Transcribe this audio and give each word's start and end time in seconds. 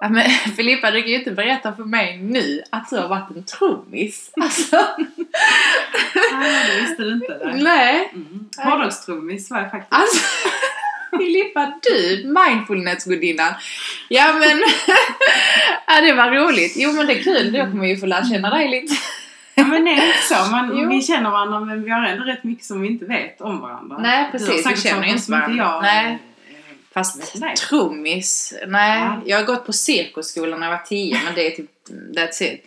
Ja, 0.00 0.08
men 0.08 0.24
Filippa, 0.56 0.90
du 0.90 1.02
kan 1.02 1.10
ju 1.10 1.18
inte 1.18 1.30
berätta 1.30 1.72
för 1.72 1.84
mig 1.84 2.18
nu 2.18 2.62
att 2.70 2.90
du 2.90 2.96
har 2.96 3.08
varit 3.08 3.30
en 3.36 3.44
trummis. 3.44 4.30
Alltså, 4.40 4.76
Nej, 6.32 6.66
det 6.66 6.80
visste 6.80 7.02
du 7.02 7.12
inte. 7.12 7.38
Där. 7.38 7.52
nej. 7.54 8.10
Mm. 8.12 8.48
Hårdrockstrummis 8.56 9.50
var 9.50 9.58
jag 9.60 9.70
faktiskt. 9.70 9.92
Alltså, 9.92 10.26
Filippa, 11.18 11.72
du, 11.82 12.24
mindfulnessgudinnan. 12.48 13.52
Ja 14.08 14.32
men, 14.32 14.62
ja 15.86 16.00
det 16.00 16.12
var 16.12 16.30
roligt. 16.30 16.72
Jo 16.76 16.92
men 16.92 17.06
det 17.06 17.12
är 17.12 17.22
kul, 17.22 17.52
då 17.52 17.58
kommer 17.58 17.80
vi 17.82 17.88
ju 17.88 17.96
få 17.96 18.06
lära 18.06 18.24
känna 18.24 18.50
dig 18.50 18.68
lite. 18.68 18.94
Ja, 19.54 19.64
men 19.64 19.84
det 19.84 19.90
är 19.90 19.94
inte 20.06 20.18
så. 20.22 20.50
Man, 20.50 20.78
Jo. 20.78 20.88
vi 20.88 21.02
känner 21.02 21.30
varandra 21.30 21.60
men 21.60 21.84
vi 21.84 21.90
har 21.90 22.06
ändå 22.06 22.24
rätt 22.24 22.44
mycket 22.44 22.64
som 22.64 22.80
vi 22.80 22.88
inte 22.88 23.04
vet 23.04 23.40
om 23.40 23.60
varandra. 23.60 23.98
Nej, 23.98 24.28
precis. 24.32 24.66
Vi 24.66 24.76
känner 24.76 25.06
inte 25.06 25.30
varandra. 25.30 25.64
Jag, 25.64 25.82
Nej. 25.82 26.18
Fast 26.94 27.34
Nej. 27.40 27.56
trummis, 27.56 28.54
nej. 28.66 28.98
Ja. 29.00 29.20
Jag 29.26 29.36
har 29.38 29.44
gått 29.44 29.66
på 29.66 29.72
cirkusskolan 29.72 30.60
när 30.60 30.66
jag 30.70 30.76
var 30.76 30.84
tio 30.84 31.20
men 31.24 31.34
det 31.34 31.46
är 31.46 31.50
typ, 31.50 31.70
that's 32.16 32.42
it. 32.42 32.64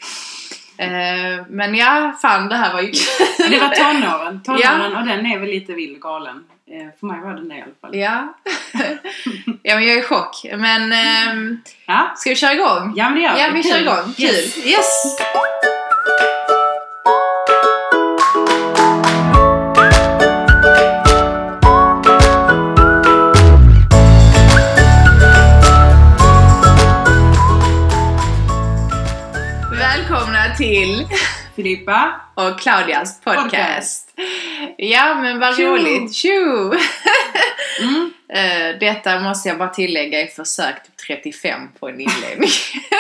Eh, 0.77 1.45
men 1.49 1.75
ja, 1.75 2.17
fan 2.21 2.49
det 2.49 2.55
här 2.55 2.73
var 2.73 2.81
ju 2.81 2.91
Men 3.39 3.51
det 3.51 3.59
var 3.59 3.67
tonåren. 3.69 4.41
Tonåren 4.45 4.61
Ja. 4.91 4.99
och 4.99 5.07
den 5.07 5.25
är 5.25 5.39
väl 5.39 5.49
lite 5.49 5.73
vild 5.73 5.95
och 5.95 6.01
galen. 6.01 6.43
Eh, 6.71 6.99
för 6.99 7.07
mig 7.07 7.21
var 7.21 7.33
den 7.33 7.49
det 7.49 7.55
i 7.55 7.61
alla 7.61 7.71
fall. 7.81 7.95
Ja. 7.95 8.37
ja 9.63 9.75
men 9.75 9.83
jag 9.83 9.95
är 9.95 9.99
i 9.99 10.03
chock. 10.03 10.45
Men 10.57 10.93
ehm, 10.93 11.61
Ja, 11.87 12.13
ska 12.17 12.29
vi 12.29 12.35
köra 12.35 12.53
igång? 12.53 12.93
ja 12.95 13.09
men 13.09 13.15
det 13.15 13.21
gör 13.21 13.37
Ja, 13.37 13.49
vi 13.53 13.63
Kul. 13.63 13.71
kör 13.71 13.81
igång. 13.81 14.13
Kul! 14.17 14.25
Yes. 14.25 14.65
yes. 14.65 15.17
Filippa. 31.55 32.21
och 32.35 32.59
Claudias 32.59 33.21
podcast. 33.21 33.43
Podcast. 33.51 34.13
Ja 34.77 35.15
men 35.15 35.39
vad 35.39 35.55
Tjo! 35.57 35.63
roligt! 35.65 36.13
Tjo! 36.15 36.73
Mm. 37.81 38.13
Eh, 38.33 38.79
detta 38.79 39.19
måste 39.19 39.49
jag 39.49 39.57
bara 39.57 39.69
tillägga 39.69 40.21
i 40.21 40.27
försök 40.27 40.75
typ 40.83 40.97
35 41.07 41.59
på 41.79 41.89
en 41.89 41.99
inledning. 41.99 42.49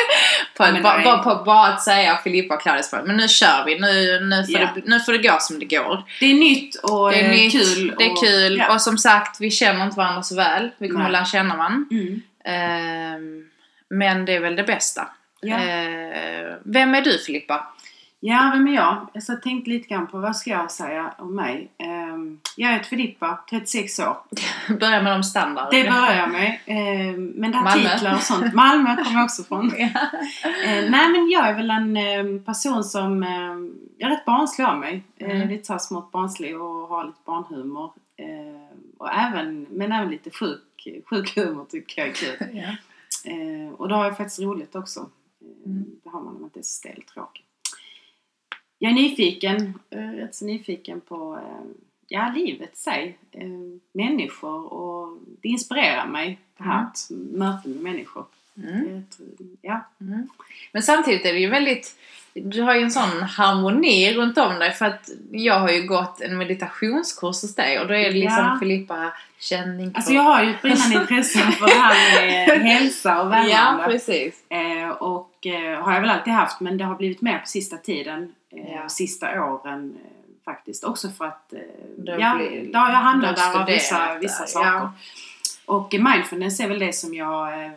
på 0.57 0.63
att, 0.63 0.83
bara, 0.83 1.03
bara, 1.03 1.17
på, 1.23 1.43
bara 1.43 1.67
att 1.67 1.81
säga 1.83 2.19
Filippa 2.23 2.55
och 2.55 2.61
Claudias 2.61 2.89
podcast. 2.91 3.07
Men 3.07 3.17
nu 3.17 3.27
kör 3.27 3.65
vi, 3.65 3.79
nu, 3.79 4.19
nu, 4.25 4.43
får 4.43 4.61
Ja. 4.61 4.69
det, 4.75 4.81
nu 4.85 4.99
får 4.99 5.11
det 5.11 5.17
gå 5.29 5.37
som 5.39 5.59
det 5.59 5.65
går. 5.65 6.03
Det 6.19 6.25
är 6.25 6.33
nytt 6.33 6.75
och 6.75 7.11
Det 7.11 7.19
är 7.19 7.23
eh, 7.23 7.29
nytt, 7.29 7.51
kul. 7.51 7.95
det 7.97 8.03
är 8.05 8.11
och, 8.11 8.23
kul 8.23 8.57
Ja. 8.57 8.73
och 8.73 8.81
som 8.81 8.97
sagt 8.97 9.37
vi 9.41 9.51
känner 9.51 9.83
inte 9.85 9.97
varandra 9.97 10.23
så 10.23 10.35
väl. 10.35 10.69
Vi 10.77 10.87
kommer 10.87 10.99
Nej. 10.99 11.05
att 11.05 11.11
lära 11.11 11.25
känna 11.25 11.55
varandra. 11.57 11.85
Mm. 11.91 12.21
Ehm, 12.45 13.43
men 13.89 14.25
det 14.25 14.33
är 14.35 14.39
väl 14.39 14.55
det 14.55 14.63
bästa. 14.63 15.07
Ja. 15.41 15.55
Eh, 15.55 16.53
vem 16.65 16.95
är 16.95 17.01
du 17.01 17.17
Filippa? 17.17 17.72
Ja, 18.25 18.51
vem 18.53 18.67
är 18.67 18.73
jag? 18.73 19.07
Jag 19.13 19.21
har 19.27 19.35
tänkt 19.35 19.67
lite 19.67 19.87
grann 19.87 20.07
på 20.07 20.17
vad 20.17 20.35
ska 20.35 20.49
jag 20.49 20.71
säga 20.71 21.13
om 21.17 21.35
mig. 21.35 21.71
Ehm, 21.77 22.39
jag 22.57 22.71
heter 22.71 22.85
Filippa, 22.85 23.43
36 23.49 23.99
år. 23.99 24.17
Börja 24.79 25.01
med 25.01 25.11
de 25.11 25.23
standard. 25.23 25.67
Det 25.71 25.83
börjar 25.83 26.17
jag 26.17 26.31
med. 26.31 26.59
Ehm, 26.65 27.25
men 27.27 27.51
det 27.51 27.57
Malmö. 27.61 27.89
titlar 27.89 28.15
och 28.15 28.21
sånt. 28.21 28.53
Malmö 28.53 28.95
kommer 28.95 29.17
jag 29.17 29.23
också 29.23 29.43
från. 29.43 29.71
Ja. 29.77 29.85
Eh, 30.65 30.89
nej 30.89 31.09
men 31.11 31.29
jag 31.29 31.49
är 31.49 31.53
väl 31.53 31.69
en 31.69 32.43
person 32.43 32.83
som, 32.83 33.23
jag 33.97 34.11
är 34.11 34.15
rätt 34.15 34.25
barnslig 34.25 34.65
av 34.65 34.77
mig. 34.79 35.03
Mm. 35.19 35.49
lite 35.49 35.65
så 35.65 35.73
här 35.73 35.79
smått 35.79 36.11
barnslig 36.11 36.61
och 36.61 36.87
har 36.87 37.05
lite 37.05 37.19
barnhumor. 37.25 37.91
Och 38.97 39.13
även, 39.13 39.67
men 39.69 39.91
även 39.91 40.09
lite 40.09 40.29
sjuk, 40.29 40.87
sjuk 41.09 41.35
humor 41.35 41.65
tycker 41.69 42.01
jag 42.01 42.09
är 42.09 42.13
kul. 42.13 42.47
Ja. 42.63 42.75
Och 43.77 43.89
då 43.89 43.95
har 43.95 44.05
jag 44.05 44.17
faktiskt 44.17 44.39
roligt 44.39 44.75
också. 44.75 45.09
Mm. 45.65 45.85
Det 46.03 46.09
har 46.09 46.21
man 46.21 46.33
när 46.33 46.39
man 46.39 46.43
inte 46.43 46.59
är 46.59 46.63
så 46.63 46.73
stel 46.73 47.03
tråkig. 47.13 47.43
Jag 48.83 48.91
är 48.91 48.95
nyfiken, 48.95 49.79
eh, 49.89 49.97
rätt 49.99 50.35
så 50.35 50.45
nyfiken 50.45 51.01
på 51.01 51.39
eh, 51.47 51.65
ja, 52.07 52.31
livet 52.35 52.77
sig. 52.77 53.17
Eh, 53.31 53.47
människor 53.91 54.73
och 54.73 55.17
det 55.41 55.47
inspirerar 55.49 56.07
mig 56.07 56.39
det 56.57 56.63
här 56.63 56.87
Mm. 57.11 57.23
möta 57.39 57.69
med 57.69 57.81
människor. 57.81 58.25
Mm. 58.57 59.05
Ja. 59.61 59.85
Mm. 60.01 60.27
Men 60.71 60.83
samtidigt 60.83 61.25
är 61.25 61.33
det 61.33 61.39
ju 61.39 61.49
väldigt 61.49 61.95
du 62.35 62.61
har 62.61 62.75
ju 62.75 62.81
en 62.81 62.91
sån 62.91 63.21
harmoni 63.23 64.13
runt 64.13 64.37
om 64.37 64.59
dig 64.59 64.71
för 64.71 64.85
att 64.85 65.09
jag 65.31 65.59
har 65.59 65.69
ju 65.71 65.83
gått 65.87 66.21
en 66.21 66.37
meditationskurs 66.37 67.41
hos 67.41 67.55
dig 67.55 67.79
och 67.79 67.87
då 67.87 67.93
är 67.93 68.03
det 68.03 68.11
liksom 68.11 68.37
Ja. 68.37 68.57
Filippa, 68.59 69.13
känn 69.39 69.77
din 69.77 69.85
kropp. 69.85 69.95
Alltså 69.97 70.13
jag 70.13 70.21
har 70.21 70.43
ju 70.43 70.49
ett 70.49 70.61
brinnande 70.61 70.95
intresse 71.01 71.39
för 71.39 71.67
det 71.67 71.73
här 71.73 72.47
med 72.47 72.61
hälsa 72.71 73.21
och 73.21 73.27
Ja, 73.27 73.29
värmande. 73.29 73.85
precis. 73.87 74.43
eh, 74.49 74.89
och 74.89 75.47
eh, 75.47 75.83
har 75.83 75.93
jag 75.93 76.01
väl 76.01 76.09
alltid 76.09 76.33
haft 76.33 76.59
men 76.59 76.77
det 76.77 76.83
har 76.83 76.95
blivit 76.95 77.21
mer 77.21 77.39
på 77.39 77.47
sista 77.47 77.77
tiden. 77.77 78.33
Eh, 78.55 78.71
Ja. 78.75 78.89
Sista 78.89 79.45
åren 79.53 79.97
eh, 80.05 80.43
faktiskt. 80.45 80.83
Också 80.83 81.09
för 81.09 81.25
att 81.25 81.53
eh, 81.53 81.59
har 82.11 82.19
ja, 82.19 82.35
blivit- 82.35 82.73
då 82.73 82.79
har 82.79 82.89
jag 82.89 82.95
har 82.97 83.11
där 83.35 83.59
av 83.61 83.65
vissa, 83.67 84.17
vissa 84.19 84.47
saker. 84.47 84.67
ja. 84.69 84.93
Och 85.65 85.93
mindfulness 85.99 86.59
är 86.59 86.67
väl 86.69 86.79
det 86.79 86.93
som 86.93 87.13
jag 87.13 87.71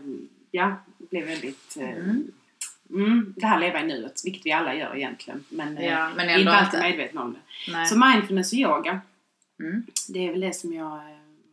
ja, 0.50 0.75
blev 0.98 1.26
väldigt 1.26 1.76
Mm. 1.76 2.32
Mm, 2.91 3.34
det 3.36 3.47
här 3.47 3.60
leva 3.60 3.81
i 3.81 3.86
nuet, 3.86 4.20
vilket 4.25 4.47
vi 4.47 4.53
alla 4.53 4.75
gör 4.75 4.97
egentligen. 4.97 5.44
Men, 5.48 5.76
Ja, 5.84 6.10
men 6.16 6.28
inte 6.41 6.53
alltid 6.53 6.78
inte. 6.78 6.88
medvetna 6.88 7.22
om 7.22 7.32
det. 7.32 7.72
Nej. 7.72 7.86
Så 7.86 7.98
mindfulness 7.98 8.53
och 8.53 8.59
yoga, 8.59 9.00
Mm. 9.60 9.86
det 10.09 10.26
är 10.26 10.31
väl 10.31 10.41
det 10.41 10.53
som 10.53 10.72
jag 10.72 11.00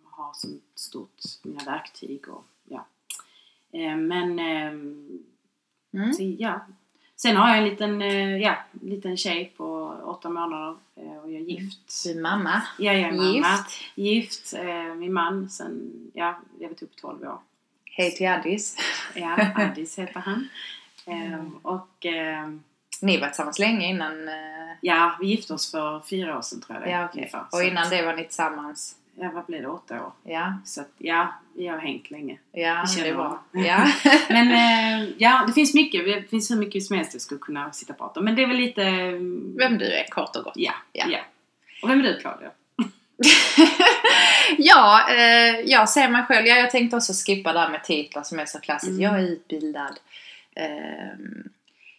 har 0.03 0.33
som 0.33 0.61
stort, 0.75 1.15
mina 1.43 1.63
verktyg 1.63 2.29
och 2.29 2.45
ja. 2.69 2.85
Men, 3.97 4.39
Mm. 5.93 6.13
så, 6.13 6.23
ja. 6.23 6.65
Sen 7.23 7.35
har 7.35 7.49
jag 7.49 7.57
en 7.57 7.63
liten, 7.63 8.01
eh, 8.01 8.37
ja, 8.37 8.55
liten 8.81 9.17
tjej 9.17 9.53
på 9.57 9.95
åtta 10.03 10.29
månader 10.29 10.75
eh, 10.95 11.17
och 11.17 11.31
jag 11.31 11.41
är 11.41 11.45
gift. 11.45 12.03
Du 12.03 12.11
är 12.11 12.21
mamma. 12.21 12.61
Jag 12.77 12.95
är 12.95 13.11
mamma. 13.11 13.33
Gift. 13.33 13.81
Gift. 13.95 14.53
eh, 14.53 14.95
min 14.95 15.13
man 15.13 15.49
sen, 15.49 15.91
ja, 16.13 16.39
jag 16.59 16.69
vet 16.69 16.81
upp 16.81 16.95
12 16.95 17.23
år. 17.23 17.37
Hej 17.85 18.11
till 18.11 18.27
Addis. 18.27 18.77
Ja, 19.15 19.37
Addis 19.55 19.99
heter 19.99 20.19
han. 20.19 20.49
Eh, 21.05 21.45
och 21.61 22.05
Ni 23.01 23.19
var 23.19 23.27
tillsammans 23.27 23.59
länge 23.59 23.87
innan... 23.87 24.29
ja, 24.81 25.17
vi 25.19 25.27
gifte 25.27 25.53
oss 25.53 25.71
för 25.71 25.99
fyra 25.99 26.37
år 26.37 26.41
sedan 26.41 26.61
tror 26.61 26.77
jag 26.79 26.87
det 26.87 26.91
Ja, 26.91 27.09
ungefär. 27.13 27.45
Och 27.51 27.63
innan 27.63 27.89
det 27.89 28.05
var 28.05 28.13
ni 28.13 28.23
tillsammans? 28.23 28.95
Ja, 29.15 29.31
vad 29.33 29.45
blir 29.45 29.61
det? 29.61 29.67
Åtta 29.67 30.05
år. 30.05 30.11
Ja, 30.23 30.53
Så 30.65 30.81
att, 30.81 30.89
ja, 30.97 31.33
vi 31.55 31.67
har 31.67 31.77
hängt 31.77 32.11
länge. 32.11 32.37
ja 32.51 32.85
det 33.03 33.11
var... 33.13 33.17
varandra. 33.23 33.39
Ja. 33.51 33.87
Men 34.29 34.51
eh, 34.51 35.09
ja, 35.17 35.43
det 35.47 35.53
finns 35.53 35.73
mycket. 35.73 36.05
Det 36.05 36.29
finns 36.29 36.51
hur 36.51 36.55
mycket 36.55 36.83
som 36.83 36.95
helst 36.97 37.13
jag 37.13 37.21
skulle 37.21 37.39
kunna 37.39 37.71
sitta 37.71 37.93
och 37.93 37.99
prata 37.99 38.19
om. 38.19 38.25
Men 38.25 38.35
det 38.35 38.43
är 38.43 38.47
väl 38.47 38.57
lite... 38.57 38.83
mm, 38.83 39.55
Vem 39.57 39.77
du 39.77 39.85
är, 39.85 40.03
kort 40.09 40.35
och 40.35 40.43
gott. 40.43 40.53
Ja, 40.55 40.73
Ja. 40.91 41.05
ja. 41.09 41.19
Och 41.83 41.89
vem 41.89 41.99
är 41.99 42.03
du 42.03 42.19
Claudia? 42.19 42.49
ja, 44.57 45.09
eh, 45.09 45.59
jag 45.65 45.89
ser 45.89 46.09
mig 46.09 46.23
själv. 46.23 46.47
Ja, 46.47 46.55
jag 46.55 46.71
tänkte 46.71 46.97
också 46.97 47.13
skippa 47.25 47.53
det 47.53 47.59
här 47.59 47.69
med 47.69 47.83
titlar 47.83 48.23
som 48.23 48.39
är 48.39 48.45
så 48.45 48.59
klassiskt. 48.59 48.89
Mm. 48.89 49.01
Jag 49.01 49.13
är 49.19 49.23
utbildad. 49.23 49.99
Eh, 50.55 51.17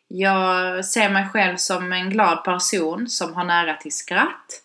jag 0.08 0.84
ser 0.84 1.08
mig 1.10 1.28
själv 1.28 1.56
som 1.56 1.92
en 1.92 2.10
glad 2.10 2.44
person 2.44 3.08
som 3.08 3.34
har 3.34 3.44
nära 3.44 3.74
till 3.74 3.92
skratt. 3.92 4.60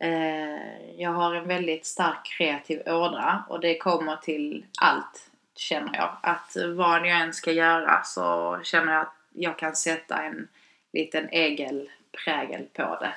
Eh, 0.00 0.96
jag 0.96 1.10
har 1.10 1.34
en 1.34 1.48
väldigt 1.48 1.86
stark 1.86 2.24
kreativ 2.38 2.82
ådra 2.86 3.44
och 3.48 3.60
det 3.60 3.78
kommer 3.78 4.16
till 4.16 4.64
allt 4.80 5.30
känner 5.56 5.96
jag. 5.96 6.16
Att 6.20 6.56
vad 6.76 7.06
jag 7.06 7.20
än 7.20 7.32
ska 7.34 7.52
göra 7.52 8.02
så 8.04 8.58
känner 8.62 8.92
jag 8.92 9.02
att 9.02 9.14
jag 9.32 9.58
kan 9.58 9.76
sätta 9.76 10.22
en 10.22 10.48
liten 10.92 11.28
egelprägel 11.30 12.66
på 12.72 12.98
det. 13.00 13.14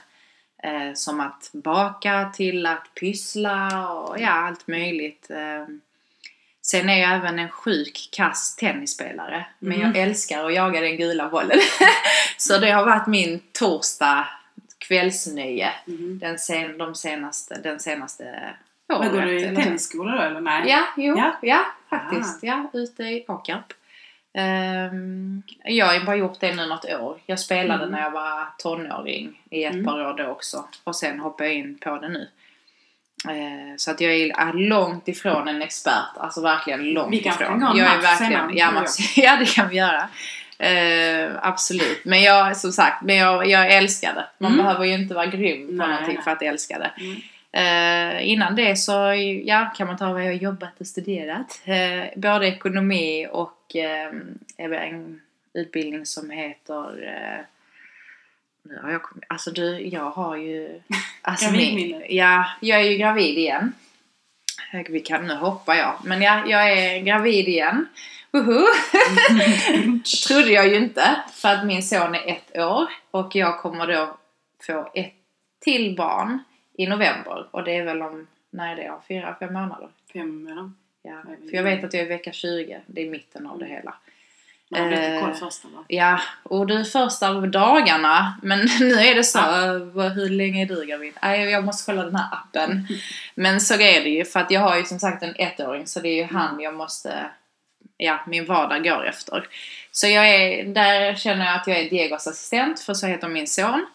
Eh, 0.70 0.94
som 0.94 1.20
att 1.20 1.50
baka 1.54 2.32
till 2.36 2.66
att 2.66 2.88
pyssla 3.00 3.90
och 3.94 4.20
ja, 4.20 4.30
allt 4.30 4.68
möjligt. 4.68 5.30
Eh, 5.30 5.66
sen 6.62 6.90
är 6.90 7.02
jag 7.02 7.14
även 7.14 7.40
en 7.40 7.50
sjuk 7.50 8.10
kass 8.12 8.56
tennisspelare. 8.56 9.46
Men 9.60 9.78
Mm. 9.78 9.88
jag 9.88 10.04
älskar 10.04 10.46
att 10.46 10.54
jaga 10.54 10.82
den 10.82 10.98
gula 10.98 11.30
bollen. 11.30 11.60
Så 12.38 12.58
det 12.58 12.72
har 12.72 12.86
varit 12.86 13.08
min 13.08 13.40
torsdag 13.52 14.28
kvällsnöje 14.88 15.70
Mm. 15.88 16.20
den, 16.20 16.40
sen, 16.40 16.78
de 16.78 16.96
senaste, 16.96 17.60
den 17.64 17.80
senaste 17.80 18.54
Men 18.88 18.98
går 18.98 19.06
året, 19.18 19.28
du 19.28 19.40
i 19.40 19.56
tennisskola 19.56 20.16
då 20.16 20.22
eller 20.22 20.42
nej? 20.42 20.70
Ja, 20.70 20.84
jo, 20.98 21.18
Ja. 21.18 21.36
ja, 21.42 21.66
faktiskt. 21.90 22.44
Ja, 22.44 22.70
ute 22.74 23.04
i 23.04 23.26
Åkarp. 23.28 23.74
Ehm, 24.38 25.44
jag 25.64 25.86
har 25.86 26.06
bara 26.06 26.16
gjort 26.16 26.40
det 26.40 26.56
nu 26.56 26.66
något 26.66 26.86
år. 26.86 27.20
Jag 27.26 27.40
spelade 27.40 27.84
Mm. 27.84 27.92
när 27.92 28.02
jag 28.02 28.12
var 28.12 28.48
tonåring 28.58 29.42
i 29.50 29.64
ett 29.64 29.74
Mm. 29.74 29.86
par 29.86 30.06
år 30.10 30.14
då 30.18 30.26
också. 30.28 30.66
Och 30.84 30.96
sen 30.96 31.20
hoppade 31.20 31.50
jag 31.50 31.58
in 31.58 31.78
på 31.78 31.98
det 31.98 32.10
nu. 32.10 32.30
Eh, 33.30 33.76
så 33.78 33.92
att 33.92 34.02
jag 34.02 34.14
är 34.14 34.40
är 34.48 34.54
långt 34.54 35.08
ifrån 35.08 35.48
en 35.48 35.62
expert. 35.62 36.18
Alltså 36.18 36.42
verkligen 36.42 36.84
långt 36.84 37.12
Vi 37.12 37.18
ifrån. 37.20 37.34
kan 37.38 37.60
gå 37.60 37.68
en 37.68 37.78
jag 37.78 37.94
är 37.96 38.02
verkligen, 38.02 38.58
ja, 38.58 38.72
Mats, 38.72 38.98
ja, 39.18 39.36
det 39.40 39.46
kan 39.56 39.70
vi 39.70 39.76
göra. 39.76 40.10
Eh, 40.60 41.32
absolut. 41.42 42.06
Men 42.06 42.22
jag, 42.22 42.58
som 42.58 42.72
sagt, 42.72 43.02
men 43.04 43.16
jag, 43.16 43.48
jag 43.50 43.72
älskar 43.74 44.14
det. 44.14 44.26
Man 44.38 44.52
Mm. 44.54 44.66
behöver 44.66 44.86
ju 44.86 44.94
inte 44.94 45.14
vara 45.16 45.26
grym 45.26 45.68
på 45.68 45.74
Nej, 45.74 45.88
någonting 45.88 46.22
för 46.22 46.32
att 46.32 46.42
älska 46.42 46.80
det. 46.80 46.92
Mm. 47.04 47.22
Eh, 47.56 48.30
innan 48.30 48.56
det 48.56 48.76
så 48.76 49.14
ja, 49.46 49.74
kan 49.78 49.88
man 49.88 49.98
ta 49.98 50.12
vad 50.14 50.22
jag 50.22 50.28
har 50.28 50.34
jobbat 50.34 50.80
och 50.82 50.88
studerat. 50.88 51.62
Eh, 51.66 52.20
både 52.20 52.48
ekonomi 52.48 53.28
och 53.32 53.76
eh, 53.76 54.12
en 54.58 55.22
utbildning 55.54 56.06
som 56.06 56.30
heter 56.30 57.04
eh, 57.08 57.46
nu 58.66 58.80
har 58.84 58.92
jag 58.92 59.02
kommit, 59.04 59.24
alltså 59.28 59.52
du, 59.52 59.80
jag 59.88 60.10
har 60.12 60.36
ju... 60.38 60.82
Alltså 61.22 61.52
min, 61.52 62.04
ja, 62.10 62.46
jag 62.62 62.80
är 62.80 62.84
ju 62.84 62.98
gravid 62.98 63.38
igen. 63.38 63.74
Eh, 64.74 64.82
Vi 64.90 65.00
kan, 65.00 65.28
nu 65.28 65.34
hoppar 65.34 65.76
jag. 65.76 65.96
Men 66.04 66.22
ja, 66.22 66.44
jag 66.48 66.72
är 66.72 67.00
gravid 67.00 67.48
igen. 67.48 67.86
Woho! 68.34 68.66
trodde 70.28 70.52
jag 70.52 70.68
ju 70.68 70.76
inte. 70.76 71.22
För 71.34 71.50
att 71.50 71.66
min 71.66 71.84
son 71.84 72.16
är 72.16 72.28
ett 72.28 72.58
år. 72.58 72.86
Och 73.12 73.36
jag 73.36 73.60
kommer 73.60 73.88
då 73.88 74.18
få 74.68 74.92
ett 74.94 75.14
till 75.60 75.96
barn 75.96 76.40
i 76.78 76.88
november. 76.88 77.48
Och 77.52 77.64
det 77.64 77.78
är 77.78 77.84
väl 77.84 78.02
om, 78.02 78.28
när 78.50 78.72
är 78.72 78.76
det? 78.76 78.90
Om 78.90 79.00
fyra, 79.08 79.36
fem 79.40 79.54
månader? 79.54 79.88
Fem 80.14 80.48
eller? 80.52 80.72
Ja, 81.04 81.22
för 81.50 81.56
jag 81.56 81.64
vet 81.64 81.84
att 81.84 81.94
jag 81.94 82.04
är 82.04 82.08
vecka 82.10 82.32
20. 82.32 82.80
Det 82.86 83.02
är 83.02 83.10
mitten 83.10 83.48
av 83.48 83.60
det 83.60 83.66
hela. 83.66 83.94
Man 84.70 84.90
vet 84.90 85.14
Eh, 85.14 85.22
koll 85.22 85.34
första 85.34 85.68
va? 85.68 85.84
Ja, 85.88 86.20
och 86.44 86.68
du 86.68 86.86
första 86.86 87.30
av 87.30 87.48
dagarna. 87.48 88.38
Men 88.44 88.60
nu 88.80 88.94
är 88.94 89.16
det 89.16 89.24
så, 89.24 89.40
vad- 89.94 90.12
hur 90.12 90.30
länge 90.30 90.62
är 90.62 90.66
du 90.66 90.86
gravid? 90.86 91.14
Nej, 91.24 91.50
jag 91.50 91.64
måste 91.66 91.92
kolla 91.92 92.04
den 92.04 92.16
här 92.16 92.28
appen. 92.32 92.88
Men 93.36 93.62
så 93.62 93.74
är 93.74 94.04
det 94.04 94.10
ju, 94.10 94.26
för 94.26 94.40
att 94.40 94.52
jag 94.52 94.62
har 94.62 94.78
ju 94.78 94.84
som 94.86 95.00
sagt 95.00 95.24
en 95.24 95.36
ettåring 95.36 95.88
så 95.88 96.00
det 96.00 96.10
är 96.10 96.16
ju 96.16 96.24
han 96.24 96.60
jag 96.60 96.74
måste, 96.74 97.26
ja, 97.98 98.20
min 98.28 98.46
vardag 98.46 98.84
går 98.84 99.06
efter. 99.06 99.48
Så 99.92 100.08
jag 100.08 100.30
är, 100.30 100.64
där 100.64 101.16
känner 101.16 101.46
jag 101.46 101.56
att 101.56 101.68
jag 101.68 101.80
är 101.80 101.90
Diegos 101.90 102.28
assistent, 102.28 102.80
för 102.80 102.94
så 102.94 103.08
heter 103.08 103.28
min 103.28 103.48
son. 103.48 103.86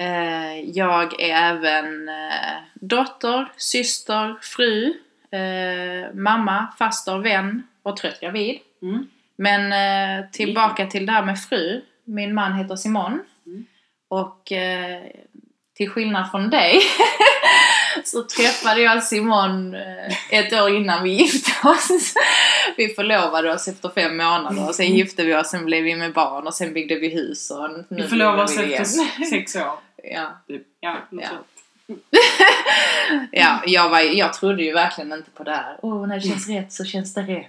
Eh, 0.00 0.60
Jag 0.60 1.20
är 1.20 1.34
även 1.34 2.08
eh, 2.08 2.56
dotter, 2.74 3.52
syster, 3.56 4.36
fru, 4.42 4.94
eh, 5.30 6.14
mamma, 6.14 6.66
faster, 6.78 7.18
vän 7.18 7.66
och 7.82 7.96
trött 7.96 8.20
gravid. 8.20 8.58
Mm. 8.82 9.08
Men 9.36 10.30
tillbaka 10.30 10.86
till 10.86 11.06
det 11.06 11.12
här 11.12 11.22
med 11.22 11.40
fru. 11.40 11.82
Min 12.04 12.34
man 12.34 12.58
heter 12.58 12.76
Simon. 12.76 13.20
Mm. 13.46 13.66
Och 14.08 14.52
till 15.76 15.90
skillnad 15.90 16.30
från 16.30 16.50
dig 16.50 16.80
så 18.04 18.22
träffade 18.22 18.80
jag 18.80 19.02
Simon 19.02 19.74
eh, 19.74 20.38
ett 20.38 20.52
år 20.52 20.76
innan 20.76 21.02
vi 21.02 21.10
gifte 21.10 21.68
oss. 21.68 22.14
vi 22.76 22.88
förlovade 22.88 23.52
oss 23.52 23.68
efter 23.68 23.88
fem 23.88 24.16
månader 24.16 24.68
och 24.68 24.74
sen 24.74 24.86
gifte 24.94 25.24
vi 25.24 25.34
oss, 25.34 25.50
sen 25.50 25.64
blev 25.64 25.82
vi 25.84 25.96
med 25.96 26.12
barn 26.12 26.46
och 26.46 26.54
sen 26.54 26.72
byggde 26.72 26.94
vi 26.94 27.08
hus 27.08 27.50
och 27.50 27.70
nu 27.70 27.84
Vi 27.88 28.02
förlovade 28.08 28.42
oss 28.42 28.50
efter 28.58 28.64
igen. 28.68 28.84
sex 29.30 29.56
år. 29.56 29.78
Ja. 30.02 30.40
Typ. 30.48 30.62
Ja, 30.80 30.96
Ja. 31.10 31.28
Ja, 33.32 33.62
jag, 33.66 33.88
var, 33.88 34.00
jag 34.00 34.32
trodde 34.32 34.62
ju 34.62 34.72
verkligen 34.72 35.12
inte 35.12 35.30
på 35.30 35.44
det 35.44 35.50
här. 35.52 35.76
Åh, 35.82 36.06
när 36.06 36.14
det 36.14 36.20
känns 36.20 36.48
rätt 36.48 36.72
så 36.72 36.84
känns 36.84 37.14
det 37.14 37.20
rätt. 37.22 37.46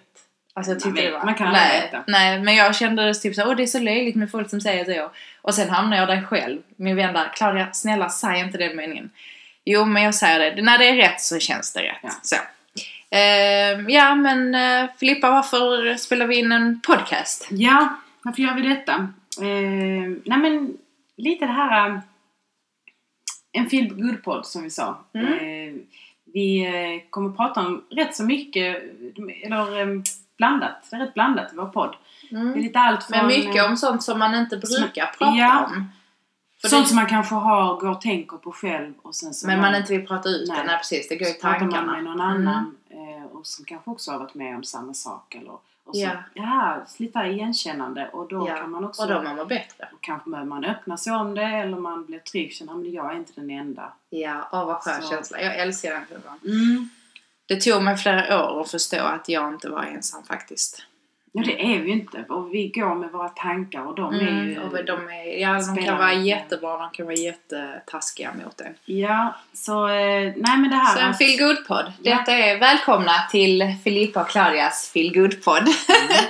Alltså 0.53 0.71
jag 0.71 0.79
tyckte 0.81 1.01
vet- 1.01 1.11
det 1.11 1.17
var... 1.17 1.25
man 1.25 1.35
kan 1.35 1.53
nej, 1.53 1.81
veta. 1.81 2.03
nej, 2.07 2.39
men 2.41 2.55
jag 2.55 2.75
kände 2.75 3.03
det 3.05 3.13
typ 3.13 3.35
så 3.35 3.43
åh 3.49 3.55
det 3.55 3.63
är 3.63 3.67
så 3.67 3.79
löjligt 3.79 4.15
med 4.15 4.31
folk 4.31 4.49
som 4.49 4.61
säger 4.61 4.85
så. 4.85 5.11
Och 5.41 5.53
sen 5.55 5.69
hamnar 5.69 5.97
jag 5.97 6.07
där 6.07 6.21
själv. 6.21 6.61
Min 6.75 6.95
vän 6.95 7.13
där, 7.13 7.31
Claudia, 7.35 7.67
snälla 7.73 8.09
säg 8.09 8.39
inte 8.39 8.57
den 8.57 8.75
meningen. 8.75 9.09
Jo, 9.65 9.85
men 9.85 10.03
jag 10.03 10.15
säger 10.15 10.55
det. 10.55 10.61
När 10.61 10.77
det 10.77 10.89
är 10.89 10.95
rätt 10.95 11.21
så 11.21 11.39
känns 11.39 11.73
det 11.73 11.81
rätt. 11.83 11.97
Ja. 12.03 12.09
Så. 12.21 12.35
Ehm, 13.09 13.89
ja, 13.89 14.15
men 14.15 14.55
eh, 14.55 14.89
Filippa, 14.99 15.29
varför 15.31 15.95
spelar 15.97 16.27
vi 16.27 16.39
in 16.39 16.51
en 16.51 16.81
podcast? 16.81 17.47
Ja, 17.51 17.95
varför 18.23 18.41
gör 18.41 18.53
vi 18.53 18.61
detta? 18.61 18.93
Eh, 19.41 20.09
nej 20.25 20.37
men, 20.37 20.77
lite 21.17 21.45
det 21.45 21.51
här... 21.51 21.89
eh, 21.89 21.99
En 23.51 23.69
feel 23.69 23.93
good 23.93 24.23
podd 24.23 24.45
som 24.45 24.63
vi 24.63 24.69
sa. 24.69 24.99
Mm. 25.13 25.33
Eh, 25.33 25.73
vi 26.33 26.65
eh, 26.65 27.09
kommer 27.09 27.29
prata 27.29 27.59
om 27.61 27.83
rätt 27.91 28.15
så 28.15 28.23
mycket, 28.23 28.77
eller 29.43 29.79
eh, 29.81 29.87
blandat. 30.37 30.87
Det 30.89 30.95
är 30.95 30.99
rätt 30.99 31.13
blandat 31.13 31.53
i 31.53 31.55
vår 31.55 31.65
podd. 31.65 31.95
Det 32.29 32.37
är 32.37 32.55
lite 32.61 32.79
allt 32.79 33.03
från... 33.03 33.17
Men 33.17 33.27
mycket 33.27 33.65
om 33.65 33.77
sånt 33.77 34.03
som 34.03 34.19
man 34.19 34.35
inte 34.35 34.57
brukar 34.57 35.05
som- 35.05 35.17
prata 35.17 35.37
ja. 35.37 35.65
om. 35.65 35.91
För 36.65 36.69
Sånt 36.69 36.83
det- 36.85 36.87
som 36.89 36.95
man 36.95 37.05
kanske 37.07 37.35
har, 37.35 37.79
går 37.79 37.89
och 37.89 38.01
tänker 38.01 38.37
på 38.37 38.51
själv 38.51 38.93
och 39.01 39.15
sen 39.15 39.33
så 39.33 39.47
Men 39.47 39.61
man 39.61 39.75
inte 39.75 39.97
vill 39.97 40.07
prata 40.07 40.29
ut 40.29 40.47
det. 40.47 40.53
Nej. 40.53 40.63
Nej, 40.65 40.77
precis. 40.77 41.07
Det 41.09 41.15
går 41.15 41.27
i 41.27 41.31
så 41.31 41.39
pratar 41.41 41.59
tankarna. 41.59 41.85
man 41.85 41.95
med 41.95 42.03
någon 42.03 42.21
Mm. 42.21 42.47
annan 42.47 42.75
eh, 42.89 43.25
och 43.31 43.47
som 43.47 43.65
kanske 43.65 43.89
också 43.91 44.11
har 44.11 44.19
varit 44.19 44.33
med 44.33 44.55
om 44.55 44.63
samma 44.63 44.93
sak 44.93 45.35
eller 45.35 45.51
och 45.51 45.95
så, 45.95 46.01
Ja. 46.01 46.09
ja. 46.33 46.77
lite 46.97 47.19
igenkännande 47.19 48.09
och 48.13 48.27
då 48.27 48.47
Ja, 48.49 48.55
kan 48.57 48.71
man 48.71 48.85
också 48.85 49.01
Och 49.01 49.07
då 49.07 49.21
mår 49.23 49.35
man 49.35 49.47
bättre. 49.47 49.89
och 49.93 50.01
kanske 50.01 50.29
man 50.29 50.65
öppna 50.65 50.97
sig 50.97 51.13
om 51.13 51.35
det 51.35 51.43
eller 51.43 51.77
man 51.77 52.05
blir 52.05 52.19
trygg 52.19 52.53
känner 52.53 52.79
att 52.79 52.85
jag 52.93 53.11
är 53.11 53.15
inte 53.17 53.31
den 53.35 53.49
enda. 53.49 53.93
Ja, 54.09 54.49
åh 54.51 54.65
vad 54.65 54.75
skön 54.77 55.01
Så. 55.01 55.09
känsla. 55.09 55.41
Jag 55.41 55.55
älskar 55.59 55.91
den 55.91 56.05
känslan. 56.09 56.39
Mm. 56.45 56.89
Det 57.47 57.61
tog 57.61 57.83
mig 57.83 57.97
flera 57.97 58.45
år 58.51 58.61
att 58.61 58.71
förstå 58.71 59.03
att 59.03 59.29
jag 59.29 59.53
inte 59.53 59.69
var 59.69 59.83
ensam 59.83 60.23
faktiskt. 60.23 60.85
Ja 61.37 61.43
det 61.45 61.63
är 61.75 61.79
vi 61.79 61.87
ju 61.87 61.93
inte 61.93 62.25
och 62.29 62.53
vi 62.53 62.67
går 62.67 62.95
med 62.95 63.11
våra 63.11 63.29
tankar 63.29 63.87
och 63.87 63.95
de 63.95 64.13
är 64.15 64.19
ju... 64.19 64.53
Mm, 64.55 64.63
och 64.63 64.85
de, 64.85 64.91
är, 65.09 65.41
ja, 65.41 65.53
de 65.75 65.83
kan 65.85 65.97
vara 65.97 66.13
jättebra, 66.13 66.77
de 66.77 66.89
kan 66.89 67.05
vara 67.05 67.15
jättetaskiga 67.15 68.31
mot 68.43 68.61
en. 68.61 68.73
Ja, 68.85 69.35
så 69.53 69.87
eh, 69.87 70.33
nej 70.35 70.57
men 70.57 70.69
det 70.69 70.75
här 70.75 70.95
Så 70.95 70.99
en 70.99 71.09
att- 71.09 71.17
feel 71.17 71.55
podd 71.67 71.93
Ja. 72.01 72.17
Detta 72.17 72.31
är 72.31 72.59
välkomna 72.59 73.11
till 73.31 73.75
Filippa 73.83 74.21
och 74.21 74.29
Claudias 74.29 74.91
feel 74.93 75.31
podd 75.43 75.61
Mm. 75.61 75.71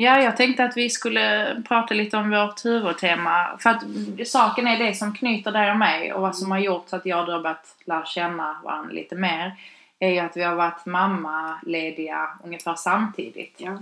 Ja, 0.00 0.20
jag 0.22 0.36
tänkte 0.36 0.64
att 0.64 0.76
vi 0.76 0.90
skulle 0.90 1.56
prata 1.68 1.94
lite 1.94 2.16
om 2.16 2.30
vårt 2.30 2.64
huvudtema. 2.64 3.46
För 3.58 3.70
att 3.70 3.82
saken 4.26 4.66
är 4.66 4.78
det 4.78 4.94
som 4.94 5.14
knyter 5.14 5.52
dig 5.52 5.70
och 5.70 5.76
mig 5.76 6.12
och 6.12 6.22
vad 6.22 6.36
som 6.36 6.50
har 6.50 6.58
gjort 6.58 6.84
så 6.88 6.96
att 6.96 7.06
jag 7.06 7.20
och 7.20 7.26
du 7.26 7.32
har 7.32 7.40
börjat 7.40 7.76
lära 7.84 8.04
känna 8.06 8.56
varandra 8.64 8.92
lite 8.92 9.14
mer. 9.14 9.52
Är 9.98 10.08
ju 10.10 10.18
att 10.18 10.36
vi 10.36 10.42
har 10.42 10.54
varit 10.54 10.86
mammalediga 10.86 12.28
ungefär 12.44 12.74
samtidigt. 12.74 13.54
Ja. 13.56 13.78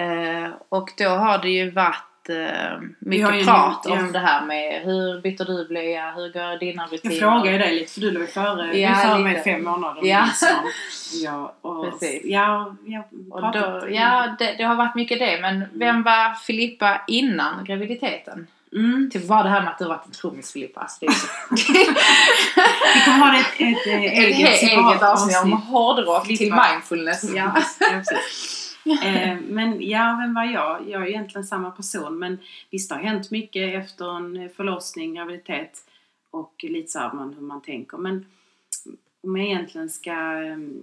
Eh, 0.00 0.50
och 0.68 0.90
då 0.98 1.08
har 1.08 1.38
det 1.38 1.50
ju 1.50 1.70
varit 1.70 2.28
eh, 2.28 2.80
mycket 2.98 3.26
har 3.26 3.34
ju- 3.34 3.44
prat 3.44 3.86
ja. 3.88 3.92
om 3.92 4.12
det 4.12 4.18
här 4.18 4.46
med 4.46 4.82
hur 4.82 5.20
byter 5.20 5.44
du 5.44 5.68
blöja, 5.68 6.12
hur 6.16 6.32
går 6.32 6.58
dina 6.58 6.86
rutiner? 6.86 7.14
Jag 7.14 7.20
frågar 7.20 7.52
ju 7.52 7.58
dig 7.58 7.74
lite 7.74 7.92
för 7.92 8.00
du 8.00 8.10
låg 8.10 8.28
före, 8.28 8.78
Ja, 8.78 8.94
före 8.94 9.18
mig 9.18 9.42
fem 9.42 9.64
månader 9.64 10.00
Ja. 10.04 10.28
Ja, 11.22 11.54
och, 11.60 11.90
Precis. 11.90 12.20
ja, 12.24 12.76
jag 12.84 13.04
Och 13.30 13.52
då, 13.52 13.88
ja, 13.90 14.36
det, 14.38 14.54
det 14.58 14.64
har 14.64 14.74
varit 14.74 14.94
mycket 14.94 15.18
det. 15.18 15.38
Men 15.40 15.64
vem 15.72 16.02
var 16.02 16.34
Filippa 16.34 17.00
innan 17.06 17.64
graviditeten? 17.64 18.46
Mm. 18.72 19.10
Typ 19.12 19.24
var 19.24 19.44
det 19.44 19.50
här 19.50 19.60
med 19.62 19.70
att 19.70 19.78
du 19.78 19.84
varit 19.84 20.06
en 20.06 20.12
trummis 20.12 20.52
Filippa. 20.52 20.80
Alltså. 20.80 21.06
Vi 22.94 23.00
kommer 23.04 23.26
ha 23.26 23.40
ett, 23.40 23.46
ett, 23.46 23.86
eh, 23.86 24.04
ett 24.04 24.12
eget, 24.12 24.62
eget, 24.62 25.02
avsnitt 25.02 25.42
om 25.42 25.52
hårdrock 25.52 26.26
till 26.26 26.54
mindfulness. 26.54 27.24
Ja, 27.34 27.56
ja. 27.80 28.02
Eh, 28.84 29.38
men 29.48 29.88
ja, 29.88 30.18
vem 30.20 30.34
var 30.34 30.44
jag? 30.44 30.88
Jag 30.88 31.02
är 31.02 31.06
egentligen 31.06 31.44
samma 31.44 31.70
person 31.70 32.18
men 32.18 32.38
visst 32.70 32.88
det 32.88 32.94
har 32.94 33.02
hänt 33.02 33.30
mycket 33.30 33.74
efter 33.74 34.16
en 34.16 34.50
förlossning, 34.56 35.14
graviditet 35.14 35.84
och 36.30 36.64
lite 36.68 36.88
så 36.88 36.98
man, 36.98 37.34
hur 37.34 37.42
man 37.42 37.62
tänker. 37.62 37.98
Men 37.98 38.26
om 39.22 39.36
jag 39.36 39.46
egentligen 39.46 39.90
ska... 39.90 40.12
Ehm, 40.12 40.82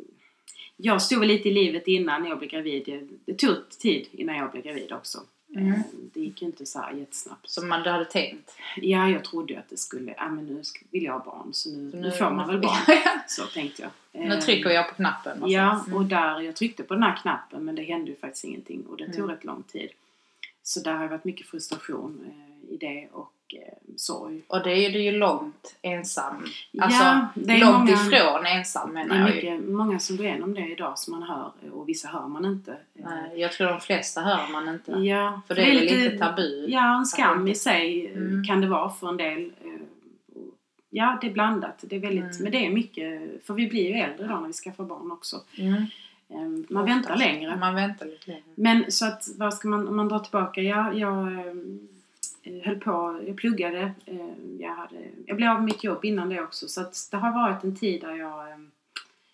jag 0.78 1.02
stod 1.02 1.20
väl 1.20 1.28
lite 1.28 1.50
i 1.50 1.54
livet 1.54 1.88
innan 1.88 2.26
jag 2.26 2.38
blev 2.38 2.50
gravid. 2.50 2.84
Det, 2.86 3.08
det 3.26 3.38
tog 3.38 3.70
tid 3.70 4.08
innan 4.12 4.38
jag 4.38 4.52
blev 4.52 4.64
gravid 4.64 4.92
också. 4.92 5.20
Mm. 5.58 5.74
Eh, 5.74 5.80
Det 6.14 6.20
gick 6.20 6.42
ju 6.42 6.48
inte 6.48 6.66
så 6.66 6.80
här 6.80 6.92
jättesnabbt. 6.94 7.50
Som 7.50 7.68
man 7.70 7.82
hade 7.86 8.06
tänkt. 8.06 8.56
Ja, 8.78 9.10
jag 9.10 9.24
trodde 9.24 9.60
att 9.60 9.70
det 9.70 9.78
skulle... 9.78 10.14
Ja, 10.18 10.30
men 10.30 10.46
nu 10.46 10.62
vill 10.92 11.04
jag 11.04 11.14
ha 11.14 11.26
barn 11.26 11.54
så 11.54 11.70
nu, 11.70 11.92
Så 11.92 11.98
nu 11.98 12.12
får 12.12 12.32
man 12.32 12.48
väl 12.48 12.60
barn. 12.62 12.78
Så 13.28 13.46
tänkte 13.46 13.82
jag. 13.82 13.92
nu 14.28 14.34
Eh, 14.36 14.40
trycker 14.40 14.70
jag 14.70 14.90
på 14.90 14.96
knappen. 14.96 15.44
och. 15.44 15.50
Ja, 15.50 15.84
Mm. 15.88 15.98
och 15.98 16.06
där, 16.06 16.42
jag 16.42 16.56
tryckte 16.56 16.84
på 16.84 16.94
den 16.94 17.04
här 17.04 17.16
knappen 17.22 17.66
men 17.66 17.76
det 17.76 17.84
hände 17.84 18.12
ju 18.12 18.18
faktiskt 18.18 18.44
ingenting 18.46 18.86
och 18.86 18.98
det 18.98 19.06
tog 19.06 19.16
Mm. 19.16 19.30
rätt 19.30 19.44
lång 19.44 19.64
tid. 19.64 19.90
Så 20.64 20.80
där 20.80 20.94
har 20.94 21.08
varit 21.08 21.24
mycket 21.26 21.48
frustration 21.48 22.20
eh, 22.26 22.74
i 22.74 22.78
det 22.78 23.08
och 23.12 23.32
eh, 23.54 23.74
sorg. 23.98 24.42
Och 24.48 24.64
det 24.64 24.72
är 24.86 24.90
du 24.92 25.02
ju 25.02 25.12
långt 25.12 25.76
ensam. 25.82 26.36
Alltså, 26.80 27.04
ja, 27.04 27.28
det 27.36 27.54
är 27.54 27.60
långt 27.60 27.78
många, 27.78 27.92
ifrån 27.92 28.46
ensam 28.46 28.88
Det 28.90 28.94
menar 28.94 29.30
är 29.30 29.44
jag 29.46 29.56
ju. 29.56 29.62
många 29.72 30.00
som 30.00 30.18
går 30.18 30.26
igenom 30.26 30.54
det 30.54 30.68
idag 30.72 31.00
som 31.00 31.20
man 31.20 31.30
hör 31.30 31.52
och 31.72 31.90
vissa 31.90 32.08
hör 32.08 32.28
man 32.28 32.46
inte. 32.46 32.78
Nej, 32.94 33.40
jag 33.42 33.52
tror 33.52 33.68
de 33.68 33.80
flesta 33.80 34.22
hör 34.22 34.52
man 34.52 34.70
inte. 34.70 34.92
Ja, 34.92 35.42
För 35.48 35.56
det 35.56 35.62
är 35.62 35.76
väl 35.76 35.84
lite 36.04 36.18
tabu. 36.18 36.66
Ja, 36.70 36.98
en 36.98 37.06
skam 37.06 37.48
i 37.48 37.56
sig 37.56 38.06
eh, 38.06 38.18
Mm. 38.18 38.44
kan 38.44 38.62
det 38.62 38.68
vara 38.68 38.90
för 38.90 39.10
en 39.10 39.18
del. 39.18 39.46
eh, 39.64 39.72
Ja, 40.90 41.18
det 41.22 41.28
är 41.28 41.32
blandat. 41.32 41.78
Det 41.82 41.96
är 41.96 42.00
väldigt, 42.00 42.24
Mm. 42.24 42.38
Men 42.44 42.52
det 42.52 42.66
är 42.66 42.70
mycket, 42.70 43.22
för 43.46 43.54
vi 43.54 43.68
blir 43.68 43.88
ju 43.88 43.94
äldre 43.94 44.28
då 44.28 44.36
när 44.36 44.48
vi 44.48 44.54
skaffar 44.54 44.84
barn 44.84 45.12
också. 45.12 45.38
Mm. 45.58 45.74
Eh, 46.30 46.38
Man 46.74 46.86
väntar 46.86 47.00
Oftast. 47.14 47.20
längre. 47.20 47.56
Man 47.56 47.76
väntar 47.76 48.06
lite 48.06 48.28
längre. 48.32 48.44
Men 48.56 48.92
så 48.92 49.06
att, 49.06 49.28
vad 49.38 49.54
ska 49.54 49.68
man, 49.68 49.88
om 49.88 49.96
man 49.96 50.08
drar 50.08 50.20
tillbaka, 50.20 50.62
ja, 50.62 50.94
jag 50.94 51.28
eh, 51.34 51.54
höll 52.66 52.80
på, 52.80 53.24
jag 53.28 53.38
pluggade, 53.38 53.94
eh, 54.06 54.34
jag, 54.60 54.76
hade, 54.76 54.96
jag 55.26 55.38
blev 55.38 55.50
av 55.50 55.56
med 55.56 55.66
mitt 55.66 55.84
jobb 55.84 56.06
innan 56.06 56.30
det 56.30 56.42
också 56.42 56.68
så 56.68 56.82
att 56.82 57.08
det 57.12 57.18
har 57.18 57.32
varit 57.34 57.64
en 57.64 57.76
tid 57.76 58.02
där 58.02 58.16
jag, 58.16 58.52
eh, 58.52 58.58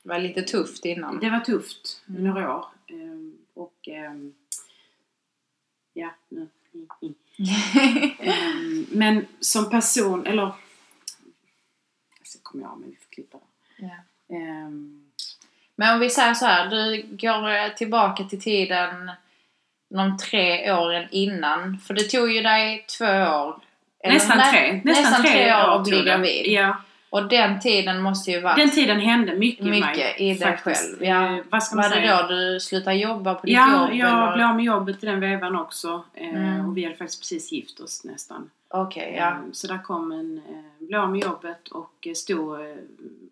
Det 0.03 0.09
var 0.09 0.19
lite 0.19 0.41
tufft 0.41 0.85
innan. 0.85 1.19
det 1.19 1.29
var 1.29 1.39
tufft 1.39 2.01
Mm. 2.09 2.23
några 2.23 2.55
år. 2.57 2.65
Eh, 2.87 3.29
och 3.53 3.87
eh, 3.89 4.13
ja, 5.93 6.09
nu. 6.29 6.47
Eh, 8.19 8.35
Men 8.91 9.25
som 9.39 9.69
person, 9.69 10.25
eller 10.27 10.51
så 12.23 12.39
kommer 12.43 12.63
jag 12.63 12.79
men 12.79 12.89
vi 12.89 12.95
får 12.95 13.09
klippa 13.11 13.37
det. 13.77 13.85
Eh, 14.35 14.69
Men 15.75 15.93
om 15.93 15.99
vi 15.99 16.09
säger 16.09 16.33
så 16.33 16.45
här, 16.45 16.69
du 16.69 17.03
går 17.17 17.49
eh, 17.49 17.69
tillbaka 17.75 18.23
till 18.23 18.41
tiden 18.41 19.11
de 19.97 20.17
tre 20.17 20.71
åren 20.73 21.07
innan? 21.11 21.77
För 21.87 21.93
det 21.93 22.03
tog 22.03 22.31
ju 22.31 22.41
dig 22.41 22.85
två 22.97 23.05
år. 23.05 23.55
eller 24.03 24.13
Nästan 24.13 24.37
nej, 24.37 24.51
tre. 24.51 24.81
Nästan, 24.93 25.21
tre, 25.23 25.53
år 25.53 25.75
att 25.79 25.83
bli 25.83 25.97
det. 25.97 26.03
gravid. 26.03 26.45
Ja. 26.47 26.77
Och 27.09 27.27
den 27.29 27.59
tiden 27.59 28.01
måste 28.01 28.31
ju 28.31 28.41
varit 28.41 28.57
Den 28.57 28.69
tiden 28.71 28.99
hände 28.99 29.33
mycket, 29.35 29.65
i 29.65 29.69
mig. 29.69 29.81
mycket 29.81 30.21
i 30.21 30.33
dig 30.33 30.57
själv. 30.57 31.03
Ja. 31.03 31.25
Eh, 31.37 31.43
vad 31.49 31.63
ska 31.63 31.75
man 31.75 31.83
Var 31.83 31.89
det 31.89 31.95
säga? 32.01 32.21
då 32.21 32.27
du 32.27 32.59
slutade 32.59 32.95
jobba 32.95 33.33
på 33.33 33.45
ditt 33.45 33.55
Ja, 33.55 33.71
jobb? 33.87 33.93
jag 33.99 34.09
eller? 34.23 34.35
blev 34.35 34.47
av 34.47 34.55
med 34.55 34.65
jobbet 34.65 35.03
i 35.03 35.05
den 35.05 35.19
vevan 35.19 35.55
också. 35.55 36.03
Eh, 36.13 36.27
Mm. 36.29 36.65
Och 36.69 36.77
vi 36.77 36.83
hade 36.83 36.95
faktiskt 36.95 37.21
precis 37.21 37.51
gift 37.51 37.79
oss 37.79 38.03
nästan. 38.03 38.49
Okej, 38.75 39.13
ja. 39.17 39.29
Eh, 39.29 39.37
Så 39.51 39.67
där 39.67 39.83
kom 39.83 40.11
en, 40.11 40.37
eh, 40.49 40.87
blev 40.87 41.09
med 41.09 41.21
jobbet 41.21 41.67
och 41.67 42.07
eh, 42.07 42.13
stod 42.13 42.61
eh, 42.61 42.75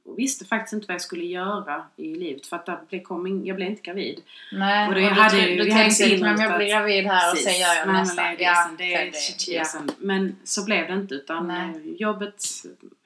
och 0.04 0.20
visste 0.20 0.46
faktiskt 0.46 0.74
inte 0.74 0.88
vad 0.88 0.94
jag 0.94 1.02
skulle 1.02 1.26
göra 1.26 1.84
i 1.96 2.16
livet 2.16 2.48
för 2.48 2.56
att 2.56 2.66
där 2.66 3.04
kom 3.04 3.28
in, 3.28 3.46
jag 3.46 3.56
blev 3.56 3.70
inte 3.70 3.82
gravid. 3.82 4.22
Nej, 4.52 4.88
Och 4.88 4.94
och 4.94 4.96
det 4.96 5.02
du, 5.02 5.08
hade 5.08 5.42
du, 5.42 5.56
du 5.56 5.72
tänkte 5.72 6.06
att 6.06 6.20
men 6.20 6.42
jag 6.42 6.58
blir 6.58 6.70
gravid 6.70 7.06
här 7.06 7.32
och 7.32 7.38
sen 7.38 7.60
gör 7.60 7.76
jag 7.76 7.88
nästa. 7.88 8.22
Ja, 8.40 8.70
det 8.78 9.16
shit, 9.16 9.48
ja. 9.48 9.82
Men 9.98 10.36
så 10.44 10.66
blev 10.66 10.88
det 10.88 10.94
inte 10.94 11.16
utan 11.16 11.48
Nej. 11.48 11.96
jobbet, 12.02 12.44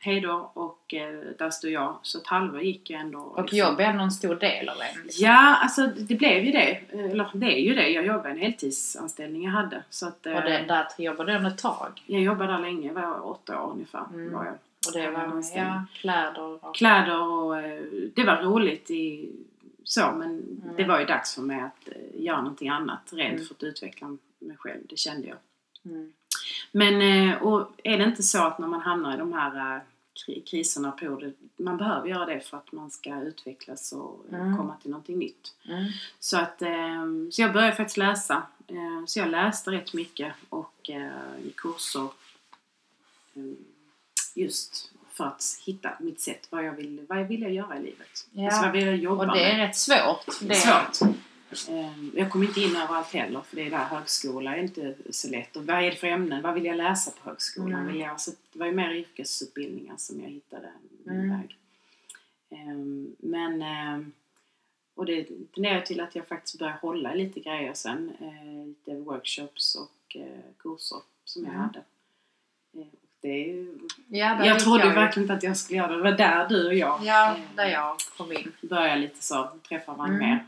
hejdå 0.05 0.51
och 0.53 0.93
eh, 0.93 1.19
där 1.37 1.49
stod 1.49 1.71
jag. 1.71 1.97
Så 2.01 2.17
ett 2.17 2.27
halvår 2.27 2.61
gick 2.61 2.89
jag 2.89 3.01
ändå. 3.01 3.19
Och 3.19 3.41
liksom. 3.41 3.57
jobb 3.57 3.79
är 3.79 3.83
ändå 3.83 4.03
en 4.03 4.11
stor 4.11 4.35
del 4.35 4.69
av 4.69 4.75
en. 4.81 5.03
Liksom. 5.03 5.25
Ja, 5.25 5.55
alltså 5.55 5.87
det 5.87 6.15
blev 6.15 6.43
ju 6.43 6.51
det. 6.51 6.79
Eller 7.11 7.29
det 7.33 7.59
är 7.59 7.61
ju 7.61 7.73
det. 7.75 7.89
Jag 7.89 8.05
jobbade 8.05 8.29
en 8.29 8.37
heltidsanställning 8.37 9.43
jag 9.43 9.51
hade. 9.51 9.83
Så 9.89 10.07
att, 10.07 10.25
eh, 10.25 10.35
Och 10.35 10.41
det, 10.41 10.65
där 10.67 10.87
jobbade 10.97 11.39
du 11.39 11.47
ett 11.47 11.57
tag. 11.57 12.03
Jag 12.05 12.21
jobbade 12.21 12.53
där 12.53 12.59
länge, 12.59 12.93
var 12.93 13.27
åtta 13.27 13.61
år 13.61 13.71
ungefär. 13.71 14.05
Mm. 14.13 14.33
Var 14.33 14.45
jag. 14.45 14.53
Och 14.87 14.93
det 14.93 15.11
var 15.11 15.43
ja, 15.55 15.85
kläder 15.93 16.41
och... 16.65 16.75
Kläder 16.75 17.21
och 17.21 17.59
eh, 17.59 17.81
det 18.15 18.23
var 18.23 18.35
roligt 18.41 18.91
i 18.91 19.31
så 19.83 20.11
men 20.11 20.25
Mm. 20.63 20.75
det 20.77 20.83
var 20.83 20.99
ju 20.99 21.05
dags 21.05 21.35
för 21.35 21.41
mig 21.41 21.61
att 21.61 21.87
eh, 21.87 22.23
göra 22.23 22.37
någonting 22.41 22.69
annat 22.69 23.01
rent 23.11 23.33
Mm. 23.33 23.45
för 23.45 23.55
att 23.55 23.63
utveckla 23.63 24.07
mig 24.39 24.57
själv. 24.57 24.81
Det 24.89 24.97
kände 24.97 25.27
jag. 25.27 25.37
Mm. 25.85 26.13
Men 26.71 27.01
eh, 27.01 27.43
och 27.43 27.71
är 27.83 27.97
det 27.97 28.03
inte 28.03 28.23
så 28.23 28.43
att 28.43 28.59
när 28.59 28.67
man 28.67 28.81
hamnar 28.81 29.13
i 29.13 29.17
de 29.17 29.33
här 29.33 29.75
eh, 29.75 29.81
kriserna 30.45 30.89
och 30.93 30.99
perioder, 30.99 31.33
man 31.57 31.77
behöver 31.77 32.07
göra 32.07 32.25
det 32.25 32.39
för 32.39 32.57
att 32.57 32.71
man 32.71 32.91
ska 32.91 33.21
utvecklas 33.21 33.91
och 33.93 34.25
eh, 34.31 34.39
Mm. 34.41 34.57
komma 34.57 34.75
till 34.81 34.91
någonting 34.91 35.19
nytt. 35.19 35.55
Mm. 35.69 35.85
Så 36.19 36.37
att 36.37 36.61
eh, 36.61 37.05
så 37.31 37.41
jag 37.41 37.53
började 37.53 37.75
faktiskt 37.75 37.97
läsa. 37.97 38.43
Eh, 38.67 39.05
så 39.05 39.19
jag 39.19 39.29
läste 39.29 39.71
rätt 39.71 39.93
mycket 39.93 40.33
och 40.49 40.89
eh, 40.89 41.43
gick 41.43 41.55
kurser 41.55 42.07
eh, 43.33 43.43
just 44.33 44.91
för 45.11 45.23
att 45.25 45.43
hitta 45.65 45.89
mitt 45.99 46.21
sätt, 46.21 46.47
vad 46.49 46.65
jag 46.65 46.73
vill, 46.73 47.05
vad 47.09 47.19
jag 47.19 47.25
vill 47.25 47.41
jag 47.41 47.51
göra 47.53 47.77
i 47.77 47.83
livet. 47.83 48.27
Ja. 48.31 48.45
Alltså 48.45 48.61
vad 48.61 48.71
vill 48.71 48.85
jag 48.85 48.95
jobba 48.97 49.25
Och 49.27 49.33
det 49.37 49.43
är 49.43 49.57
med? 49.57 49.67
rätt 49.67 49.75
svårt. 49.75 50.39
Det 50.41 50.53
är 50.55 50.89
svårt. 50.99 51.15
Eh, 51.69 51.93
Jag 52.15 52.31
kom 52.31 52.43
inte 52.43 52.61
in 52.61 52.75
överallt 52.75 53.13
heller 53.13 53.41
för 53.41 53.55
det 53.55 53.61
är 53.67 53.69
där 53.71 53.77
högskola 53.85 54.55
är 54.55 54.61
inte 54.61 54.95
så 55.09 55.29
lätt. 55.29 55.55
Och 55.55 55.65
vad 55.65 55.75
är 55.83 55.91
det 55.91 55.95
för 55.95 56.07
ämnen? 56.07 56.41
Vad 56.41 56.53
vill 56.53 56.65
jag 56.65 56.77
läsa 56.77 57.11
på 57.11 57.29
högskolan? 57.29 57.79
Mm. 57.79 57.87
Vill 57.93 58.01
jag, 58.01 58.21
så 58.21 58.31
det 58.53 58.59
var 58.59 58.65
ju 58.65 58.71
mer 58.73 58.91
yrkesutbildningar 58.93 59.95
som 59.97 60.21
jag 60.21 60.29
hittade 60.29 60.69
min 61.05 61.15
Mm. 61.15 61.29
väg. 61.39 61.57
Ehm, 62.49 63.15
Men 63.19 63.61
ehm, 63.61 64.11
och 64.95 65.05
det 65.05 65.27
tenderar 65.53 65.81
till 65.81 65.99
att 66.01 66.15
jag 66.15 66.27
faktiskt 66.27 66.59
börjar 66.59 66.77
hålla 66.81 67.13
lite 67.13 67.39
grejer 67.39 67.73
sen. 67.73 68.11
eh, 68.19 68.65
Lite 68.67 68.95
workshops 68.95 69.75
och 69.75 70.15
eh, 70.15 70.39
kurser 70.59 70.97
som 71.23 71.43
jag 71.43 71.53
Mm. 71.53 71.61
hade. 71.65 71.79
Eh, 72.73 72.79
och 72.81 72.99
Det 73.21 73.27
är 73.29 73.47
ju, 73.47 73.77
Ja, 74.07 74.45
jag 74.45 74.59
trodde 74.59 74.83
jag 74.87 74.93
verkligen 74.95 75.23
inte 75.23 75.33
att 75.33 75.43
jag 75.43 75.57
skulle 75.57 75.77
göra 75.77 75.87
det. 75.91 75.95
Det 75.97 76.03
var 76.03 76.11
där 76.11 76.49
du 76.49 76.67
och 76.67 76.73
jag 76.73 76.99
Ja, 77.03 77.35
eh, 77.35 77.41
där 77.55 77.65
jag 77.69 77.97
kom 78.17 78.31
in. 78.31 78.51
börjar 78.61 78.97
lite 78.97 79.23
så, 79.23 79.49
träffa 79.69 79.93
varandra 79.93 80.17
Mm. 80.17 80.29
mer. 80.29 80.45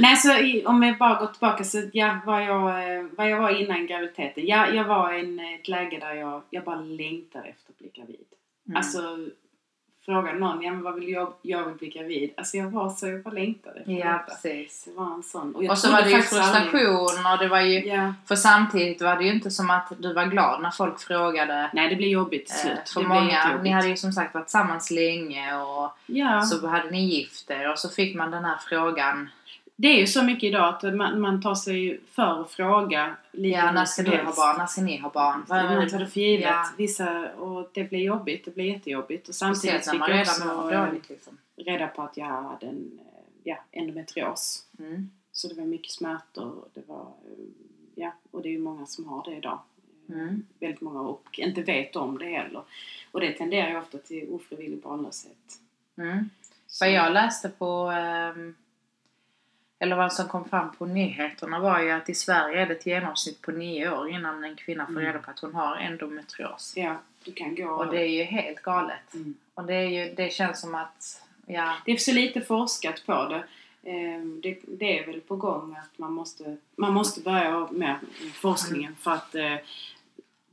Nej, 0.00 0.16
så 0.16 0.32
i, 0.38 0.66
om 0.66 0.82
jag 0.82 0.98
bara 0.98 1.18
går 1.18 1.26
tillbaka 1.26 1.64
så 1.64 1.82
ja, 1.92 2.18
vad 2.26 2.42
jag, 2.44 2.96
eh, 2.96 3.04
vad 3.16 3.30
jag 3.30 3.40
var 3.40 3.50
innan 3.50 3.86
graviditeten. 3.86 4.46
Ja, 4.46 4.68
jag 4.68 4.84
var 4.84 5.12
i 5.12 5.20
en, 5.20 5.40
ett 5.40 5.68
läge 5.68 5.98
där 5.98 6.14
jag, 6.14 6.42
jag 6.50 6.64
bara 6.64 6.80
längtade 6.80 7.48
efter 7.48 7.72
att 7.72 7.78
bli 7.78 7.90
gravid. 7.94 8.26
Mm. 8.68 8.76
Alltså, 8.76 9.18
frågar 10.04 10.34
någon, 10.34 10.62
ja 10.62 10.72
men 10.72 10.82
vad 10.82 10.94
vill 10.94 11.08
jag, 11.08 11.32
jag 11.42 11.64
vill 11.64 11.74
bli 11.74 11.88
gravid. 11.88 12.30
Alltså 12.36 12.56
jag 12.56 12.70
var 12.70 12.90
så, 12.90 13.06
jag 13.08 13.22
bara 13.22 13.34
längtade 13.34 13.80
efter 13.80 13.92
ja, 13.92 14.12
detta. 14.12 14.24
precis. 14.24 14.84
Det 14.84 14.92
var 15.00 15.14
en 15.14 15.22
sån. 15.22 15.54
jag 15.60 15.70
Och 15.70 15.78
så 15.78 15.92
var 15.92 16.02
det 16.02 16.08
ju 16.08 16.14
aldrig- 16.14 16.28
frustration 16.30 17.26
och 17.32 17.38
det 17.38 17.48
var 17.48 17.60
ju... 17.60 17.86
Ja. 17.86 18.14
För 18.28 18.36
samtidigt 18.36 19.02
var 19.02 19.16
det 19.16 19.24
ju 19.24 19.32
inte 19.32 19.50
som 19.50 19.70
att 19.70 19.92
du 19.98 20.12
var 20.12 20.26
glad 20.26 20.62
när 20.62 20.70
folk 20.70 21.00
frågade. 21.00 21.70
Nej, 21.72 21.88
det 21.88 21.96
blir 21.96 22.08
jobbigt 22.08 22.46
till 22.46 22.70
Eh, 22.70 22.74
slut. 22.74 22.88
för 22.90 23.00
det 23.00 23.08
många, 23.08 23.60
ni 23.62 23.70
hade 23.70 23.88
ju 23.88 23.96
som 23.96 24.12
sagt 24.12 24.34
varit 24.34 24.46
tillsammans 24.46 24.90
länge 24.90 25.54
och 25.56 25.90
Ja. 26.06 26.40
så 26.42 26.66
hade 26.66 26.90
ni 26.90 27.04
gift 27.06 27.50
er 27.50 27.72
och 27.72 27.78
så 27.78 27.88
fick 27.88 28.16
man 28.16 28.30
den 28.30 28.44
här 28.44 28.56
frågan. 28.68 29.28
Det 29.76 29.88
är 29.88 30.00
ju 30.00 30.06
så 30.06 30.22
mycket 30.22 30.44
idag 30.44 30.74
att 30.74 30.94
man, 30.94 31.20
man 31.20 31.42
tar 31.42 31.54
sig 31.54 32.00
för 32.10 32.42
att 32.42 32.50
fråga 32.50 33.16
lite 33.32 33.58
Ja, 33.58 33.72
när 33.72 33.84
ska 33.84 34.02
som 34.02 34.10
du 34.10 34.16
ha 34.16 34.34
barn? 34.34 34.58
När 34.58 34.66
ska 34.66 34.82
ni 34.82 34.98
ha 34.98 35.10
barn? 35.10 35.44
Man 35.48 35.88
tar 35.88 35.98
det 35.98 36.06
för 36.06 36.20
givet. 36.20 36.46
Ja. 36.46 36.68
Vissa, 36.76 37.32
och 37.32 37.70
det 37.72 37.84
blir 37.84 38.00
jobbigt. 38.00 38.44
Det 38.44 38.54
blir 38.54 38.64
jättejobbigt. 38.64 39.28
Och 39.28 39.34
samtidigt 39.34 39.86
när 39.86 39.92
fick 39.92 40.08
jag 40.08 40.20
också 40.20 40.70
dåligt 40.70 41.08
liksom. 41.08 41.38
reda 41.56 41.86
på 41.86 42.02
att 42.02 42.16
jag 42.16 42.26
hade 42.26 42.66
en 42.66 43.00
ja, 43.44 43.56
endometrios. 43.72 44.66
Mm. 44.78 45.10
Så 45.32 45.48
det 45.48 45.54
var 45.54 45.64
mycket 45.64 45.92
smärtor. 45.92 46.64
Det 46.74 46.82
var, 46.86 47.12
ja, 47.94 48.12
och 48.30 48.42
det 48.42 48.48
är 48.48 48.52
ju 48.52 48.58
många 48.58 48.86
som 48.86 49.04
har 49.04 49.24
det 49.24 49.36
idag. 49.36 49.58
Mm. 50.08 50.46
Väldigt 50.60 50.80
många 50.80 51.00
och 51.00 51.38
inte 51.38 51.62
vet 51.62 51.96
om 51.96 52.18
det 52.18 52.28
heller. 52.28 52.62
Och 53.12 53.20
det 53.20 53.32
tenderar 53.32 53.70
ju 53.70 53.78
ofta 53.78 53.98
till 53.98 54.28
ofrivillig 54.30 54.82
barnlöshet. 54.82 55.60
Mm. 55.96 56.30
Vad 56.80 56.90
jag 56.90 57.12
läste 57.12 57.48
på, 57.48 57.90
ehm, 57.90 58.54
eller 59.78 59.96
vad 59.96 60.12
som 60.12 60.28
kom 60.28 60.44
fram 60.48 60.72
på 60.72 60.86
nyheterna 60.86 61.58
var 61.60 61.80
ju 61.80 61.90
att 61.90 62.08
i 62.08 62.14
Sverige 62.14 62.62
är 62.62 62.66
det 62.66 62.74
ett 62.74 62.86
genomsnitt 62.86 63.42
på 63.42 63.50
nio 63.52 63.90
år 63.90 64.08
innan 64.10 64.44
en 64.44 64.56
kvinna 64.56 64.86
får 64.86 64.92
Mm. 64.92 65.04
reda 65.04 65.18
på 65.18 65.30
att 65.30 65.38
hon 65.38 65.54
har 65.54 65.76
endometrios. 65.76 66.72
Ja, 66.76 66.96
du 67.24 67.32
kan 67.32 67.54
gå... 67.54 67.68
Och 67.70 67.90
det 67.90 68.00
är 68.00 68.08
ju 68.08 68.22
helt 68.22 68.62
galet. 68.62 69.14
Mm. 69.14 69.34
Och 69.54 69.64
det, 69.64 69.74
är 69.74 69.88
ju, 69.88 70.14
det 70.14 70.32
känns 70.32 70.60
som 70.60 70.74
att, 70.74 71.22
ja, 71.46 71.74
Det 71.84 71.92
är 71.92 71.96
så 71.96 72.12
lite 72.12 72.40
forskat 72.40 73.02
på 73.06 73.28
det. 73.28 73.44
Ehm, 73.90 74.40
Det, 74.42 74.58
det 74.68 74.98
är 74.98 75.06
väl 75.06 75.20
på 75.20 75.36
gång 75.36 75.76
att 75.82 75.98
man 75.98 76.12
måste, 76.12 76.56
man 76.76 76.92
måste 76.92 77.20
börja 77.20 77.68
med 77.70 77.96
forskningen 78.34 78.84
Mm. 78.92 78.96
för 78.96 79.10
att 79.10 79.34
eh, 79.34 79.56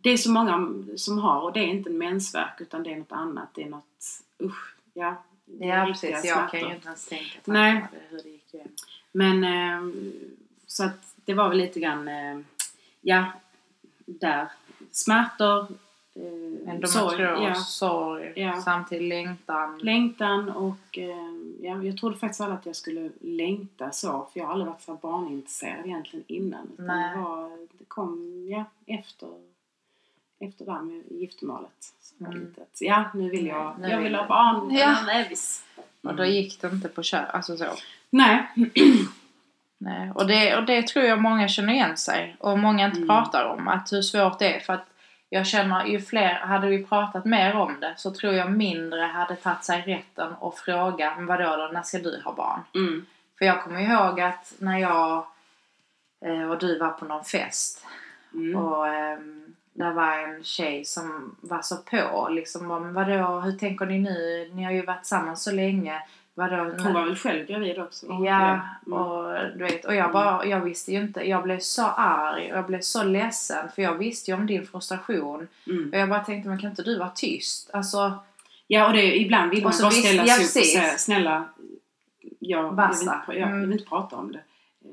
det 0.01 0.09
är 0.09 0.17
så 0.17 0.31
många 0.31 0.69
som 0.97 1.17
har 1.19 1.41
och 1.41 1.53
det 1.53 1.59
är 1.59 1.67
inte 1.67 1.89
en 1.89 1.97
mensvärk 1.97 2.61
utan 2.61 2.83
det 2.83 2.91
är 2.93 2.97
något 2.97 3.11
annat. 3.11 3.49
Det 3.53 3.63
är 3.63 3.69
något, 3.69 4.21
usch, 4.43 4.75
ja. 4.93 5.23
det 5.45 5.69
är 5.69 5.77
ja 5.79 5.85
precis. 5.85 6.25
Jag 6.25 6.51
kan 6.51 6.59
ju 6.59 6.75
inte 6.75 6.87
ens 6.87 7.07
tänka 7.07 7.39
Nej. 7.45 7.73
det, 7.91 7.97
hur 8.09 8.23
det 8.23 8.29
gick 8.29 8.53
igenom. 8.53 8.73
Men 9.15 9.43
ehm, 9.43 10.11
så 10.67 10.83
att 10.83 11.15
det 11.25 11.33
var 11.33 11.49
väl 11.49 11.57
lite 11.57 11.79
grann, 11.79 12.07
eh, 12.07 12.39
ja, 13.01 13.25
där. 14.05 14.47
Smärtor, 14.91 15.59
eh, 15.59 15.65
sorg, 16.87 17.21
Endometrios, 17.23 17.39
ja, 17.43 17.55
sorg, 17.55 18.33
Ja. 18.35 18.61
samtidigt 18.61 19.09
längtan. 19.09 19.79
längtan 19.79 20.49
och 20.49 20.97
eh, 20.97 21.33
ja, 21.61 21.83
jag 21.83 21.97
trodde 21.97 22.17
faktiskt 22.17 22.41
aldrig 22.41 22.59
att 22.59 22.65
jag 22.65 22.75
skulle 22.75 23.09
längta 23.21 23.91
så 23.91 24.27
för 24.33 24.39
jag 24.39 24.45
har 24.47 24.53
aldrig 24.53 24.67
varit 24.67 24.81
så 24.81 24.93
barnintresserad 24.93 25.85
egentligen 25.85 26.25
innan. 26.27 26.67
Utan 26.73 26.85
Nej. 26.85 27.15
det, 27.15 27.21
var, 27.21 27.49
det 27.79 27.85
kom 27.87 28.45
ja, 28.49 28.65
efter, 28.85 29.29
efter 30.39 30.65
det 30.65 30.71
här 30.71 30.81
med 30.81 31.03
giftermålet. 31.09 31.93
Mm. 32.19 32.39
lite 32.39 32.61
att, 32.61 32.77
ja, 32.81 33.11
nu 33.13 33.29
vill 33.29 33.45
jag, 33.47 33.75
Nu 33.79 33.87
jag 33.87 33.97
vill 33.97 34.03
vill 34.03 34.15
ha 34.15 34.21
jag. 34.21 34.27
barn. 34.29 34.75
Ja. 34.75 34.97
Nej, 35.05 35.27
visst. 35.29 35.65
Och 36.01 36.15
då 36.15 36.25
gick 36.25 36.61
det 36.61 36.67
inte 36.67 36.89
på 36.89 37.03
kö, 37.03 37.17
alltså 37.17 37.57
så. 37.57 37.65
Nej. 38.13 38.47
Nej, 39.77 40.11
och 40.15 40.27
det, 40.27 40.55
och 40.57 40.63
det 40.65 40.87
tror 40.87 41.05
jag 41.05 41.21
många 41.21 41.47
känner 41.47 41.73
igen 41.73 41.97
sig 41.97 42.35
och 42.39 42.59
många 42.59 42.85
inte 42.85 42.97
Mm. 42.97 43.07
pratar 43.09 43.45
om. 43.45 43.67
Att 43.67 43.93
hur 43.93 44.01
svårt 44.01 44.39
det 44.39 44.55
är. 44.55 44.59
För 44.59 44.73
att 44.73 44.87
jag 45.29 45.47
känner 45.47 45.85
ju 45.85 46.01
fler, 46.01 46.33
hade 46.33 46.67
vi 46.67 46.83
pratat 46.85 47.25
mer 47.25 47.55
om 47.55 47.79
det 47.79 47.93
så 47.97 48.11
tror 48.11 48.33
jag 48.33 48.51
mindre 48.51 49.01
hade 49.01 49.35
tagit 49.35 49.63
sig 49.63 49.81
rätten 49.81 50.33
och 50.39 50.57
fråga 50.57 51.13
men 51.17 51.25
vadå 51.25 51.55
då, 51.55 51.69
när 51.73 51.81
ska 51.81 51.97
du 51.97 52.21
ha 52.25 52.33
barn? 52.33 52.59
Mm. 52.75 53.05
För 53.37 53.45
jag 53.45 53.63
kommer 53.63 53.79
ihåg 53.81 54.21
att 54.21 54.53
när 54.59 54.77
jag 54.77 55.25
eh, 56.25 56.49
och 56.51 56.59
du 56.59 56.79
var 56.79 56.89
på 56.89 57.05
någon 57.05 57.23
fest 57.25 57.85
Mm. 58.33 58.55
och 58.55 58.87
ehm, 58.87 59.55
där 59.73 59.91
var 59.91 60.17
en 60.19 60.43
tjej 60.43 60.85
som 60.85 61.35
var 61.41 61.61
så 61.61 61.77
på 61.77 62.27
liksom 62.31 62.71
om 62.71 62.93
vadå, 62.93 63.39
hur 63.39 63.51
tänker 63.51 63.85
ni 63.85 63.99
nu? 63.99 64.49
Ni 64.53 64.63
har 64.63 64.71
ju 64.71 64.81
varit 64.85 64.99
tillsammans 65.01 65.43
så 65.43 65.51
länge. 65.51 66.01
Vadå? 66.35 66.55
Hon 66.83 66.93
var 66.93 67.05
väl 67.05 67.15
själv 67.15 67.45
gravid 67.47 67.79
också? 67.79 68.05
Ja? 68.25 68.59
Mm. 68.87 68.93
och 68.99 69.33
du 69.57 69.63
vet, 69.63 69.85
och 69.85 69.95
jag 69.95 70.11
bara, 70.11 70.45
jag 70.45 70.59
visste 70.61 70.91
ju 70.91 70.99
inte, 71.01 71.29
jag 71.29 71.43
blev 71.43 71.59
så 71.59 71.85
arg 71.87 72.51
och 72.51 72.57
jag 72.57 72.65
blev 72.65 72.81
så 72.81 73.03
ledsen 73.03 73.69
för 73.75 73.81
jag 73.81 73.93
visste 73.93 74.31
ju 74.31 74.37
om 74.37 74.45
din 74.47 74.65
frustration. 74.67 75.47
Mm. 75.67 75.89
Och 75.93 75.99
jag 75.99 76.09
bara 76.09 76.23
tänkte, 76.23 76.49
men 76.49 76.59
kan 76.59 76.69
inte 76.69 76.83
du 76.83 76.97
vara 76.99 77.09
tyst? 77.15 77.69
Alltså, 77.73 78.13
Ja, 78.67 78.87
och 78.87 78.93
det, 78.93 79.17
ibland 79.19 79.49
vill 79.51 79.63
man 79.63 79.73
bara 79.81 79.91
ställa 79.91 80.25
sig 80.25 80.35
upp 80.35 80.41
och 80.41 80.65
säga 80.65 80.97
snälla, 80.97 81.43
jag, 82.39 82.65
jag, 82.65 82.89
vill 82.89 83.01
inte, 83.01 83.19
jag, 83.27 83.37
jag 83.37 83.47
Mm. 83.49 83.61
vill 83.61 83.71
inte 83.71 83.85
prata 83.85 84.15
om 84.15 84.31
det. 84.31 84.39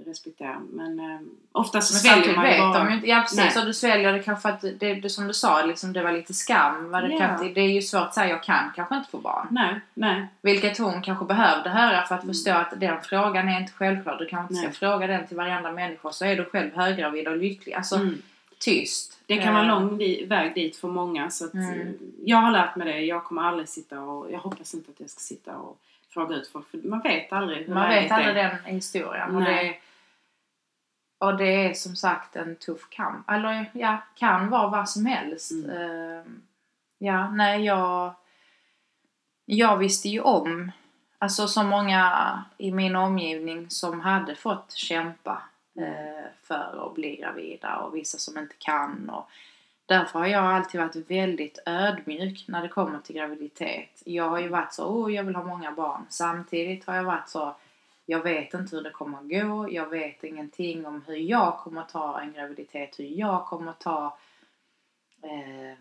Respektera. 0.06 0.60
Men 0.72 1.00
eh, 1.00 1.20
oftast 1.52 1.92
Men 1.92 2.00
sväljer 2.12 2.36
man 2.36 2.44
ju 2.46 2.50
vet 2.50 2.60
bara. 2.60 2.84
de 2.84 2.92
inte. 2.92 3.08
Ja 3.08 3.20
precis, 3.20 3.38
Nej. 3.38 3.58
och 3.58 3.66
du 3.66 3.72
sväljer 3.74 4.12
det 4.12 4.18
kanske 4.22 4.42
för 4.42 4.48
att 4.48 4.80
det, 4.80 4.94
det 4.94 5.10
som 5.10 5.26
du 5.26 5.34
sa, 5.34 5.64
liksom, 5.64 5.92
det 5.92 6.02
var 6.02 6.12
lite 6.12 6.34
skam. 6.34 6.90
Var 6.90 7.02
det, 7.02 7.08
Ja. 7.12 7.18
kan, 7.18 7.54
det 7.54 7.60
är 7.60 7.68
ju 7.68 7.82
svårt 7.82 8.02
att 8.02 8.14
säga, 8.14 8.28
jag 8.28 8.42
kan 8.42 8.70
kanske 8.76 8.94
inte 8.96 9.10
få 9.10 9.18
barn. 9.18 9.46
Nej, 9.50 9.80
nej. 9.94 10.26
Vilket 10.42 10.78
hon 10.78 11.02
kanske 11.02 11.24
behövde 11.24 11.70
höra 11.70 12.02
för 12.06 12.14
att 12.14 12.22
Mm. 12.22 12.34
förstå 12.34 12.50
att 12.52 12.80
den 12.80 13.02
frågan 13.02 13.48
är 13.48 13.60
inte 13.60 13.72
självklart. 13.72 14.18
Du 14.18 14.26
kanske 14.26 14.54
inte 14.54 14.54
ska 14.54 14.86
Nej. 14.86 14.92
fråga 14.98 15.06
den 15.06 15.26
till 15.26 15.36
varenda 15.36 15.72
människa 15.72 16.12
så 16.12 16.24
är 16.24 16.36
du 16.36 16.44
själv 16.44 16.70
höggravid 16.76 17.28
och 17.28 17.36
lycklig. 17.36 17.72
Alltså 17.74 17.96
Mm. 17.96 18.22
tyst. 18.58 19.18
Det 19.26 19.36
kan 19.36 19.54
vara 19.54 19.64
Eh, 19.64 19.68
lång 19.68 19.98
väg 20.28 20.54
dit 20.54 20.76
för 20.76 20.88
många. 20.88 21.30
Så 21.30 21.50
Mm. 21.54 21.80
eh, 21.80 21.86
Jag 22.24 22.36
har 22.38 22.50
lärt 22.50 22.76
mig 22.76 22.92
det. 22.92 23.00
Jag 23.00 23.24
kommer 23.24 23.42
aldrig 23.42 23.68
sitta 23.68 24.00
och... 24.00 24.32
Jag 24.32 24.38
hoppas 24.38 24.74
inte 24.74 24.90
att 24.90 25.00
jag 25.00 25.10
ska 25.10 25.20
sitta 25.20 25.56
och 25.56 25.78
fråga 26.10 26.36
ut 26.36 26.48
folk. 26.48 26.70
För 26.70 26.78
man 26.78 27.00
vet 27.00 27.32
aldrig 27.32 27.66
hur 27.66 27.74
Man 27.74 27.88
vet 27.88 28.12
aldrig 28.12 28.36
den 28.36 28.64
historien. 28.64 29.36
Och 29.36 29.42
det, 29.42 29.76
och 31.18 31.36
det 31.36 31.68
är 31.68 31.74
som 31.74 31.96
sagt 31.96 32.36
en 32.36 32.56
tuff 32.56 32.88
kamp. 32.90 33.30
Eller 33.30 33.70
ja, 33.72 33.98
kan 34.14 34.50
vara 34.50 34.68
vad 34.68 34.88
som 34.88 35.06
helst. 35.06 35.50
Mm. 35.50 35.70
Eh, 35.70 36.24
ja, 36.98 37.30
nej 37.30 37.64
jag... 37.64 38.14
Jag 39.52 39.76
visste 39.76 40.08
ju 40.08 40.20
om, 40.20 40.72
alltså 41.18 41.48
så 41.48 41.62
många 41.62 42.44
i 42.58 42.72
min 42.72 42.96
omgivning 42.96 43.70
som 43.70 44.00
hade 44.00 44.34
fått 44.34 44.72
kämpa 44.72 45.42
eh, 45.78 46.26
för 46.42 46.86
att 46.86 46.94
bli 46.94 47.16
gravida 47.16 47.76
och 47.76 47.94
vissa 47.94 48.18
som 48.18 48.38
inte 48.38 48.54
kan. 48.58 49.10
Och 49.10 49.30
därför 49.90 50.18
har 50.18 50.26
jag 50.26 50.44
alltid 50.44 50.80
varit 50.80 51.10
väldigt 51.10 51.58
ödmjuk 51.66 52.44
när 52.48 52.62
det 52.62 52.68
kommer 52.68 52.98
till 52.98 53.16
graviditet. 53.16 54.02
Jag 54.04 54.28
har 54.28 54.40
ju 54.40 54.48
varit 54.48 54.72
så, 54.72 54.84
oh 54.84 55.14
jag 55.14 55.24
vill 55.24 55.36
ha 55.36 55.44
många 55.44 55.72
barn. 55.72 56.06
Samtidigt 56.08 56.86
har 56.86 56.96
jag 56.96 57.04
varit 57.04 57.28
så, 57.28 57.56
jag 58.06 58.22
vet 58.22 58.54
inte 58.54 58.76
hur 58.76 58.82
det 58.82 58.90
kommer 58.90 59.18
att 59.18 59.28
gå. 59.28 59.68
Jag 59.70 59.86
vet 59.86 60.24
ingenting 60.24 60.86
om 60.86 61.04
hur 61.06 61.16
jag 61.16 61.58
kommer 61.58 61.80
att 61.80 61.88
ta 61.88 62.20
en 62.20 62.32
graviditet, 62.32 62.98
hur 62.98 63.04
jag 63.04 63.46
kommer 63.46 63.70
att 63.70 63.80
ta 63.80 64.18
eh, 65.22 65.78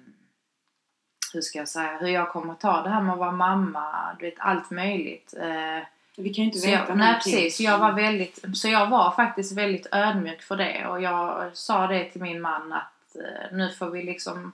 hur 1.33 1.41
ska 1.41 1.59
jag 1.59 1.67
säga, 1.67 1.97
hur 1.97 2.07
jag 2.07 2.29
kommer 2.29 2.53
att 2.53 2.59
ta 2.59 2.81
det 2.81 2.89
här 2.89 3.01
med 3.01 3.13
att 3.13 3.19
vara 3.19 3.31
mamma, 3.31 4.15
du 4.19 4.25
vet 4.25 4.39
allt 4.39 4.71
möjligt. 4.71 5.33
Eh, 5.37 5.87
Vi 6.17 6.33
kan 6.33 6.43
ju 6.43 6.47
inte 6.47 6.59
så 6.59 6.67
veta 6.67 6.85
jag, 6.87 6.97
nej 6.97 7.13
precis, 7.13 7.57
så 7.57 7.63
jag 7.63 7.77
var 7.77 7.91
väldigt, 7.91 8.57
så 8.57 8.67
jag 8.67 8.89
var 8.89 9.11
faktiskt 9.11 9.57
väldigt 9.57 9.87
ödmjuk 9.91 10.41
för 10.41 10.55
det 10.55 10.87
och 10.87 11.01
jag 11.01 11.49
sa 11.57 11.87
det 11.87 12.05
till 12.05 12.21
min 12.21 12.41
man 12.41 12.73
att 12.73 12.98
eh, 13.15 13.57
nu 13.57 13.69
får 13.69 13.89
vi 13.89 14.03
liksom, 14.03 14.51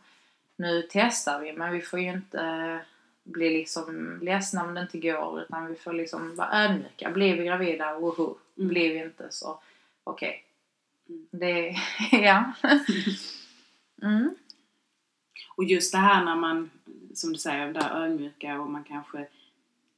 nu 0.56 0.88
testar 0.90 1.40
vi 1.40 1.54
men 1.54 1.72
vi 1.74 1.82
får 1.82 2.00
ju 2.00 2.12
inte 2.12 2.80
bli 3.24 3.50
liksom 3.50 4.20
ledsna 4.22 4.64
om 4.64 4.74
det 4.74 4.82
inte 4.82 4.98
går 4.98 5.42
utan 5.42 5.68
vi 5.68 5.76
får 5.76 5.94
liksom 5.94 6.36
vara 6.36 6.64
ödmjuka. 6.64 7.12
Blir 7.12 7.38
vi 7.38 7.46
gravida, 7.46 8.00
woho. 8.00 8.36
Mm. 8.58 8.68
Blir 8.68 8.94
vi 8.94 9.00
inte 9.04 9.28
så 9.30 9.60
okej. 10.04 10.44
Mm. 11.10 11.28
Det, 11.32 11.76
ja. 12.12 12.54
mm. 14.02 14.36
Och 15.56 15.64
just 15.64 15.92
det 15.92 15.98
här 15.98 16.26
när 16.26 16.36
man, 16.36 16.70
som 17.14 17.34
du 17.34 17.40
säger, 17.40 17.74
där 17.74 18.04
ödmjuka 18.04 18.62
och 18.62 18.70
man 18.70 18.84
kanske 18.84 19.28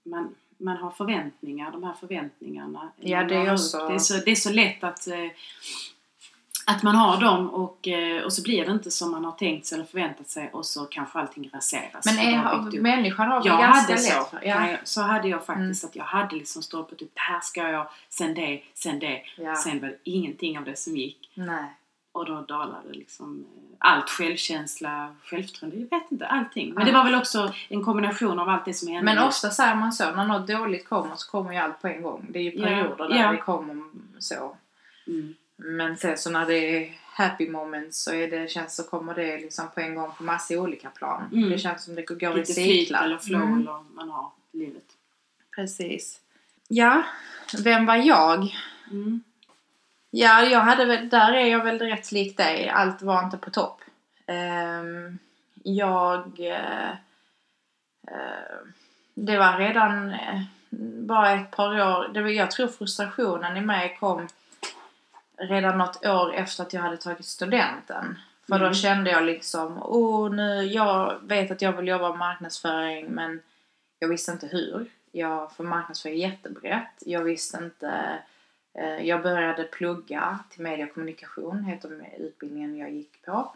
man, 0.03 0.35
man 0.57 0.77
har 0.77 0.91
förväntningar, 0.91 1.71
de 1.71 1.83
här 1.83 1.93
förväntningarna. 1.93 2.91
Ja, 2.95 3.23
det 3.23 3.35
är 3.35 3.53
också- 3.53 3.87
det, 3.87 3.93
är 3.93 3.99
så, 3.99 4.13
det 4.13 4.31
är 4.31 4.35
så 4.35 4.51
lätt 4.51 4.83
att, 4.83 5.07
eh, 5.07 5.27
att 6.69 6.83
man 6.83 6.95
har 6.95 7.21
dem 7.21 7.49
och, 7.49 7.87
eh, 7.87 8.23
och 8.23 8.33
så 8.33 8.41
blir 8.41 8.65
det 8.65 8.71
inte 8.71 8.91
som 8.91 9.11
man 9.11 9.25
har 9.25 9.31
tänkt 9.31 9.65
sig 9.65 9.75
eller 9.75 9.85
förväntat 9.85 10.29
sig 10.29 10.49
och 10.53 10.65
så 10.65 10.85
kanske 10.85 11.19
allting 11.19 11.49
raseras. 11.53 12.05
Men 12.05 12.19
är, 12.19 12.37
har 12.37 12.67
upp. 12.67 12.73
människan 12.73 13.27
har 13.27 13.41
jag 13.45 13.59
ganska 13.59 13.93
hade 13.93 13.97
så, 13.97 14.19
lätt 14.19 14.43
ja. 14.43 14.59
Nej, 14.59 14.79
så 14.83 15.01
hade 15.01 15.27
jag 15.27 15.45
faktiskt 15.45 15.85
att 15.85 15.95
jag 15.95 16.03
hade 16.03 16.35
liksom 16.35 16.61
stolpat 16.63 17.01
upp, 17.01 17.11
det 17.13 17.19
här 17.21 17.39
ska 17.39 17.69
jag, 17.69 17.87
sen 18.09 18.33
det, 18.33 18.61
sen 18.73 18.99
det. 18.99 19.21
ja. 19.37 19.55
Sen 19.55 19.79
var 19.81 19.87
det 19.87 19.97
ingenting 20.03 20.57
av 20.57 20.63
det 20.63 20.75
som 20.75 20.97
gick. 20.97 21.31
Nej. 21.33 21.63
Och 22.11 22.25
då 22.25 22.41
dalade 22.41 22.93
liksom 22.93 23.45
eh, 23.45 23.75
allt 23.79 24.09
självkänsla, 24.09 25.15
självförtroende, 25.23 25.77
jag 25.77 25.99
vet 25.99 26.11
inte, 26.11 26.27
allting. 26.27 26.73
Men 26.73 26.87
Ja. 26.87 26.91
det 26.91 26.97
var 26.97 27.03
väl 27.03 27.15
också 27.15 27.53
en 27.69 27.83
kombination 27.83 28.39
av 28.39 28.49
allt 28.49 28.65
det 28.65 28.73
som 28.73 28.87
hände. 28.87 29.03
Men 29.13 29.23
ofta 29.27 29.49
säger 29.49 29.75
man 29.75 29.93
så, 29.93 30.11
när 30.11 30.25
något 30.25 30.47
dåligt 30.47 30.89
kommer 30.89 31.15
så 31.15 31.31
kommer 31.31 31.51
ju 31.51 31.57
allt 31.57 31.81
på 31.81 31.87
en 31.87 32.01
gång. 32.01 32.25
Det 32.29 32.39
är 32.39 32.43
ju 32.43 32.51
Ja, 32.51 32.65
perioder 32.65 33.09
där 33.09 33.23
ja. 33.23 33.31
det 33.31 33.37
kommer 33.37 33.83
så. 34.19 34.55
Mm. 35.07 35.35
Men 35.57 35.97
sen 35.97 36.17
så 36.17 36.29
när 36.29 36.45
det 36.45 36.53
är 36.55 36.97
happy 37.13 37.49
moments 37.49 38.03
så 38.03 38.13
är 38.13 38.31
det, 38.31 38.51
känns 38.51 38.75
så 38.75 38.83
kommer 38.83 39.15
det 39.15 39.37
liksom 39.37 39.69
på 39.73 39.79
en 39.79 39.95
gång 39.95 40.11
på 40.17 40.23
massa 40.23 40.53
olika 40.59 40.89
plan. 40.89 41.29
Mm. 41.33 41.49
Det 41.49 41.57
känns 41.57 41.83
som 41.83 41.95
det 41.95 42.01
går 42.01 42.23
i 42.23 42.39
Lite 42.39 42.53
flyt 42.53 42.65
cyklar. 42.65 43.03
eller 43.03 43.17
flow 43.17 43.41
Mm, 43.41 43.59
eller 43.59 43.83
man 43.95 44.09
har 44.09 44.31
i 44.51 44.57
livet. 44.57 44.83
Precis. 45.55 46.19
Ja, 46.67 47.03
vem 47.63 47.85
var 47.85 47.95
jag? 47.95 48.55
Mm. 48.91 49.23
Ja, 50.11 50.41
jag 50.41 50.59
hade 50.59 50.85
väl, 50.85 51.09
där 51.09 51.33
är 51.33 51.45
jag 51.45 51.63
väl 51.63 51.79
rätt 51.79 52.11
lik 52.11 52.37
dig. 52.37 52.69
Allt 52.69 53.01
var 53.01 53.23
inte 53.23 53.37
på 53.37 53.49
topp. 53.51 53.81
Ehm, 54.25 55.17
jag... 55.63 56.39
eh, 56.39 56.89
eh, 58.07 58.57
det 59.13 59.37
var 59.37 59.57
redan 59.57 60.09
eh, 60.09 60.41
bara 61.07 61.31
ett 61.31 61.51
par 61.51 61.69
år. 61.69 62.13
Det 62.13 62.21
var, 62.21 62.29
jag 62.29 62.51
tror 62.51 62.67
frustrationen 62.67 63.57
i 63.57 63.61
mig 63.61 63.97
kom 63.99 64.27
redan 65.37 65.77
något 65.77 66.05
år 66.05 66.33
efter 66.33 66.63
att 66.63 66.73
jag 66.73 66.81
hade 66.81 66.97
tagit 66.97 67.25
studenten. 67.25 68.17
För 68.47 68.59
då 68.59 68.65
Mm. 68.65 68.73
kände 68.73 69.11
jag 69.11 69.23
liksom, 69.23 69.77
oh 69.83 70.29
nu, 70.35 70.61
jag 70.63 71.19
vet 71.23 71.51
att 71.51 71.61
jag 71.61 71.71
vill 71.73 71.87
jobba 71.87 72.09
med 72.09 72.17
marknadsföring 72.17 73.05
men 73.09 73.41
jag 73.99 74.07
visste 74.07 74.31
inte 74.31 74.47
hur. 74.47 74.91
Jag, 75.11 75.51
för 75.51 75.63
marknadsföring 75.63 76.23
är 76.23 76.29
jättebrett. 76.29 77.03
Jag 77.05 77.23
visste 77.23 77.57
inte 77.57 78.19
Eh, 78.79 79.05
Jag 79.07 79.21
började 79.23 79.63
plugga 79.63 80.39
till 80.49 80.61
media 80.61 80.85
och 80.85 80.93
kommunikation, 80.93 81.63
heter 81.63 82.09
utbildningen 82.19 82.77
jag 82.77 82.91
gick 82.91 83.25
på. 83.25 83.55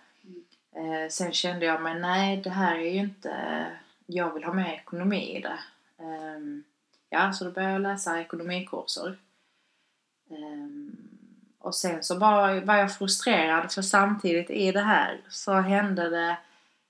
Eh, 0.76 1.10
Sen 1.10 1.32
kände 1.34 1.66
jag 1.66 1.82
mig, 1.82 2.00
nej 2.00 2.38
det 2.38 2.50
här 2.50 2.76
är 2.76 2.80
ju 2.92 3.00
inte, 3.00 3.66
jag 4.06 4.34
vill 4.34 4.44
ha 4.44 4.54
mer 4.54 4.74
ekonomi 4.74 5.38
i 5.38 5.42
det. 5.42 5.60
Ehm, 6.04 6.64
Ja, 7.10 7.34
så 7.34 7.44
då 7.46 7.52
började 7.52 7.74
jag 7.74 7.82
läsa 7.82 8.22
ekonomikurser. 8.22 9.18
Och 11.62 11.76
sen 11.76 12.04
så 12.04 12.18
var, 12.18 12.62
var 12.62 12.76
jag 12.76 12.96
frustrerad 12.96 13.72
för 13.72 13.82
samtidigt 13.82 14.50
i 14.50 14.72
det 14.72 14.82
här 14.82 15.18
så 15.30 15.54
hände 15.54 16.10
det 16.10 16.38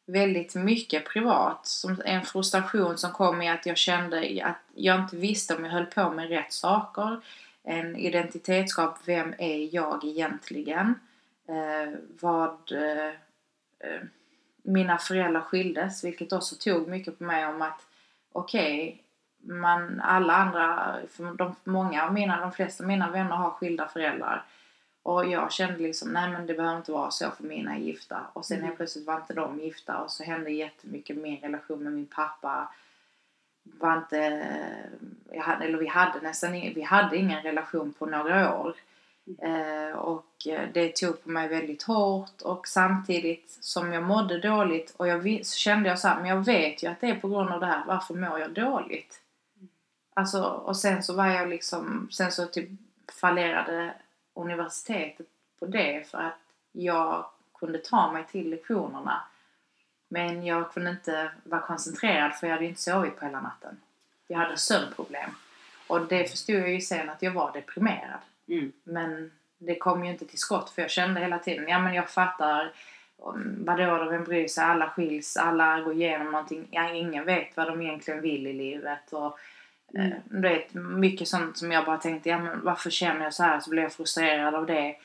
väldigt 0.05 0.55
mycket 0.55 1.05
privat. 1.05 1.67
Som 1.67 2.01
en 2.05 2.21
frustration 2.21 2.97
som 2.97 3.11
kom 3.11 3.41
i 3.41 3.49
att 3.49 3.65
jag 3.65 3.77
kände 3.77 4.41
att 4.43 4.61
jag 4.75 4.99
inte 4.99 5.15
visste 5.15 5.55
om 5.55 5.65
jag 5.65 5.71
höll 5.71 5.85
på 5.85 6.09
med 6.09 6.29
rätt 6.29 6.53
saker 6.53 7.21
en 7.63 7.95
identitetsskap. 7.95 8.97
Vem 9.05 9.33
är 9.37 9.75
jag 9.75 10.03
egentligen? 10.05 10.95
Eh, 11.47 11.99
vad... 12.19 12.71
Eh, 12.71 13.07
eh, 13.79 14.01
mina 14.63 14.97
föräldrar 14.97 15.41
skildes, 15.41 16.03
vilket 16.03 16.33
också 16.33 16.55
tog 16.55 16.87
mycket 16.87 17.17
på 17.17 17.23
mig 17.23 17.45
om 17.45 17.61
att 17.61 17.87
okej, 18.31 19.03
man, 19.37 20.01
alla 20.01 20.33
andra, 20.33 20.95
för 21.11 21.33
de, 21.33 21.55
många 21.63 22.03
av 22.03 22.13
mina, 22.13 22.41
de 22.41 22.51
flesta 22.51 22.83
av 22.83 22.87
mina 22.87 23.11
vänner 23.11 23.35
har 23.35 23.51
skilda 23.51 23.87
föräldrar. 23.87 24.43
Och 25.03 25.25
jag 25.25 25.51
kände 25.51 25.77
liksom, 25.79 26.13
nej 26.13 26.29
men 26.29 26.45
det 26.45 26.53
behöver 26.53 26.77
inte 26.77 26.91
vara 26.91 27.11
så 27.11 27.31
för 27.31 27.43
mina 27.43 27.75
är 27.75 27.79
gifta. 27.79 28.21
Och 28.33 28.45
sen 28.45 28.57
Mm. 28.57 28.65
helt 28.65 28.77
plötsligt 28.77 29.07
var 29.07 29.15
inte 29.15 29.33
de 29.33 29.59
gifta 29.59 29.97
och 29.97 30.11
så 30.11 30.23
hände 30.23 30.51
jättemycket 30.51 31.17
min 31.17 31.41
relation 31.41 31.83
med 31.83 31.93
min 31.93 32.05
pappa 32.05 32.69
var 33.63 33.97
inte, 33.97 34.47
jag 35.31 35.41
hade, 35.41 35.65
eller 35.65 35.77
vi 35.77 35.87
hade 35.87 36.21
nästan 36.21 36.51
vi 36.51 36.81
hade 36.81 37.17
ingen 37.17 37.43
relation 37.43 37.93
på 37.93 38.05
några 38.05 38.59
år. 38.61 38.75
Eh, 39.41 39.97
och 39.97 40.47
eh, 40.47 40.69
det 40.73 40.95
tog 40.95 41.23
på 41.23 41.29
mig 41.29 41.47
väldigt 41.47 41.83
hårt 41.83 42.41
och 42.41 42.67
samtidigt 42.67 43.57
som 43.61 43.93
jag 43.93 44.03
mådde 44.03 44.39
dåligt 44.39 44.93
och 44.97 45.07
jag 45.07 45.45
så 45.45 45.55
kände 45.57 45.89
jag 45.89 45.99
så 45.99 46.07
här, 46.07 46.19
men 46.19 46.29
jag 46.29 46.45
vet 46.45 46.83
ju 46.83 46.87
att 46.87 47.01
det 47.01 47.09
är 47.09 47.15
på 47.15 47.27
grund 47.27 47.49
av 47.49 47.59
det 47.59 47.65
här, 47.65 47.83
varför 47.87 48.13
mår 48.13 48.39
jag 48.39 48.53
dåligt? 48.53 49.21
Alltså, 50.13 50.43
och 50.43 50.77
sen 50.77 51.03
så 51.03 51.13
var 51.13 51.27
jag 51.27 51.49
liksom, 51.49 52.07
sen 52.11 52.31
så 52.31 52.45
typ 52.45 52.69
fallerade 53.21 53.93
universitetet 54.33 55.27
på 55.59 55.65
det 55.65 56.09
för 56.11 56.17
att 56.17 56.39
jag 56.71 57.25
kunde 57.59 57.77
ta 57.77 58.11
mig 58.11 58.25
till 58.31 58.49
lektionerna. 58.49 59.21
Men 60.07 60.45
jag 60.45 60.73
kunde 60.73 60.89
inte 60.89 61.31
vara 61.43 61.61
koncentrerad 61.61 62.35
för 62.35 62.47
jag 62.47 62.53
hade 62.53 62.65
inte 62.65 62.81
sovit 62.81 63.19
på 63.19 63.25
hela 63.25 63.41
natten. 63.41 63.77
Jag 64.27 64.37
hade 64.37 64.57
sömnproblem. 64.57 65.29
Och 65.87 66.07
det 66.07 66.31
förstod 66.31 66.55
jag 66.55 66.71
ju 66.71 66.81
sen 66.81 67.09
att 67.09 67.21
jag 67.21 67.31
var 67.31 67.51
deprimerad. 67.53 68.19
Mm. 68.47 68.71
Men 68.83 69.31
det 69.57 69.75
kom 69.75 70.05
ju 70.05 70.11
inte 70.11 70.25
till 70.25 70.39
skott 70.39 70.69
för 70.69 70.81
jag 70.81 70.91
kände 70.91 71.19
hela 71.19 71.39
tiden, 71.39 71.67
ja 71.67 71.79
men 71.79 71.93
jag 71.93 72.09
fattar 72.09 72.71
vadå 73.57 73.97
då, 73.97 74.09
vem 74.09 74.23
bryr 74.23 74.47
sig? 74.47 74.63
Alla 74.63 74.89
skiljs, 74.89 75.37
alla 75.37 75.81
går 75.81 75.93
igenom 75.93 76.31
någonting. 76.31 76.67
Ja, 76.71 76.89
ingen 76.89 77.25
vet 77.25 77.57
vad 77.57 77.67
de 77.67 77.81
egentligen 77.81 78.21
vill 78.21 78.47
i 78.47 78.53
livet. 78.53 79.13
Och, 79.13 79.39
Mm. 79.95 80.11
eh, 80.11 80.17
du 80.23 80.41
vet, 80.41 80.73
mycket 80.73 81.27
sånt 81.27 81.57
som 81.57 81.71
jag 81.71 81.85
bara 81.85 81.97
tänkte, 81.97 82.29
ja 82.29 82.39
men 82.39 82.63
varför 82.63 82.89
känner 82.89 83.23
jag 83.23 83.33
så 83.33 83.43
här? 83.43 83.59
Så 83.59 83.69
blev 83.69 83.83
jag 83.83 83.93
frustrerad 83.93 84.55
av 84.55 84.65
det. 84.65 84.95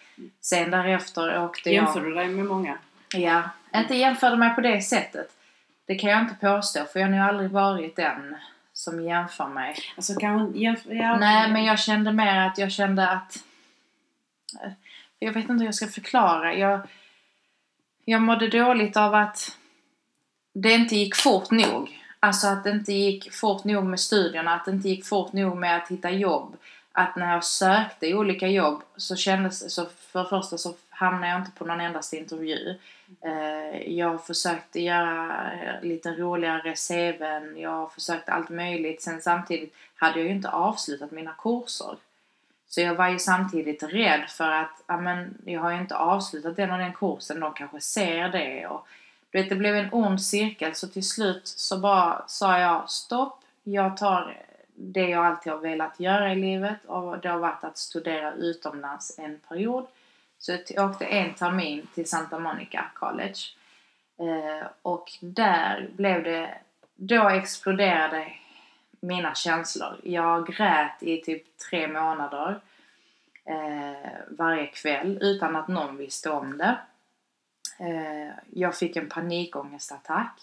Sen 0.41 0.71
därefter 0.71 1.45
åkte 1.45 1.71
jag... 1.71 1.85
Jämför 1.85 2.01
du 2.01 2.15
dig 2.15 2.29
med 2.29 2.45
många? 2.45 2.79
Ja, 3.15 3.43
inte 3.75 3.95
jämförde 3.95 4.37
mig 4.37 4.55
på 4.55 4.61
det 4.61 4.81
sättet. 4.81 5.33
Det 5.87 5.95
kan 5.95 6.11
jag 6.11 6.21
inte 6.21 6.35
påstå 6.35 6.85
för 6.85 7.01
jag 7.01 7.07
har 7.07 7.13
nog 7.13 7.21
aldrig 7.21 7.51
varit 7.51 7.97
den 7.97 8.37
som 8.73 9.05
jämför 9.05 9.49
mig. 9.49 9.77
Alltså 9.97 10.15
kan 10.15 10.31
hon 10.31 10.57
jämföra? 10.57 10.95
Ja. 10.95 11.19
Nej, 11.19 11.53
men 11.53 11.65
jag 11.65 11.79
kände 11.79 12.13
mer 12.13 12.37
att 12.37 12.59
jag 12.59 12.73
kände 12.73 13.09
att 13.09 13.45
jag 15.19 15.33
vet 15.33 15.49
inte 15.49 15.53
hur 15.53 15.65
jag 15.65 15.75
ska 15.75 15.87
förklara. 15.87 16.55
Jag, 16.55 16.81
jag 18.05 18.23
mådde 18.23 18.49
dåligt 18.49 18.97
av 18.97 19.15
att 19.15 19.59
det 20.55 20.73
inte 20.73 20.97
gick 20.97 21.17
fort 21.17 21.51
nog. 21.51 22.03
Alltså 22.27 22.47
att 22.47 22.65
det 22.65 22.71
inte 22.71 22.93
gick 22.93 23.33
fort 23.33 23.65
nog 23.65 23.85
med 23.85 24.01
studierna, 24.01 24.55
att 24.55 24.65
det 24.65 24.71
inte 24.71 24.89
gick 24.89 25.07
fort 25.07 25.33
nog 25.33 25.57
med 25.57 25.77
att 25.77 25.89
hitta 25.89 26.11
jobb. 26.11 26.57
Att 26.93 27.17
när 27.17 27.33
jag 27.33 27.45
sökte 27.45 28.15
olika 28.15 28.49
jobb 28.49 28.83
så 28.97 29.17
kändes 29.17 29.63
det, 29.63 29.71
så 29.71 29.87
för 29.87 30.23
det 30.23 30.29
första 30.29 30.59
så 30.59 30.75
hamnade 30.91 31.29
jag 31.29 31.41
inte 31.41 31.51
på 31.51 31.65
någon 31.65 31.81
endaste 31.81 32.17
intervju. 32.17 32.75
Eh, 33.21 33.93
jag 33.93 34.27
försökte 34.27 34.81
göra 34.81 35.43
lite 35.83 36.11
roligare 36.11 36.75
CVn, 36.75 37.57
jag 37.57 37.93
försökte 37.93 38.33
allt 38.33 38.51
möjligt. 38.51 39.03
Sen 39.03 39.23
samtidigt 39.23 39.75
hade 39.97 40.19
jag 40.19 40.29
ju 40.29 40.35
inte 40.35 40.49
avslutat 40.49 41.11
mina 41.11 41.35
kurser. 41.39 41.97
Så 42.69 42.81
jag 42.81 42.95
var 42.95 43.09
ju 43.09 43.19
samtidigt 43.19 43.83
rädd 43.83 44.25
för 44.29 44.51
att, 44.51 44.83
ja 44.87 44.97
men 44.97 45.35
jag 45.45 45.61
har 45.61 45.71
ju 45.71 45.81
inte 45.81 45.97
avslutat 45.97 46.57
den 46.57 46.71
och 46.71 46.79
den 46.79 46.93
kursen, 46.93 47.41
de 47.41 47.53
kanske 47.53 47.81
ser 47.81 48.29
det. 48.29 48.67
Och, 48.67 48.87
vet, 49.37 49.49
det 49.49 49.57
blev 49.57 49.77
en 49.77 49.89
ond 49.93 50.23
cirkel 50.23 50.75
så 50.75 50.89
till 50.89 51.09
slut 51.09 51.49
så 51.49 51.79
bara 51.79 52.25
sa 52.27 52.59
jag 52.59 52.91
stopp, 52.91 53.45
jag 53.63 53.97
tar 53.97 54.37
det 54.75 55.09
jag 55.09 55.27
alltid 55.27 55.53
har 55.53 55.61
velat 55.61 56.01
göra 56.01 56.33
i 56.33 56.37
livet 56.37 56.85
och 56.87 57.19
det 57.19 57.29
har 57.29 57.39
varit 57.39 57.65
att 57.65 57.79
studera 57.79 58.33
utomlands 58.33 59.19
en 59.19 59.39
period. 59.49 59.87
Så 60.39 60.59
jag 60.69 60.91
åkte 60.91 61.05
en 61.05 61.35
termin 61.35 61.87
till 61.95 62.09
Santa 62.09 62.39
Monica 62.39 62.85
College. 62.95 63.41
Eh, 64.19 64.67
och 64.83 65.13
där 65.21 65.89
blev 65.97 66.23
det, 66.23 66.59
då 66.95 67.29
exploderade 67.29 68.33
mina 69.01 69.35
känslor. 69.35 70.01
Jag 70.03 70.47
grät 70.47 71.03
i 71.03 71.21
typ 71.21 71.59
tre 71.71 71.89
månader 71.89 72.61
eh, 73.45 74.11
varje 74.29 74.67
kväll 74.67 75.19
utan 75.21 75.57
att 75.57 75.69
någon 75.69 75.97
visste 75.97 76.31
om 76.31 76.59
det. 76.59 76.79
Eh, 77.79 78.33
jag 78.51 78.77
fick 78.77 78.97
en 78.97 79.09
panikångestattack. 79.09 80.43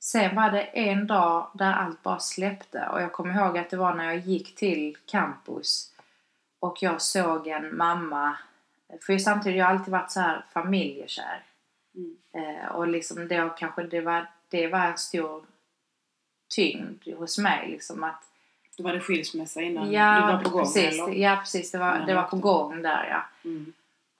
Sen 0.00 0.36
var 0.36 0.50
det 0.50 0.62
en 0.62 1.06
dag 1.06 1.50
där 1.54 1.72
allt 1.72 2.02
bara 2.02 2.18
släppte 2.18 2.88
och 2.92 3.02
jag 3.02 3.12
kommer 3.12 3.34
ihåg 3.34 3.58
att 3.58 3.70
det 3.70 3.76
var 3.76 3.94
när 3.94 4.04
jag 4.04 4.18
gick 4.18 4.54
till 4.54 4.96
campus 5.06 5.92
och 6.60 6.82
jag 6.82 7.02
såg 7.02 7.46
en 7.46 7.76
mamma, 7.76 8.36
för 9.06 9.18
samtidigt 9.18 9.62
har 9.62 9.70
jag 9.70 9.78
alltid 9.78 9.92
varit 9.92 10.10
så 10.10 10.20
här 10.20 10.44
familjekär. 10.52 11.42
Mm. 11.94 12.16
Eh, 12.32 12.66
och 12.66 12.88
liksom 12.88 13.28
då 13.28 13.48
kanske 13.48 13.82
det 13.82 14.00
var, 14.00 14.26
det 14.48 14.68
var 14.68 14.86
en 14.86 14.98
stor 14.98 15.44
tyngd 16.48 17.08
hos 17.18 17.38
mig 17.38 17.68
liksom 17.70 18.04
att 18.04 18.22
Då 18.76 18.84
var 18.84 18.92
det 18.92 19.00
skilsmässa 19.00 19.62
innan 19.62 19.92
ja, 19.92 20.14
du 20.16 20.32
var 20.32 20.42
på 20.42 20.50
gång 20.50 20.64
precis, 20.64 21.00
eller? 21.00 21.12
Ja 21.12 21.36
precis, 21.36 21.72
det 21.72 21.78
var, 21.78 22.04
det 22.06 22.14
var 22.14 22.22
på 22.22 22.36
gång 22.36 22.82
där 22.82 23.08
ja. 23.10 23.50
Mm. 23.50 23.72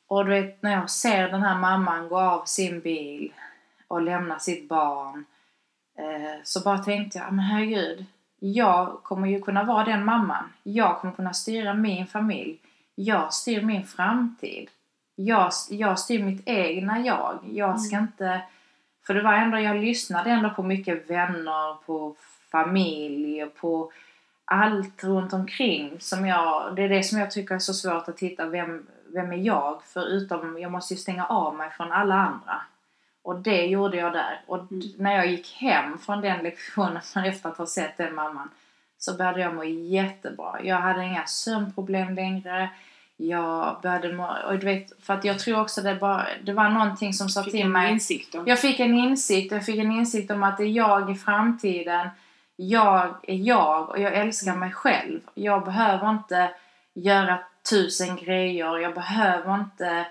Och 0.06 0.24
du 0.24 0.30
vet 0.30 0.62
när 0.62 0.72
jag 0.72 0.90
ser 0.90 1.28
den 1.28 1.42
här 1.42 1.58
mamman 1.58 2.08
gå 2.08 2.20
av 2.20 2.44
sin 2.44 2.80
bil 2.80 3.32
och 3.88 4.02
lämna 4.02 4.38
sitt 4.38 4.68
barn 4.68 5.24
eh, 5.98 6.42
så 6.44 6.60
bara 6.60 6.78
tänkte 6.78 7.18
jag, 7.18 7.32
men 7.32 7.44
herregud, 7.44 8.06
jag 8.38 9.02
kommer 9.02 9.28
ju 9.28 9.40
kunna 9.40 9.64
vara 9.64 9.84
den 9.84 10.04
mamman. 10.04 10.52
Jag 10.62 11.00
kommer 11.00 11.14
kunna 11.14 11.34
styra 11.34 11.74
min 11.74 12.06
familj. 12.06 12.58
Jag 12.94 13.34
styr 13.34 13.62
min 13.62 13.86
framtid. 13.86 14.70
Jag, 15.14 15.52
jag 15.70 15.98
styr 15.98 16.22
mitt 16.22 16.42
egna 16.48 17.00
jag. 17.00 17.38
Jag 17.52 17.80
ska 17.80 17.98
inte... 17.98 18.40
För 19.06 19.14
det 19.14 19.22
var 19.22 19.32
ändå, 19.32 19.58
jag 19.58 19.76
lyssnade 19.76 20.30
ändå 20.30 20.50
på 20.50 20.62
mycket 20.62 21.10
vänner, 21.10 21.84
på 21.86 22.14
familj, 22.50 23.44
och 23.44 23.56
på 23.56 23.92
allt 24.44 25.04
runt 25.04 25.32
omkring 25.32 26.00
som 26.00 26.26
jag, 26.26 26.76
det 26.76 26.82
är 26.82 26.88
det 26.88 27.02
som 27.02 27.18
jag 27.18 27.30
tycker 27.30 27.54
är 27.54 27.58
så 27.58 27.74
svårt 27.74 28.08
att 28.08 28.20
hitta, 28.20 28.46
vem, 28.46 28.86
vem 29.14 29.32
är 29.32 29.36
jag? 29.36 29.82
Förutom, 29.84 30.58
jag 30.60 30.72
måste 30.72 30.94
ju 30.94 30.98
stänga 30.98 31.26
av 31.26 31.54
mig 31.54 31.70
från 31.70 31.92
alla 31.92 32.14
andra. 32.14 32.62
Och 33.22 33.38
det 33.38 33.66
gjorde 33.66 33.96
jag 33.96 34.12
där. 34.12 34.40
Och 34.46 34.58
Mm. 34.58 34.82
när 34.98 35.16
jag 35.16 35.26
gick 35.26 35.52
hem 35.52 35.98
från 35.98 36.20
den 36.20 36.42
lektionen 36.42 37.02
efter 37.24 37.48
att 37.48 37.58
ha 37.58 37.66
sett 37.66 37.96
den 37.96 38.14
mamman 38.14 38.50
så 38.98 39.16
började 39.16 39.40
jag 39.40 39.54
må 39.54 39.64
jättebra. 39.64 40.62
Jag 40.62 40.76
hade 40.76 41.04
inga 41.04 41.26
sömnproblem 41.26 42.14
längre. 42.14 42.70
Jag 43.16 43.76
började 43.82 44.12
må, 44.12 44.36
och 44.46 44.58
du 44.58 44.66
vet, 44.66 45.04
för 45.04 45.14
att 45.14 45.24
jag 45.24 45.38
tror 45.38 45.60
också 45.60 45.80
det 45.82 45.94
bara, 45.94 46.26
det 46.44 46.52
var 46.52 46.68
någonting 46.68 47.12
som 47.14 47.28
sa 47.28 47.42
till 47.42 47.68
mig 47.68 47.92
insikt 47.92 48.34
om. 48.34 48.46
jag 48.46 48.60
fick 48.60 48.80
en 48.80 48.94
insikt, 48.94 49.52
jag 49.52 49.66
fick 49.66 49.78
en 49.78 49.92
insikt 49.92 50.30
om 50.30 50.42
att 50.42 50.56
det 50.58 50.64
är 50.64 50.68
jag 50.68 51.10
i 51.10 51.14
framtiden. 51.14 52.08
Jag 52.56 53.14
är 53.22 53.34
jag 53.34 53.88
och 53.88 54.00
jag 54.00 54.14
älskar 54.14 54.56
mig 54.56 54.72
själv. 54.72 55.20
Jag 55.34 55.64
behöver 55.64 56.10
inte 56.10 56.50
göra 56.94 57.38
tusen 57.70 58.16
grejer. 58.16 58.78
Jag 58.78 58.94
behöver 58.94 59.54
inte, 59.54 60.06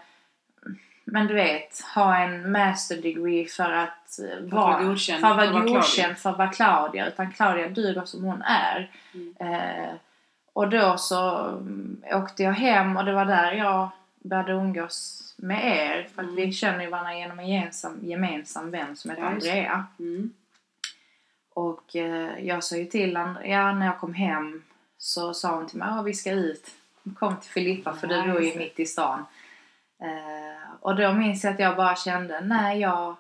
men 1.05 1.27
du 1.27 1.33
vet, 1.33 1.81
ha 1.95 2.17
en 2.17 2.51
master 2.51 2.97
degree 3.01 3.45
för 3.45 3.71
att 3.71 4.19
vara 4.41 4.83
godkänd, 4.83 5.21
för 5.21 5.27
att 5.27 5.37
vara 5.37 5.47
för 5.47 5.47
att 5.47 5.53
vara 5.53 5.75
godkänd, 5.75 6.17
för 6.17 6.29
att 6.29 6.37
vara 6.37 6.51
Claudia. 6.51 7.07
Utan 7.07 7.31
Claudia 7.31 7.69
duger 7.69 8.05
som 8.05 8.23
hon 8.23 8.41
är. 8.41 8.91
Mm. 9.13 9.35
Eh, 9.39 9.89
och 10.53 10.69
då 10.69 10.97
så 10.97 11.47
mm, 11.47 12.03
åkte 12.11 12.43
jag 12.43 12.53
hem 12.53 12.97
och 12.97 13.05
det 13.05 13.13
var 13.13 13.25
där 13.25 13.51
jag 13.51 13.89
började 14.23 14.51
umgås 14.51 15.21
med 15.37 15.65
er. 15.77 16.07
För 16.15 16.21
att 16.21 16.27
Mm. 16.29 16.35
vi 16.35 16.51
känner 16.51 16.83
ju 16.83 16.89
varandra 16.89 17.13
genom 17.15 17.39
en 17.39 17.47
gemensam, 17.47 17.99
gemensam 18.01 18.71
vän 18.71 18.95
som 18.95 19.11
heter 19.11 19.23
Ja. 19.23 19.29
Andrea. 19.29 19.85
Mm. 19.99 20.33
Och 21.53 21.95
eh, 21.95 22.39
jag 22.45 22.63
sa 22.63 22.75
ju 22.75 22.85
till 22.85 23.17
henne, 23.17 23.47
ja 23.47 23.73
när 23.73 23.85
jag 23.85 23.99
kom 23.99 24.13
hem 24.13 24.63
så 24.97 25.33
sa 25.33 25.55
hon 25.55 25.67
till 25.67 25.77
mig, 25.77 25.87
ja 25.87 26.01
vi 26.01 26.13
ska 26.13 26.31
ut. 26.31 26.67
Kom 27.19 27.37
till 27.37 27.49
Filippa 27.51 27.93
för 27.95 28.07
du 28.07 28.31
bor 28.31 28.41
ju 28.41 28.57
mitt 28.57 28.79
i 28.79 28.85
stan. 28.85 29.25
Eh, 30.01 30.73
och 30.79 30.95
då 30.95 31.13
minns 31.13 31.43
jag 31.43 31.53
att 31.53 31.59
jag 31.59 31.75
bara 31.75 31.95
kände, 31.95 32.41
nej 32.41 32.79
jag, 32.79 33.15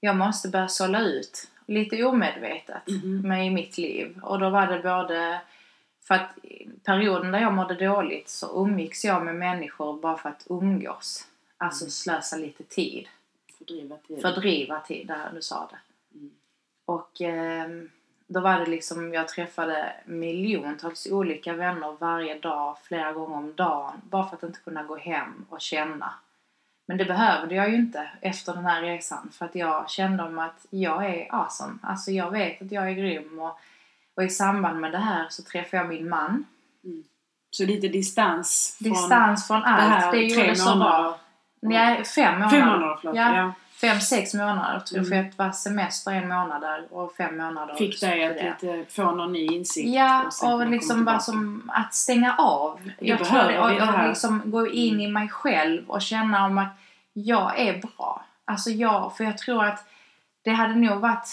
jag 0.00 0.16
måste 0.16 0.48
börja 0.48 0.68
sålla 0.68 1.00
ut. 1.00 1.50
Lite 1.66 2.04
omedvetet 2.04 2.82
Mhm. 2.88 3.28
med 3.28 3.46
i 3.46 3.50
mitt 3.50 3.78
liv. 3.78 4.20
Och 4.22 4.38
då 4.38 4.50
var 4.50 4.66
det 4.66 4.80
både 4.82 5.40
för 6.08 6.14
att 6.14 6.30
perioden 6.84 7.32
där 7.32 7.38
jag 7.40 7.52
mådde 7.52 7.74
dåligt 7.74 8.28
så 8.28 8.62
umgicks 8.64 9.04
jag 9.04 9.24
med 9.24 9.34
människor 9.34 10.00
bara 10.00 10.16
för 10.16 10.28
att 10.28 10.46
umgås. 10.50 11.26
Alltså 11.56 11.84
Mm. 11.84 11.90
slösa 11.90 12.36
lite 12.36 12.62
tid. 12.64 13.08
Fördriva 13.58 13.96
tiden. 13.96 14.22
Fördriva 14.22 14.80
tid, 14.80 15.06
där 15.06 15.30
du 15.34 15.42
sa 15.42 15.70
det. 15.70 15.78
Mm. 16.18 16.30
Och 16.84 17.20
ehm, 17.20 17.90
då 18.34 18.40
var 18.40 18.58
det 18.58 18.66
liksom, 18.66 19.14
jag 19.14 19.28
träffade 19.28 19.92
miljontals 20.04 21.06
olika 21.10 21.52
vänner 21.52 21.96
varje 21.98 22.38
dag, 22.38 22.76
flera 22.82 23.12
gånger 23.12 23.36
om 23.36 23.54
dagen. 23.54 24.00
Bara 24.02 24.26
för 24.28 24.36
att 24.36 24.42
inte 24.42 24.60
kunna 24.60 24.82
gå 24.82 24.96
hem 24.96 25.44
och 25.48 25.60
känna. 25.60 26.14
Men 26.86 26.96
det 26.96 27.04
behövde 27.04 27.54
jag 27.54 27.70
ju 27.70 27.76
inte 27.76 28.10
efter 28.20 28.54
den 28.54 28.64
här 28.64 28.82
resan. 28.82 29.30
För 29.32 29.44
att 29.44 29.54
jag 29.54 29.90
kände 29.90 30.22
om 30.22 30.38
att 30.38 30.66
jag 30.70 31.06
är 31.06 31.34
awesome. 31.34 31.78
Alltså 31.82 32.10
jag 32.10 32.30
vet 32.30 32.62
att 32.62 32.72
jag 32.72 32.88
är 32.88 32.92
grym. 32.92 33.38
Och, 33.38 33.58
och 34.14 34.22
i 34.22 34.28
samband 34.28 34.80
med 34.80 34.92
det 34.92 34.98
här 34.98 35.26
så 35.28 35.42
träffade 35.42 35.76
jag 35.76 35.88
min 35.88 36.08
man. 36.08 36.44
Så 37.50 37.64
lite 37.64 37.88
distans 37.88 38.76
från 38.82 38.92
Distans 38.92 39.46
från 39.46 39.60
det 39.60 39.66
allt. 39.66 39.82
här 39.82 40.12
Det, 40.12 40.18
gjorde 40.18 40.56
så 40.56 40.76
bra. 40.76 41.18
Nej, 41.60 42.04
fem 42.04 42.34
månader. 42.34 42.50
Fem 42.58 42.68
månader, 42.68 42.98
förlåt. 43.00 43.16
Ja. 43.16 43.36
Ja. 43.36 43.52
Fem, 43.84 44.00
sex 44.00 44.34
månader. 44.34 44.72
Jag 44.72 44.86
tror 44.86 44.98
Mm. 44.98 45.10
för 45.10 45.16
att 45.16 45.36
det 45.36 45.44
var 45.44 45.52
semester 45.52 46.12
en 46.12 46.28
månad 46.28 46.60
där 46.62 46.86
och 46.90 47.16
fem 47.16 47.36
månader. 47.38 47.74
Fick 47.74 48.00
dig 48.00 48.24
att 48.24 48.62
lite 48.62 48.84
få 48.92 49.10
någon 49.10 49.32
ny 49.32 49.46
insikt. 49.46 49.88
Ja, 49.88 50.22
och 50.26 50.40
kunna 50.40 50.64
liksom 50.64 51.04
bara 51.04 51.18
som 51.18 51.70
att 51.74 51.94
stänga 51.94 52.36
av. 52.36 52.90
Jag 52.98 53.24
tror 53.24 53.38
det, 53.38 53.60
och, 53.60 53.70
det 53.70 53.82
och 53.82 54.08
liksom 54.08 54.42
gå 54.44 54.66
in 54.66 55.00
i 55.00 55.08
mig 55.08 55.28
själv 55.28 55.90
och 55.90 56.02
känna 56.02 56.46
om 56.46 56.58
att 56.58 56.76
jag 57.12 57.60
är 57.60 57.80
bra. 57.80 58.24
Alltså 58.44 58.70
jag, 58.70 59.16
för 59.16 59.24
jag 59.24 59.38
tror 59.38 59.64
att 59.64 59.88
det 60.42 60.50
hade 60.50 60.74
nog 60.74 61.00
varit, 61.00 61.28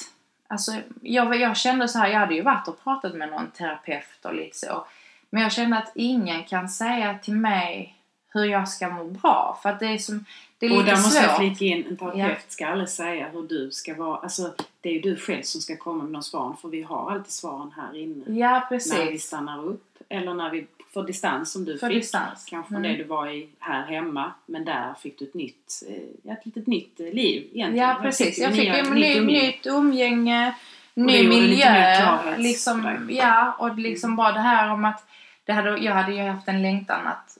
alltså 0.48 0.72
jag, 1.02 1.36
jag 1.36 1.58
kände 1.58 1.88
så 1.88 2.00
här, 2.00 2.08
jag 2.08 2.20
hade 2.20 2.36
ju 2.36 2.42
varit 2.42 2.68
och 2.68 2.84
pratat 2.84 3.14
med 3.14 3.30
någon 3.30 3.52
terapeut 3.52 4.26
och 4.26 4.36
lite 4.36 4.58
så. 4.58 4.86
Men 5.30 5.44
jag 5.44 5.52
kände 5.52 5.78
att 5.78 5.92
ingen 5.96 6.44
kan 6.44 6.70
säga 6.70 7.18
till 7.22 7.34
mig 7.34 7.96
hur 8.34 8.44
jag 8.46 8.70
ska 8.70 8.90
må 8.90 9.04
bra. 9.04 9.60
För 9.62 9.70
att 9.70 9.80
det 9.80 9.86
är 9.88 9.98
som, 9.98 10.26
det 10.60 10.66
är 10.66 10.72
Och 10.72 10.78
lite 10.78 10.90
där 10.92 10.98
måste 10.98 11.18
jag 11.24 11.30
svårt. 11.30 11.38
flika 11.40 11.66
in, 11.66 11.86
en 11.90 11.98
terapeut 11.98 12.52
ska 12.52 12.68
aldrig 12.68 12.90
säga 12.90 13.30
hur 13.34 13.44
du 13.44 13.72
ska 13.72 13.94
vara. 13.96 14.18
Alltså, 14.18 14.54
det 14.82 14.90
är 14.90 14.94
ju 14.94 15.00
du 15.00 15.16
själv 15.16 15.42
som 15.44 15.62
ska 15.62 15.78
komma 15.78 16.04
med 16.04 16.14
de 16.14 16.24
svaren. 16.24 16.58
För 16.58 16.68
vi 16.70 16.82
har 16.84 17.12
alltid 17.12 17.32
svaren 17.34 17.72
här 17.76 17.98
inne. 17.98 18.40
Ja, 18.40 18.50
När 18.52 18.60
vi 18.60 18.66
precis. 18.78 19.24
stannar 19.28 19.66
upp. 19.66 19.86
Eller 20.10 20.34
när 20.34 20.50
vi 20.50 20.68
får 20.94 21.04
distans 21.04 21.52
som 21.52 21.66
du 21.66 21.78
För 21.78 21.88
fick. 21.88 21.98
distans. 21.98 22.46
Kanske 22.50 22.76
Mm. 22.76 22.92
det 22.92 22.98
du 22.98 23.04
var 23.04 23.28
i 23.32 23.50
här 23.60 23.86
hemma. 23.86 24.32
Men 24.46 24.66
där 24.66 24.94
fick 25.02 25.20
du 25.20 25.26
ett 25.26 25.34
nytt, 25.34 25.84
eh, 25.90 25.96
ja, 26.24 26.34
ett 26.34 26.46
litet 26.46 26.68
nytt 26.68 27.00
eh, 27.00 27.06
liv 27.06 27.48
egentligen. 27.54 27.88
Ja, 27.90 27.98
precis. 28.02 28.38
Jag 28.40 28.52
fick 28.56 28.70
Nya- 28.70 28.78
ju 28.78 28.84
nytt 28.84 28.94
ny, 28.94 29.18
umgänge. 29.18 29.42
nytt 29.48 29.66
umgänge, 29.68 30.56
ny 30.94 31.28
miljö. 31.28 32.18
Liksom, 32.38 33.08
ja, 33.12 33.56
och 33.60 33.78
liksom 33.78 34.16
bara 34.16 34.32
det 34.32 34.40
här 34.40 34.72
om 34.74 34.86
att 34.86 35.06
det 35.46 35.54
hade, 35.54 35.78
jag 35.78 35.94
hade 35.94 36.14
ju 36.14 36.22
haft 36.22 36.48
en 36.48 36.62
längtan 36.62 37.08
att 37.08 37.38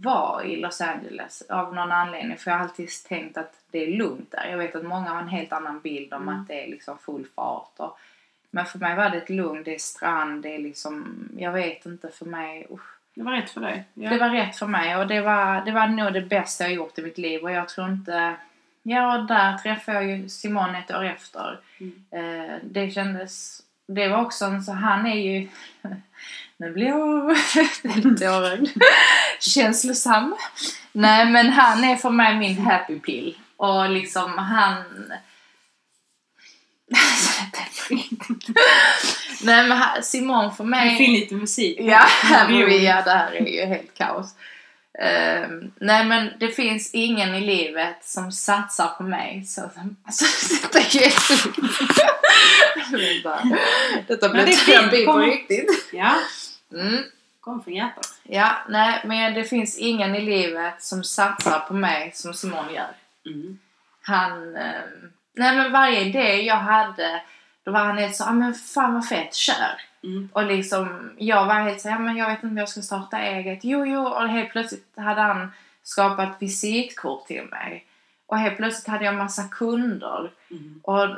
vara 0.00 0.44
i 0.44 0.56
Los 0.56 0.80
Angeles 0.80 1.42
av 1.48 1.74
någon 1.74 1.92
anledning. 1.92 2.38
För 2.38 2.50
jag 2.50 2.58
har 2.58 2.64
alltid 2.64 2.88
tänkt 3.08 3.36
att 3.36 3.54
det 3.70 3.78
är 3.78 3.96
lugnt 3.96 4.30
där. 4.30 4.46
Jag 4.50 4.58
vet 4.58 4.74
att 4.76 4.84
många 4.84 5.10
har 5.10 5.20
en 5.20 5.28
helt 5.28 5.52
annan 5.52 5.80
bild 5.80 6.14
om 6.14 6.22
Mm. 6.22 6.40
att 6.40 6.48
det 6.48 6.64
är 6.64 6.68
liksom 6.70 6.98
full 6.98 7.26
fart. 7.36 7.72
Och, 7.76 7.98
men 8.50 8.66
för 8.66 8.78
mig 8.78 8.96
var 8.96 9.10
det 9.10 9.16
ett 9.16 9.30
lugn, 9.30 9.62
det 9.64 9.74
är 9.74 9.78
strand, 9.78 10.42
det 10.42 10.54
är 10.54 10.58
liksom, 10.58 11.28
jag 11.38 11.52
vet 11.52 11.86
inte 11.86 12.08
för 12.08 12.26
mig, 12.26 12.66
usch. 12.70 12.80
Det 13.14 13.22
var 13.22 13.32
rätt 13.32 13.50
för 13.50 13.60
dig. 13.60 13.84
Ja. 13.94 14.10
Det 14.10 14.18
var 14.18 14.30
rätt 14.30 14.56
för 14.56 14.66
mig 14.66 14.96
och 14.96 15.06
det 15.06 15.20
var, 15.20 15.64
det 15.64 15.72
var 15.72 15.86
nog 15.86 16.12
det 16.12 16.20
bästa 16.20 16.64
jag 16.64 16.72
gjort 16.72 16.98
i 16.98 17.02
mitt 17.02 17.18
liv 17.18 17.42
och 17.42 17.50
jag 17.50 17.68
tror 17.68 17.88
inte... 17.88 18.34
Ja, 18.82 19.18
där 19.28 19.58
träffade 19.58 19.96
jag 20.02 20.06
ju 20.18 20.28
Simon 20.28 20.74
ett 20.74 20.90
år 20.90 21.04
efter. 21.04 21.60
Mm. 21.80 22.02
Eh, 22.10 22.56
det 22.62 22.90
kändes... 22.90 23.62
Det 23.86 24.08
var 24.08 24.22
också 24.22 24.44
en 24.44 24.62
så... 24.62 24.72
Han 24.72 25.06
är 25.06 25.14
ju... 25.20 25.48
Nu 26.56 26.70
blir 26.72 26.86
jag 26.86 27.28
lite 27.84 28.24
tårögd. 28.26 28.68
Känslosam. 29.42 30.36
Nej, 30.92 31.26
men 31.30 31.48
han 31.52 31.84
är 31.84 31.96
för 31.96 32.10
mig 32.10 32.36
min 32.38 32.58
happy 32.58 32.98
pill. 33.00 33.38
Och 33.56 33.90
liksom 33.90 34.38
han... 34.38 34.74
Nej 39.42 39.68
men 39.68 39.72
han- 39.78 40.02
Simon 40.02 40.56
för 40.56 40.64
mig... 40.64 40.90
Vi 40.98 41.04
in 41.04 41.12
lite 41.12 41.34
musik? 41.34 41.76
Ja, 41.80 41.98
här 42.22 42.48
vi, 42.66 42.86
ja, 42.86 43.02
det 43.02 43.10
här 43.10 43.32
är 43.32 43.46
ju 43.46 43.64
helt 43.66 43.94
kaos. 43.98 44.34
Ehm, 44.98 45.72
nej 45.80 46.04
men 46.04 46.30
det 46.40 46.48
finns 46.48 46.90
ingen 46.94 47.34
i 47.34 47.40
livet 47.40 47.96
som 48.04 48.32
satsar 48.32 48.88
på 48.88 49.02
mig 49.02 49.44
så 49.46 49.60
som... 49.74 49.96
Alltså 50.06 50.24
detta 50.62 50.78
är. 50.78 51.12
Vänta. 52.92 53.42
Detta 54.08 54.28
fint, 54.56 54.66
terapi 54.66 55.04
på 55.04 55.18
riktigt. 55.18 55.88
Ja, 55.92 56.14
Mm. 56.74 57.02
Kom 57.42 57.62
från 57.62 57.74
hjärtat. 57.74 58.14
Ja, 58.22 58.56
nej 58.68 59.00
men 59.04 59.34
det 59.34 59.44
finns 59.44 59.78
ingen 59.78 60.14
i 60.14 60.20
livet 60.20 60.82
som 60.82 61.04
satsar 61.04 61.60
på 61.60 61.74
mig 61.74 62.10
som 62.14 62.34
Simon 62.34 62.74
gör. 62.74 62.94
Mm. 63.26 63.58
Han... 64.02 64.56
ehm, 64.56 65.12
nej 65.34 65.56
men 65.56 65.72
varje 65.72 66.00
idé 66.00 66.42
jag 66.42 66.56
hade 66.56 67.22
då 67.64 67.70
var 67.70 67.80
han 67.80 67.98
helt 67.98 68.16
så, 68.16 68.24
ah, 68.24 68.32
men 68.32 68.54
fan 68.54 68.94
vad 68.94 69.08
fett, 69.08 69.34
kör! 69.34 69.80
Mm. 70.04 70.28
Och 70.32 70.44
liksom, 70.44 71.10
jag 71.18 71.46
var 71.46 71.54
helt 71.54 71.80
så, 71.80 71.88
ja 71.88 71.98
men 71.98 72.16
jag 72.16 72.28
vet 72.28 72.36
inte 72.36 72.46
om 72.46 72.56
jag 72.56 72.68
ska 72.68 72.82
starta 72.82 73.18
eget. 73.18 73.58
Jo, 73.62 73.86
jo, 73.86 74.06
och 74.06 74.28
helt 74.28 74.50
plötsligt 74.50 74.86
hade 74.96 75.20
han 75.20 75.52
skapat 75.82 76.42
visitkort 76.42 77.26
till 77.26 77.44
mig. 77.50 77.86
Och 78.26 78.38
helt 78.38 78.56
plötsligt 78.56 78.88
hade 78.88 79.04
jag 79.04 79.14
massa 79.14 79.42
kunder. 79.42 80.30
Mm. 80.50 80.80
Och 80.82 81.08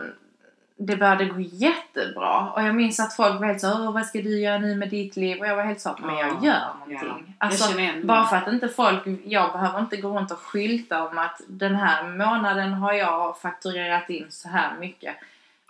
det 0.76 0.96
började 0.96 1.24
gå 1.24 1.40
jättebra. 1.40 2.52
Och 2.52 2.62
jag 2.62 2.74
minns 2.74 3.00
att 3.00 3.16
folk 3.16 3.40
var 3.40 3.46
helt 3.46 3.60
så, 3.60 3.72
Åh, 3.72 3.92
vad 3.92 4.06
ska 4.06 4.18
du 4.18 4.40
göra 4.40 4.58
nu 4.58 4.74
med 4.76 4.88
ditt 4.90 5.16
liv? 5.16 5.40
Och 5.40 5.46
jag 5.46 5.56
var 5.56 5.62
helt 5.62 5.80
så, 5.80 5.96
men 6.00 6.16
jag 6.16 6.28
Ja, 6.28 6.46
gör 6.46 6.52
ja. 6.52 6.68
någonting. 6.78 7.36
Jag 7.38 7.46
Alltså, 7.48 7.74
bara 8.04 8.24
för 8.24 8.36
att 8.36 8.48
inte 8.48 8.68
folk, 8.68 9.02
jag 9.24 9.52
behöver 9.52 9.80
inte 9.80 9.96
gå 9.96 10.18
runt 10.18 10.30
och 10.30 10.38
skylta 10.38 11.08
om 11.08 11.18
att 11.18 11.40
den 11.48 11.74
här 11.74 12.08
månaden 12.08 12.72
har 12.72 12.92
jag 12.92 13.38
fakturerat 13.38 14.10
in 14.10 14.26
så 14.30 14.48
här 14.48 14.76
mycket. 14.80 15.16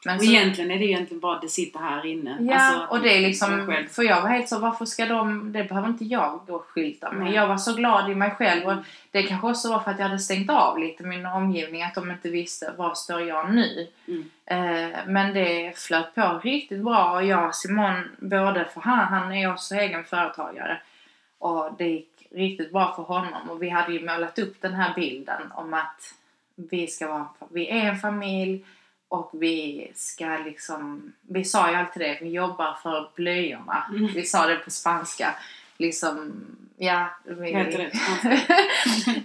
Men 0.07 0.17
Och 0.17 0.23
så- 0.23 0.31
egentligen 0.31 0.71
är 0.71 0.79
det 0.79 0.85
egentligen 0.85 1.21
bara 1.21 1.39
det 1.41 1.49
sitter 1.49 1.79
här 1.79 2.07
inne. 2.07 2.37
Ja, 2.41 2.55
Alltså, 2.59 2.95
och 2.97 3.01
det 3.03 3.17
är 3.17 3.21
liksom, 3.21 3.67
själv. 3.67 3.89
för 3.89 4.03
jag 4.03 4.23
var 4.23 4.29
helt 4.29 4.49
så, 4.49 4.59
varför 4.59 4.85
ska 4.85 5.07
de, 5.07 5.53
det 5.53 5.65
behöver 5.65 5.89
inte 5.89 6.05
jag 6.05 6.41
gå 6.47 6.55
och 6.55 6.65
skylta 6.69 7.13
med. 7.13 7.25
Nej. 7.25 7.35
Jag 7.35 7.47
var 7.49 7.57
så 7.57 7.75
glad 7.75 8.11
i 8.11 8.15
mig 8.15 8.31
själv 8.31 8.65
och 8.65 8.73
Mm. 8.73 8.85
det 9.11 9.23
kanske 9.23 9.47
också 9.47 9.69
var 9.69 9.81
för 9.81 9.91
att 9.91 9.99
jag 9.99 10.07
hade 10.07 10.19
stängt 10.19 10.51
av 10.51 10.79
lite 10.79 11.03
min 11.03 11.27
omgivning, 11.27 11.83
att 11.83 11.95
de 11.95 12.11
inte 12.11 12.29
visste 12.31 12.73
var 12.77 12.95
står 12.95 13.21
jag 13.21 13.55
nu. 13.55 13.89
Mm. 14.09 14.31
Eh, 14.47 14.99
men 15.07 15.35
det 15.35 15.79
flöt 15.79 16.15
på 16.15 16.41
riktigt 16.43 16.83
bra 16.85 17.13
och 17.13 17.25
jag 17.25 17.47
och 17.49 17.55
Simon, 17.55 18.11
både 18.19 18.65
för 18.75 18.81
han, 18.81 18.99
han 18.99 19.33
är 19.33 19.53
också 19.53 19.75
egen 19.75 20.05
företagare 20.05 20.81
och 21.39 21.71
det 21.79 21.89
gick 21.89 22.09
riktigt 22.31 22.73
bra 22.73 22.93
för 22.97 23.03
honom 23.03 23.51
och 23.51 23.63
vi 23.63 23.69
hade 23.69 23.93
ju 23.93 24.07
målat 24.07 24.39
upp 24.39 24.61
den 24.61 24.75
här 24.75 24.93
bilden 24.95 25.43
om 25.55 25.75
att 25.75 26.15
vi 26.57 26.87
ska 26.87 27.09
vara, 27.09 27.27
vi 27.51 27.69
är 27.71 27.85
en 27.89 27.97
familj 27.99 28.65
och 29.15 29.31
vi 29.33 29.91
ska 29.95 30.39
liksom, 30.45 31.13
vi 31.21 31.45
sa 31.45 31.71
ju 31.71 31.77
alltid 31.77 32.03
det, 32.03 32.19
vi 32.21 32.31
jobbar 32.31 32.79
för 32.83 33.09
blöjorna. 33.15 33.87
Mm. 33.91 34.07
Vi 34.15 34.25
sa 34.25 34.47
det 34.47 34.57
på 34.57 34.71
spanska. 34.71 35.35
Liksom, 35.79 36.33
ja. 36.77 37.09
Vi, 37.25 37.53
det? 37.53 37.91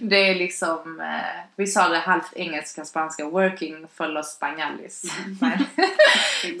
det 0.00 0.30
är 0.30 0.34
liksom, 0.34 1.00
eh, 1.00 1.44
vi 1.56 1.66
sa 1.66 1.88
det 1.88 1.98
halvt 1.98 2.36
engelska, 2.36 2.84
spanska, 2.84 3.24
working 3.24 3.86
for 3.94 4.08
los 4.08 4.32
spanjalis. 4.32 5.12
Men- 5.40 5.66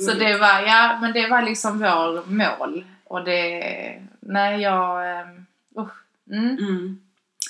så 0.00 0.12
det 0.12 0.38
var, 0.38 0.60
ja 0.60 0.98
men 1.00 1.12
det 1.12 1.26
var 1.26 1.42
liksom 1.42 1.78
vår 1.78 2.30
mål. 2.30 2.84
Och 3.04 3.24
det, 3.24 4.02
nej 4.20 4.60
jag, 4.60 5.10
eh, 5.20 5.26
usch. 5.76 5.92
Mm. 6.30 7.00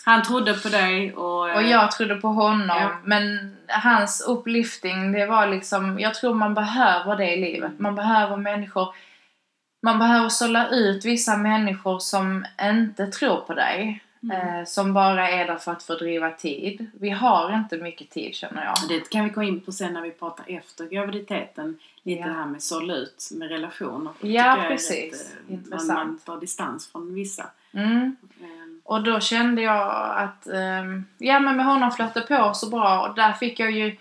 Han 0.04 0.22
trodde 0.22 0.54
på 0.54 0.68
dig 0.68 1.14
och... 1.14 1.40
Och 1.40 1.62
jag 1.62 1.90
trodde 1.90 2.14
på 2.14 2.28
honom. 2.28 2.76
Ja. 2.80 2.90
Men 3.04 3.56
hans 3.68 4.20
upplifting, 4.20 5.12
det 5.12 5.26
var 5.26 5.46
liksom, 5.46 5.98
jag 5.98 6.14
tror 6.14 6.34
man 6.34 6.54
behöver 6.54 7.16
det 7.16 7.34
i 7.36 7.40
livet. 7.40 7.78
Man 7.78 7.94
behöver 7.94 8.36
människor, 8.36 8.94
man 9.82 9.98
behöver 9.98 10.28
sålla 10.28 10.68
ut 10.68 11.04
vissa 11.04 11.36
människor 11.36 11.98
som 11.98 12.46
inte 12.62 13.06
tror 13.06 13.36
på 13.36 13.54
dig. 13.54 14.02
Mm. 14.22 14.58
Eh, 14.58 14.64
som 14.64 14.92
bara 14.92 15.30
är 15.30 15.46
där 15.46 15.56
för 15.56 15.72
att 15.72 15.82
fördriva 15.82 16.30
tid. 16.30 16.90
Vi 17.00 17.10
har 17.10 17.54
inte 17.56 17.76
mycket 17.76 18.10
tid 18.10 18.34
känner 18.34 18.64
jag. 18.64 18.74
Det 18.88 19.10
kan 19.10 19.24
vi 19.24 19.30
gå 19.30 19.42
in 19.42 19.60
på 19.60 19.72
sen 19.72 19.92
när 19.92 20.02
vi 20.02 20.10
pratar 20.10 20.44
efter 20.48 20.86
graviditeten. 20.86 21.78
Lite 22.02 22.20
Ja. 22.20 22.26
det 22.26 22.32
här 22.32 22.46
med 22.46 22.62
sålla 22.62 22.94
ut 22.94 23.28
med 23.32 23.48
relationer. 23.48 24.12
Ja, 24.20 24.64
precis. 24.68 25.12
rätt, 25.12 25.36
eh, 25.48 25.54
Intressant. 25.54 25.88
Man, 25.88 26.06
man 26.06 26.18
tar 26.18 26.40
distans 26.40 26.92
från 26.92 27.14
vissa. 27.14 27.46
Mm. 27.72 27.92
Ehm, 27.92 28.16
Och 28.90 29.02
då 29.02 29.20
kände 29.20 29.62
jag 29.62 30.16
att, 30.16 30.46
ehm, 30.46 31.04
ja 31.18 31.40
men 31.40 31.56
med 31.56 31.66
honom 31.66 31.90
flöt 31.92 32.14
det 32.14 32.20
på 32.20 32.54
så 32.54 32.70
bra 32.70 33.08
och 33.08 33.14
där 33.14 33.32
fick 33.32 33.60
jag 33.60 33.70
ju, 33.70 33.96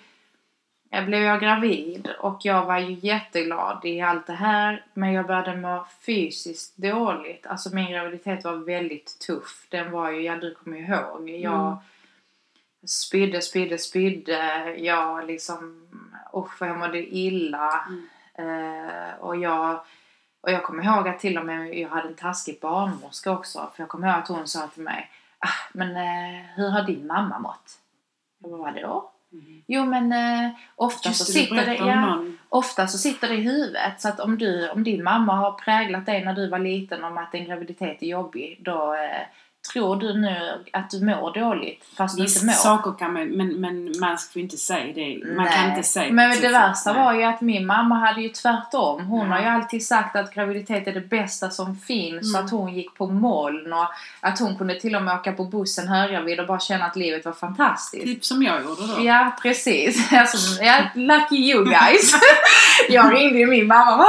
jag 0.89 1.05
blev 1.05 1.21
jag 1.23 1.41
gravid 1.41 2.09
och 2.19 2.39
jag 2.43 2.65
var 2.65 2.77
ju 2.77 2.93
jätteglad 3.07 3.85
i 3.85 4.01
allt 4.01 4.27
det 4.27 4.33
här 4.33 4.85
men 4.93 5.13
jag 5.13 5.27
började 5.27 5.55
må 5.55 5.85
fysiskt 6.05 6.77
dåligt. 6.77 7.45
Alltså 7.47 7.75
min 7.75 7.91
graviditet 7.91 8.43
var 8.43 8.53
väldigt 8.53 9.19
tuff. 9.27 9.67
Den 9.69 9.91
var 9.91 10.11
ju, 10.11 10.21
ja 10.21 10.35
du 10.35 10.55
kommer 10.55 10.77
ihåg, 10.77 11.29
jag 11.29 11.67
Mm. 11.67 11.77
spydde, 12.87 13.41
spydde, 13.41 13.77
spydde. 13.77 14.75
Jag 14.77 15.27
liksom, 15.27 15.87
usch 16.35 16.61
jag 16.61 16.77
mådde 16.77 17.15
illa. 17.15 17.85
Mm. 17.87 18.05
Eh, 18.35 19.13
och 19.19 19.37
jag 19.37 19.79
och 20.41 20.51
jag 20.51 20.63
kommer 20.63 20.83
ihåg 20.83 21.07
att 21.07 21.19
till 21.19 21.37
och 21.37 21.45
med 21.45 21.77
jag 21.77 21.89
hade 21.89 22.07
en 22.07 22.15
taskig 22.15 22.59
barnmorska 22.61 23.31
också. 23.31 23.71
För 23.75 23.83
jag 23.83 23.89
kommer 23.89 24.07
ihåg 24.07 24.17
att 24.17 24.27
hon 24.27 24.47
sa 24.47 24.67
till 24.67 24.83
mig 24.83 25.09
ah, 25.39 25.69
men 25.73 25.95
eh, 25.95 26.45
hur 26.55 26.69
har 26.69 26.83
din 26.83 27.07
mamma 27.07 27.39
mått? 27.39 27.79
Jag 28.39 28.51
bara, 28.51 28.61
vadå? 28.61 29.11
Mm. 29.31 29.61
Jo 29.67 29.85
men 29.85 30.11
eh, 30.11 30.51
ofta, 30.75 31.09
Just 31.09 31.25
så 31.25 31.31
sitter 31.31 31.65
det, 31.65 31.75
ja, 31.75 32.23
ofta 32.49 32.87
så 32.87 32.97
sitter 32.97 33.27
det 33.27 33.35
i 33.35 33.41
huvudet. 33.41 34.01
Så 34.01 34.09
att 34.09 34.19
om, 34.19 34.37
du, 34.37 34.69
om 34.69 34.83
din 34.83 35.03
mamma 35.03 35.35
har 35.35 35.51
präglat 35.51 36.05
dig 36.05 36.25
när 36.25 36.33
du 36.33 36.49
var 36.49 36.59
liten 36.59 37.03
om 37.03 37.17
att 37.17 37.35
en 37.35 37.45
graviditet 37.45 38.01
är 38.01 38.07
jobbig. 38.07 38.59
Då 38.61 38.93
eh, 38.93 39.21
tror 39.73 39.95
du 39.95 40.13
nu 40.21 40.65
att 40.73 40.89
du 40.89 41.05
mår 41.05 41.33
dåligt 41.39 41.85
fast 41.97 42.17
du 42.17 42.21
inte 42.23 42.33
Vissa 42.33 42.45
mår. 42.45 42.53
saker 42.53 42.99
kan 42.99 43.13
man, 43.13 43.27
men, 43.27 43.47
men 43.61 43.93
man 43.99 44.17
får 44.33 44.41
inte 44.41 44.57
säga 44.57 44.93
det. 44.95 45.23
Man 45.35 45.47
kan 45.47 45.59
Nej. 45.59 45.69
inte 45.69 45.83
säga 45.87 46.13
Men 46.13 46.31
på 46.35 46.41
det 46.41 46.47
så 46.47 46.51
värsta 46.53 46.93
var 46.93 47.13
ju 47.13 47.23
att 47.23 47.41
min 47.41 47.65
mamma 47.65 47.95
hade 47.95 48.21
ju 48.21 48.29
tvärtom. 48.29 49.05
Hon 49.05 49.27
Ja. 49.27 49.33
har 49.33 49.41
ju 49.41 49.45
alltid 49.47 49.85
sagt 49.87 50.15
att 50.15 50.33
graviditet 50.33 50.87
är 50.87 50.93
det 50.93 51.01
bästa 51.09 51.49
som 51.49 51.75
finns. 51.75 52.33
Mm. 52.35 52.45
Att 52.45 52.51
hon 52.51 52.73
gick 52.73 52.95
på 52.95 53.07
moln 53.07 53.73
och 53.73 53.87
att 54.19 54.39
hon 54.39 54.55
kunde 54.57 54.79
till 54.79 54.95
och 54.95 55.03
med 55.03 55.15
åka 55.15 55.31
på 55.31 55.43
bussen 55.43 55.87
höggravid 55.87 56.39
och 56.39 56.47
bara 56.47 56.59
känna 56.59 56.85
att 56.85 56.95
livet 56.95 57.25
var 57.25 57.33
fantastiskt. 57.33 58.03
Typ 58.05 58.25
som 58.25 58.43
jag 58.43 58.63
gjorde 58.63 58.87
då. 58.87 59.03
Ja, 59.03 59.37
precis. 59.41 60.11
Alltså, 60.19 60.63
ja, 60.63 60.75
lucky 60.93 61.35
you 61.35 61.65
guys. 61.65 62.13
jag 62.89 63.13
ringde 63.13 63.39
ju 63.39 63.47
min 63.47 63.67
mamma. 63.67 64.05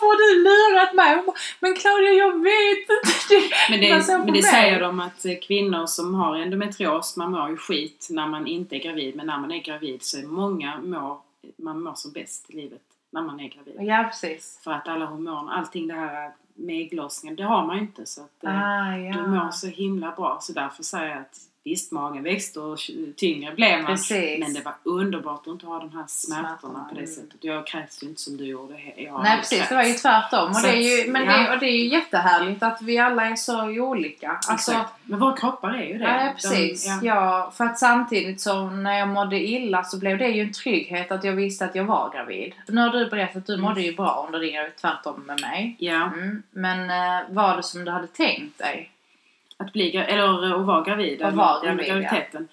Varför 0.00 0.06
har 0.06 0.34
du 0.34 0.42
lurat 0.44 0.94
mig? 0.94 1.34
Men 1.60 1.74
Claudia, 1.74 2.10
jag 2.10 2.42
vet 2.42 2.78
inte. 2.78 3.54
Men 3.70 3.80
det, 3.80 4.08
men 4.08 4.26
det 4.26 4.32
mig? 4.32 4.42
säger 4.42 4.80
de 4.80 5.00
att 5.00 5.24
eh, 5.24 5.32
kvinnor 5.42 5.86
som 5.86 6.14
har 6.14 6.36
endometrios, 6.36 7.16
man 7.16 7.30
mår 7.30 7.50
ju 7.50 7.56
skit 7.56 8.06
när 8.10 8.26
man 8.26 8.46
inte 8.46 8.76
är 8.76 8.80
gravid. 8.80 9.16
Men 9.16 9.26
när 9.26 9.38
man 9.38 9.52
är 9.52 9.62
gravid 9.62 10.02
så 10.02 10.18
är 10.18 10.22
många 10.22 10.78
mår, 10.84 11.18
man 11.56 11.82
mår 11.82 11.94
som 11.94 12.12
bäst 12.12 12.50
i 12.50 12.56
livet 12.56 12.82
när 13.10 13.22
man 13.22 13.40
är 13.40 13.48
gravid. 13.48 13.76
Ja, 13.78 14.04
precis. 14.10 14.60
För 14.64 14.70
att 14.70 14.88
alla 14.88 15.04
hormoner, 15.04 15.52
allting 15.52 15.86
det 15.86 15.94
här 15.94 16.32
med 16.54 16.80
ägglossningen, 16.80 17.36
det 17.36 17.42
har 17.42 17.66
man 17.66 17.76
ju 17.76 17.82
inte. 17.82 18.06
Så 18.06 18.20
att 18.20 18.44
eh, 18.44 18.50
Ah, 18.50 18.96
du 18.96 19.04
ja. 19.04 19.26
mår 19.26 19.50
så 19.50 19.66
himla 19.66 20.10
bra. 20.10 20.38
Så 20.40 20.52
därför 20.52 20.82
säger 20.82 21.08
jag 21.08 21.18
att 21.18 21.38
visst, 21.64 21.92
magen 21.92 22.22
växte 22.22 22.60
och 22.60 22.78
tyngre 23.16 23.54
blev 23.54 23.82
man. 23.82 23.86
Precis. 23.86 24.40
Men 24.40 24.54
det 24.54 24.60
var 24.60 24.74
underbart 24.82 25.40
att 25.40 25.46
inte 25.46 25.66
ha 25.66 25.78
de 25.78 25.92
här 25.92 26.04
smärtorna 26.08 26.48
Smärtorna, 26.48 26.84
på 26.84 26.94
det 26.94 27.00
mm. 27.00 27.12
sättet. 27.14 27.36
Jag 27.40 27.66
kräks 27.66 28.02
ju 28.02 28.06
inte 28.06 28.20
som 28.20 28.36
du 28.36 28.44
gjorde. 28.44 28.74
Jag 28.96 29.22
Nej 29.22 29.38
precis, 29.38 29.68
det 29.68 29.74
var 29.74 29.82
ju 29.82 29.92
tvärtom. 29.92 30.50
Och 30.50 30.62
det 30.62 30.68
är 30.68 31.04
ju, 31.04 31.10
men 31.10 31.24
ja. 31.24 31.38
det, 31.38 31.54
och 31.54 31.58
det 31.58 31.66
är 31.66 31.76
ju 31.76 31.88
jättehärligt 31.88 32.62
att 32.62 32.82
vi 32.82 32.98
alla 32.98 33.24
är 33.24 33.36
så 33.36 33.64
olika. 33.64 34.30
Alltså, 34.30 34.72
Exakt. 34.72 34.94
Men 35.04 35.18
våra 35.20 35.36
kroppar 35.36 35.70
är 35.70 35.86
ju 35.86 35.98
det. 35.98 36.04
Ja, 36.04 36.32
precis. 36.34 36.84
De, 36.84 37.06
ja. 37.06 37.14
ja. 37.14 37.52
för 37.56 37.64
att 37.64 37.78
samtidigt 37.78 38.40
så 38.40 38.70
när 38.70 38.98
jag 38.98 39.08
mådde 39.08 39.40
illa 39.40 39.84
så 39.84 39.98
blev 39.98 40.18
det 40.18 40.28
ju 40.28 40.42
en 40.42 40.52
trygghet 40.52 41.12
att 41.12 41.24
jag 41.24 41.32
visste 41.32 41.64
att 41.64 41.74
jag 41.74 41.84
var 41.84 42.12
gravid. 42.14 42.54
Nu 42.68 42.80
har 42.80 42.88
du 42.88 43.10
berättat 43.10 43.36
att 43.36 43.46
du 43.46 43.60
Mm. 43.60 43.68
mådde 43.68 43.82
ju 43.82 43.94
bra 43.96 44.24
under 44.26 44.40
din 44.40 44.52
graviditet, 44.52 44.80
tvärtom 44.80 45.20
med 45.26 45.40
mig. 45.40 45.76
ja. 45.78 46.02
Mm. 46.14 46.42
Men 46.50 46.90
eh, 46.90 47.26
var 47.30 47.56
det 47.56 47.62
som 47.62 47.84
du 47.84 47.90
hade 47.90 48.06
tänkt 48.06 48.58
dig? 48.58 48.90
Att 49.60 49.72
bli 49.72 49.96
eller 49.96 50.54
att 50.60 50.66
vara 50.66 50.82
gravid. 50.82 51.22
Att 51.22 51.34
vara 51.34 51.64
gravid, 51.64 51.86
ja. 51.88 51.94
graviditeten. 51.94 52.48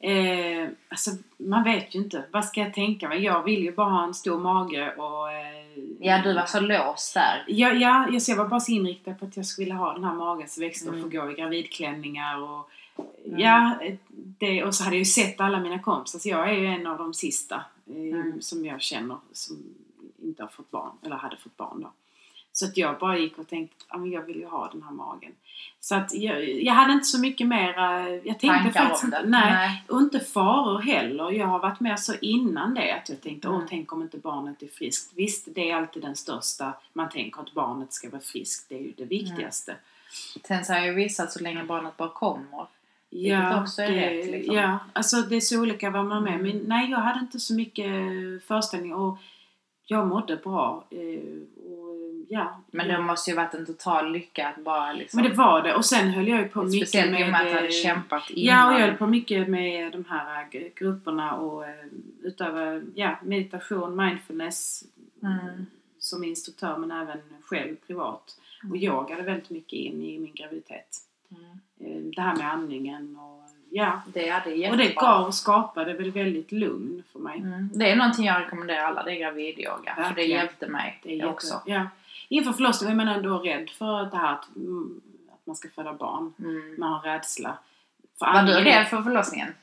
Eh, 0.00 0.68
alltså, 0.88 1.10
man 1.36 1.64
vet 1.64 1.94
ju 1.94 1.98
inte. 1.98 2.24
Vad 2.30 2.44
ska 2.44 2.60
jag 2.60 2.74
tänka 2.74 3.08
mig? 3.08 3.24
Jag 3.24 3.42
vill 3.42 3.62
ju 3.62 3.72
bara 3.72 3.90
ha 3.90 4.04
en 4.04 4.14
stor 4.14 4.38
mage 4.38 4.94
och 4.96 5.32
eh, 5.32 5.58
Ja, 6.00 6.22
du 6.22 6.34
var 6.34 6.46
så 6.46 6.60
låst 6.60 7.14
där. 7.14 7.44
Ja, 7.46 7.72
ja 7.72 8.08
jag, 8.28 8.36
var 8.36 8.48
bara 8.48 8.60
så 8.60 8.72
inriktad 8.72 9.14
på 9.14 9.24
att 9.26 9.36
jag 9.36 9.46
skulle 9.46 9.74
ha 9.74 9.92
den 9.92 10.04
här 10.04 10.14
magen 10.14 10.48
som 10.48 10.60
växte 10.62 10.88
Mm. 10.88 11.04
och 11.04 11.10
få 11.12 11.16
gå 11.18 11.30
i 11.30 11.34
gravidklänningar 11.34 12.42
och 12.42 12.70
Mm. 13.26 13.40
Ja, 13.40 13.74
det, 14.38 14.64
och 14.64 14.74
så 14.74 14.84
hade 14.84 14.96
jag 14.96 14.98
ju 14.98 15.04
sett 15.04 15.40
alla 15.40 15.60
mina 15.60 15.78
kompisar 15.78 16.18
så 16.18 16.28
jag 16.28 16.48
är 16.48 16.52
ju 16.52 16.66
en 16.66 16.86
av 16.86 16.98
de 16.98 17.14
sista 17.14 17.64
eh, 17.86 17.96
Mm. 17.96 18.42
som 18.42 18.64
jag 18.64 18.80
känner 18.82 19.16
som 19.32 19.56
inte 20.22 20.42
har 20.42 20.48
fått 20.48 20.70
barn, 20.70 20.90
eller 21.04 21.16
hade 21.16 21.36
fått 21.36 21.56
barn 21.56 21.80
då. 21.82 21.92
Så 22.58 22.64
att 22.66 22.76
jag 22.76 22.98
bara 22.98 23.18
gick 23.18 23.38
och 23.38 23.48
tänkte 23.48 23.84
att 23.88 24.10
jag 24.10 24.22
vill 24.22 24.36
ju 24.36 24.46
ha 24.46 24.68
den 24.72 24.82
här 24.82 24.90
magen. 24.92 25.32
Så 25.80 25.94
att 25.94 26.14
jag, 26.14 26.48
jag 26.50 26.74
hade 26.74 26.92
inte 26.92 27.04
så 27.04 27.20
mycket 27.20 27.46
mera, 27.46 28.10
jag 28.10 28.22
tänkte 28.24 28.46
Tankar 28.48 28.70
faktiskt 28.70 29.04
inte, 29.04 29.22
det. 29.22 29.28
nej, 29.28 29.84
och 29.88 30.00
inte 30.00 30.20
faror 30.20 30.78
heller. 30.78 31.30
Jag 31.30 31.46
har 31.46 31.58
varit 31.58 31.80
med 31.80 32.00
så 32.00 32.14
innan 32.20 32.74
det 32.74 32.92
att 32.94 33.08
jag 33.08 33.20
tänkte, 33.20 33.48
Mm. 33.48 33.60
åh 33.60 33.66
tänk 33.68 33.92
om 33.92 34.02
inte 34.02 34.18
barnet 34.18 34.62
är 34.62 34.68
friskt. 34.68 35.12
Visst, 35.16 35.48
det 35.54 35.70
är 35.70 35.76
alltid 35.76 36.02
den 36.02 36.16
största, 36.16 36.72
man 36.92 37.08
tänker 37.08 37.40
att 37.40 37.52
barnet 37.54 37.92
ska 37.92 38.10
vara 38.10 38.20
friskt, 38.22 38.68
det 38.68 38.74
är 38.74 38.80
ju 38.80 38.92
det 38.96 39.04
viktigaste. 39.04 39.76
Sen 40.48 40.64
säger 40.64 40.86
ju 40.86 40.94
vissa 40.94 41.22
att 41.22 41.32
så 41.32 41.42
länge 41.42 41.64
barnet 41.64 41.96
bara 41.96 42.08
kommer. 42.08 42.66
Vilket 43.10 43.58
också 43.60 43.82
är 43.82 43.90
det, 43.90 44.10
rätt, 44.18 44.30
liksom. 44.30 44.54
ja, 44.54 44.78
alltså 44.92 45.16
det 45.16 45.36
är 45.36 45.40
så 45.40 45.60
olika 45.60 45.90
vad 45.90 46.04
man 46.06 46.16
är 46.16 46.20
med. 46.30 46.34
Mm. 46.40 46.46
Men 46.56 46.62
nej, 46.68 46.90
jag 46.90 46.98
hade 46.98 47.20
inte 47.20 47.40
så 47.40 47.54
mycket 47.54 47.86
föreställning 48.46 48.94
och 48.94 49.18
jag 49.86 50.06
mådde 50.08 50.36
bra. 50.36 50.84
eh, 50.90 50.98
Och, 51.72 51.97
ja, 52.28 52.60
Men 52.70 52.88
det 52.88 52.98
måste 52.98 53.30
ju 53.30 53.36
varit 53.36 53.54
en 53.54 53.66
total 53.66 54.12
lycka 54.12 54.48
att 54.48 54.64
bara 54.64 54.92
liksom... 54.92 55.20
men 55.22 55.30
det 55.30 55.36
var 55.36 55.62
det. 55.62 55.74
Och 55.74 55.84
sen 55.84 56.08
höll 56.10 56.28
jag 56.28 56.38
ju 56.40 56.48
på 56.48 56.62
mycket 56.62 56.88
Speciellt 56.88 57.20
i 57.20 57.24
och 57.24 57.28
med 57.28 57.40
att 57.40 57.46
du 57.48 57.54
hade 57.54 57.66
eh, 57.66 57.70
kämpat 57.82 58.30
innan. 58.30 58.56
Ja, 58.56 58.66
och 58.74 58.80
jag 58.80 58.86
höll 58.86 58.96
på 58.96 59.06
mycket 59.06 59.48
med 59.48 59.92
de 59.92 60.04
här 60.08 60.46
eh, 60.50 60.60
grupperna 60.74 61.34
och 61.34 61.64
eh, 61.66 61.74
utöver 62.22 62.82
ja, 62.94 63.18
meditation, 63.22 63.96
mindfulness 63.96 64.84
Mm. 65.22 65.66
som 65.98 66.24
instruktör 66.24 66.76
men 66.76 66.90
även 66.90 67.18
själv 67.42 67.76
privat. 67.86 68.36
Och 68.62 68.64
Mm. 68.64 68.82
yogade 68.82 69.22
väldigt 69.22 69.50
mycket 69.50 69.72
in 69.72 70.02
i 70.02 70.18
min 70.18 70.34
graviditet. 70.34 70.96
Mm. 71.30 71.50
Eh, 71.80 72.02
Det 72.16 72.22
här 72.22 72.36
med 72.36 72.52
andningen 72.52 73.16
och 73.16 73.42
ja. 73.70 74.02
Det 74.14 74.28
hade 74.28 74.50
Och 74.50 74.56
jättebra. 74.56 74.84
det 74.84 74.94
gav 74.94 75.26
och 75.26 75.34
skapade 75.34 75.92
väl 75.94 76.10
väldigt 76.10 76.52
lugn 76.52 77.02
för 77.12 77.18
mig. 77.18 77.38
Mm. 77.38 77.70
Det 77.74 77.90
är 77.90 77.96
någonting 77.96 78.24
jag 78.26 78.40
rekommenderar 78.40 78.84
alla, 78.84 79.02
det 79.02 79.12
är 79.12 79.20
gravidyoga. 79.20 79.94
För 80.08 80.14
det 80.14 80.24
hjälpte 80.24 80.66
mig 80.68 81.00
Det 81.02 81.20
är 81.20 81.26
också. 81.28 81.62
Ja. 81.66 81.86
Inför 82.28 82.52
förlossningen 82.52 83.00
är 83.00 83.04
man 83.04 83.14
ändå 83.16 83.38
rädd 83.38 83.70
för 83.70 84.04
det 84.04 84.16
här 84.16 84.32
att, 84.34 84.56
mm, 84.56 85.00
att 85.32 85.46
man 85.46 85.56
ska 85.56 85.68
föda 85.68 85.92
barn. 85.92 86.32
Mm. 86.38 86.74
Man 86.78 86.92
har 86.92 87.00
rädsla. 87.00 87.58
För 88.18 88.26
Var 88.26 88.42
du 88.42 88.52
rädd 88.52 88.88
för 88.88 89.02
förlossningen? 89.02 89.54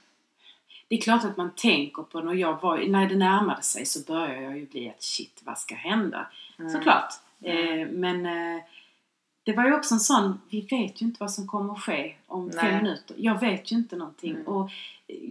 Det 0.88 0.96
är 0.96 1.02
klart 1.02 1.24
att 1.24 1.38
man 1.38 1.52
tänker 1.56 2.04
på 2.04 2.20
när 2.22 2.34
jag 2.34 2.62
var, 2.62 2.78
när 2.88 3.10
det 3.10 3.16
närmade 3.16 3.62
sig 3.62 3.86
så 3.86 4.00
började 4.14 4.42
jag 4.42 4.58
ju 4.58 4.66
bli 4.66 4.90
att 4.90 5.04
shit, 5.04 5.42
vad 5.46 5.58
ska 5.58 5.76
hända? 5.76 6.28
Mm. 6.60 6.72
Såklart. 6.72 7.14
Mm. 7.42 7.80
Eh, 7.80 7.88
men 7.88 8.26
eh, 8.26 8.64
det 9.44 9.54
var 9.54 9.66
ju 9.66 9.74
också 9.76 9.94
en 9.94 10.00
sån, 10.00 10.42
vi 10.50 10.62
vet 10.62 11.02
ju 11.02 11.06
inte 11.06 11.18
vad 11.20 11.32
som 11.32 11.48
kommer 11.48 11.74
att 11.74 11.82
ske 11.82 12.16
om 12.28 12.46
Nej. 12.48 12.60
fem 12.66 12.84
minuter. 12.84 13.16
Jag 13.20 13.40
vet 13.40 13.72
ju 13.72 13.76
inte 13.76 13.96
någonting. 13.96 14.32
Mm. 14.32 14.48
Och 14.48 14.70
eh, 15.08 15.30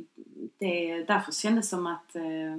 det, 0.58 1.04
därför 1.04 1.32
kändes 1.32 1.66
det 1.70 1.76
som 1.76 1.86
att, 1.86 2.16
eh, 2.16 2.54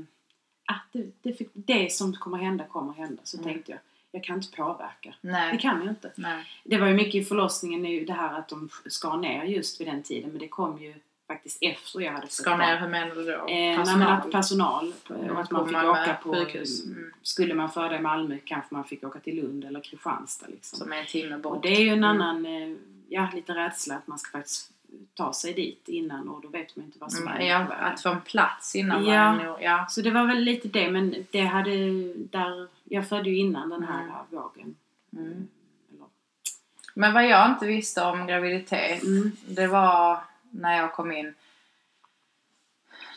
att 0.66 0.84
det, 0.92 1.12
det, 1.22 1.34
fick, 1.34 1.50
det 1.54 1.92
som 1.92 2.14
kommer 2.14 2.38
hända 2.38 2.64
kommer 2.66 2.92
att 2.92 2.98
hända. 2.98 3.22
Så 3.24 3.38
Mm. 3.38 3.54
tänkte 3.54 3.72
jag, 3.72 3.80
jag 4.16 4.24
kan 4.24 4.36
inte 4.36 4.56
påverka. 4.58 5.14
Det 5.22 5.32
Nej. 5.32 5.60
kan 5.60 5.80
jag 5.80 5.90
inte. 5.90 6.12
Nej. 6.16 6.44
Det 6.64 6.78
var 6.78 6.88
ju 6.88 6.94
mycket 6.94 7.16
i 7.16 7.24
förlossningen 7.24 7.82
nu 7.82 8.06
det 8.06 8.14
här 8.14 8.40
att 8.40 8.48
de 8.50 8.70
skar 8.86 9.18
ner 9.18 9.44
just 9.44 9.82
vid 9.82 9.88
den 9.88 10.04
tiden. 10.04 10.30
Men 10.30 10.40
det 10.40 10.48
kom 10.48 10.78
ju 10.82 10.94
faktiskt 11.28 11.58
efter 11.62 12.02
jag 12.02 12.12
hade 12.12 12.28
fått 12.28 12.46
barn. 12.46 12.60
ner, 12.60 12.78
hur 12.78 12.88
menar 12.88 13.16
du 13.16 13.24
då? 13.26 13.32
Eh, 13.32 13.46
nej, 13.48 13.78
men 13.98 14.02
att 14.02 14.32
personal 14.32 14.94
Mm, 15.10 15.30
och 15.30 15.42
att 15.42 15.52
man 15.52 15.66
fick 15.66 15.74
Malmö 15.74 15.90
åka 15.92 16.14
på. 16.24 16.34
Mm. 16.36 17.12
Skulle 17.22 17.54
man 17.54 17.72
föda 17.72 17.96
i 17.98 18.02
Malmö 18.02 18.38
kanske 18.46 18.74
man 18.76 18.84
fick 18.84 19.04
åka 19.04 19.20
till 19.20 19.36
Lund 19.36 19.64
eller 19.64 19.80
Kristianstad 19.80 20.48
liksom. 20.48 20.80
Som 20.80 20.92
är 20.94 20.98
en 20.98 21.06
timme 21.06 21.38
bort. 21.38 21.56
Och 21.56 21.62
det 21.62 21.70
är 21.76 21.82
ju 21.82 21.90
en 21.90 22.04
Mm. 22.04 22.22
annan, 22.22 22.46
eh, 22.46 22.78
ja 23.10 23.30
lite 23.34 23.54
rädsla 23.56 23.96
att 23.96 24.08
man 24.08 24.20
ska 24.20 24.32
faktiskt 24.32 24.72
ta 25.14 25.34
sig 25.34 25.54
dit 25.54 25.88
innan 25.90 26.30
och 26.30 26.42
då 26.42 26.48
vet 26.48 26.76
man 26.76 26.86
inte 26.86 27.00
vad 27.00 27.12
som 27.14 27.28
Mm, 27.28 27.42
är 27.42 27.46
ja, 27.50 27.58
att 27.60 28.02
få 28.02 28.10
en 28.10 28.22
plats 28.22 28.76
innan 28.76 29.06
Ja. 29.06 29.34
man 29.34 29.56
ja. 29.62 29.86
Så 29.90 30.02
det 30.02 30.12
var 30.12 30.26
väl 30.28 30.38
lite 30.44 30.68
det 30.68 30.92
men 30.92 31.16
det 31.32 31.42
hade, 31.46 31.72
där, 32.14 32.68
jag 32.84 33.10
födde 33.10 33.30
ju 33.30 33.38
innan 33.38 33.70
den 33.70 33.84
här 33.84 34.02
Mm. 34.04 34.16
vågen. 34.30 34.76
Mm. 35.14 35.48
Eller, 35.94 36.06
Men 36.94 37.14
vad 37.14 37.28
jag 37.28 37.50
inte 37.52 37.66
visste 37.66 38.02
om 38.04 38.28
graviditet, 38.28 39.04
mm, 39.04 39.32
det 39.48 39.68
var 39.68 40.20
när 40.52 40.78
jag 40.78 40.94
kom 40.94 41.12
in. 41.12 41.34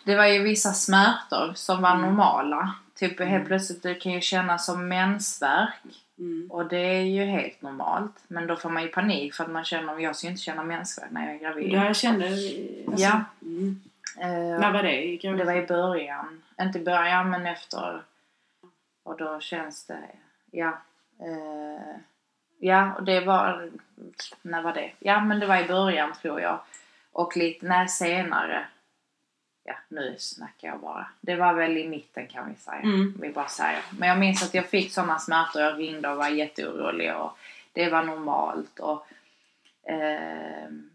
Det 0.05 0.17
var 0.17 0.27
ju 0.27 0.43
vissa 0.43 0.73
smärtor 0.73 1.53
som 1.55 1.83
var 1.83 1.91
Mm. 1.95 2.03
normala. 2.03 2.75
Typ 2.95 3.21
Mm. 3.21 3.33
helt 3.33 3.47
plötsligt 3.47 3.83
det 3.83 3.95
kan 3.95 4.13
ju 4.13 4.21
kännas 4.21 4.67
som 4.67 4.89
mensvärk. 4.89 5.83
Mm, 6.19 6.51
Och 6.51 6.67
det 6.67 6.79
är 6.79 7.03
ju 7.03 7.25
helt 7.25 7.63
normalt. 7.63 8.25
Men 8.29 8.47
då 8.47 8.57
får 8.57 8.71
man 8.71 8.83
ju 8.83 8.89
panik 8.89 9.35
för 9.35 9.45
att 9.45 9.51
man 9.51 9.65
känner, 9.65 9.99
jag 9.99 10.17
ska 10.17 10.27
ju 10.27 10.31
inte 10.31 10.43
känna 10.43 10.65
mensvärk 10.65 11.11
när 11.11 11.27
jag 11.27 11.35
är 11.35 11.39
gravid. 11.39 11.73
jag 11.73 11.97
kände, 11.97 12.27
alltså, 12.29 13.03
Ja. 13.03 13.25
Mm. 13.43 13.81
Eh, 14.21 14.61
När 14.61 14.73
var 14.73 14.83
det? 14.83 15.05
I 15.05 15.17
det 15.17 15.45
var 15.45 15.57
i 15.57 15.67
början. 15.67 16.43
Inte 16.61 16.79
i 16.79 16.85
början 16.85 17.31
men 17.31 17.47
efter. 17.47 18.03
Och 19.03 19.17
då 19.17 19.41
känns 19.41 19.85
det, 19.87 19.99
ja. 20.51 20.79
Eh, 21.21 21.97
ja, 22.59 22.95
och 22.95 23.05
det 23.05 23.21
var, 23.21 23.71
när 24.43 24.63
var 24.63 24.73
det? 24.73 24.91
Ja 24.99 25.21
men 25.21 25.41
det 25.41 25.47
var 25.47 25.57
i 25.65 25.69
början 25.69 26.13
tror 26.23 26.41
jag. 26.41 26.61
Och 27.13 27.37
lite, 27.37 27.67
när 27.67 27.87
senare. 27.87 28.67
Ja, 29.69 29.75
nu 29.89 30.15
snackar 30.19 30.69
jag 30.69 30.81
bara. 30.81 31.07
Det 31.21 31.37
var 31.37 31.55
väl 31.55 31.77
i 31.77 31.89
mitten 31.89 32.27
kan 32.27 32.49
vi 32.49 32.55
säga. 32.55 32.81
Mm. 32.81 33.15
Vi 33.21 33.29
bara 33.33 33.49
säger. 33.49 33.83
Men 33.99 34.09
jag 34.09 34.19
minns 34.19 34.43
att 34.43 34.55
jag 34.55 34.67
fick 34.67 34.93
sådana 34.93 35.19
smärtor. 35.19 35.63
Jag 35.63 35.79
ringde 35.79 36.09
och 36.09 36.17
var 36.17 36.29
jätteorolig. 36.29 37.17
Och 37.17 37.39
det 37.73 37.91
var 37.91 38.03
normalt. 38.03 38.79
Och, 38.79 39.07
ehm, 39.89 40.91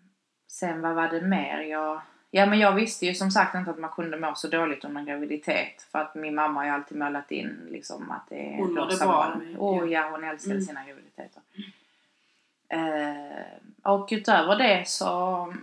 sen 0.47 0.81
vad 0.81 0.95
var 0.95 1.07
det 1.07 1.21
mer? 1.21 1.59
Jag, 1.61 2.01
ja 2.31 2.45
men 2.45 2.59
jag 2.59 2.71
visste 2.71 3.05
ju 3.05 3.13
som 3.15 3.31
sagt 3.31 3.55
inte 3.55 3.71
att 3.71 3.79
man 3.79 3.89
kunde 3.89 4.17
må 4.19 4.35
så 4.35 4.47
dåligt 4.47 4.85
under 4.85 4.99
en 4.99 5.05
graviditet. 5.07 5.81
För 5.91 5.99
att 5.99 6.15
min 6.15 6.35
mamma 6.35 6.59
har 6.59 6.65
ju 6.65 6.71
alltid 6.71 6.97
målat 6.97 7.31
in 7.31 7.67
liksom 7.71 8.11
att 8.11 8.29
det 8.29 8.53
är 8.53 8.57
Hon 8.57 8.77
rosa. 8.77 9.33
Oh 9.57 9.91
ja, 9.91 10.09
hon 10.11 10.23
älskade 10.23 10.55
Mm. 10.55 10.65
sina 10.65 10.83
graviditeter. 10.85 11.41
Eh, 12.69 13.93
och 13.93 14.07
utöver 14.11 14.55
det 14.55 14.87
så 14.87 15.53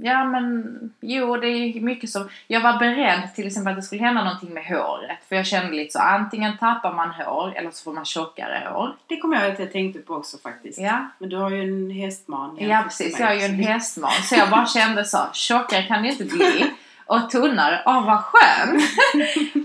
Ja 0.00 0.24
men 0.24 0.78
jo 1.00 1.36
det 1.36 1.48
är 1.48 1.80
mycket 1.80 2.10
som 2.10 2.28
Jag 2.46 2.60
var 2.60 2.78
beredd 2.78 3.34
till 3.34 3.46
exempel 3.46 3.70
att 3.70 3.78
det 3.78 3.82
skulle 3.82 4.02
hända 4.02 4.24
någonting 4.24 4.54
med 4.54 4.64
håret. 4.64 5.18
För 5.28 5.36
jag 5.36 5.46
kände 5.46 5.76
lite 5.76 5.92
så 5.92 5.98
antingen 5.98 6.58
tappar 6.58 6.92
man 6.92 7.10
hår 7.10 7.52
eller 7.56 7.70
så 7.70 7.84
får 7.84 7.92
man 7.92 8.04
tjockare 8.04 8.68
hår. 8.72 8.96
Det 9.06 9.16
kommer 9.16 9.42
jag 9.42 9.52
att 9.52 9.58
jag 9.58 9.72
tänkte 9.72 10.00
på 10.00 10.14
också 10.14 10.38
faktiskt. 10.38 10.78
Ja, 10.78 11.06
Men 11.18 11.28
du 11.28 11.36
har 11.36 11.50
ju 11.50 11.62
en 11.62 11.90
hästman. 11.90 12.56
ja 12.60 12.82
precis. 12.84 13.20
Jag 13.20 13.28
mig, 13.28 13.38
ju 13.38 13.44
en 13.44 13.54
hästman. 13.54 14.12
Så 14.22 14.34
jag 14.34 14.50
bara 14.50 14.66
kände 14.66 15.04
så 15.04 15.18
tjockare 15.32 15.82
kan 15.82 16.02
det 16.02 16.08
inte 16.08 16.24
bli. 16.24 16.66
Och 17.06 17.30
tunnare, 17.30 17.82
åh 17.86 18.06
vad 18.06 18.24
skönt! 18.24 18.82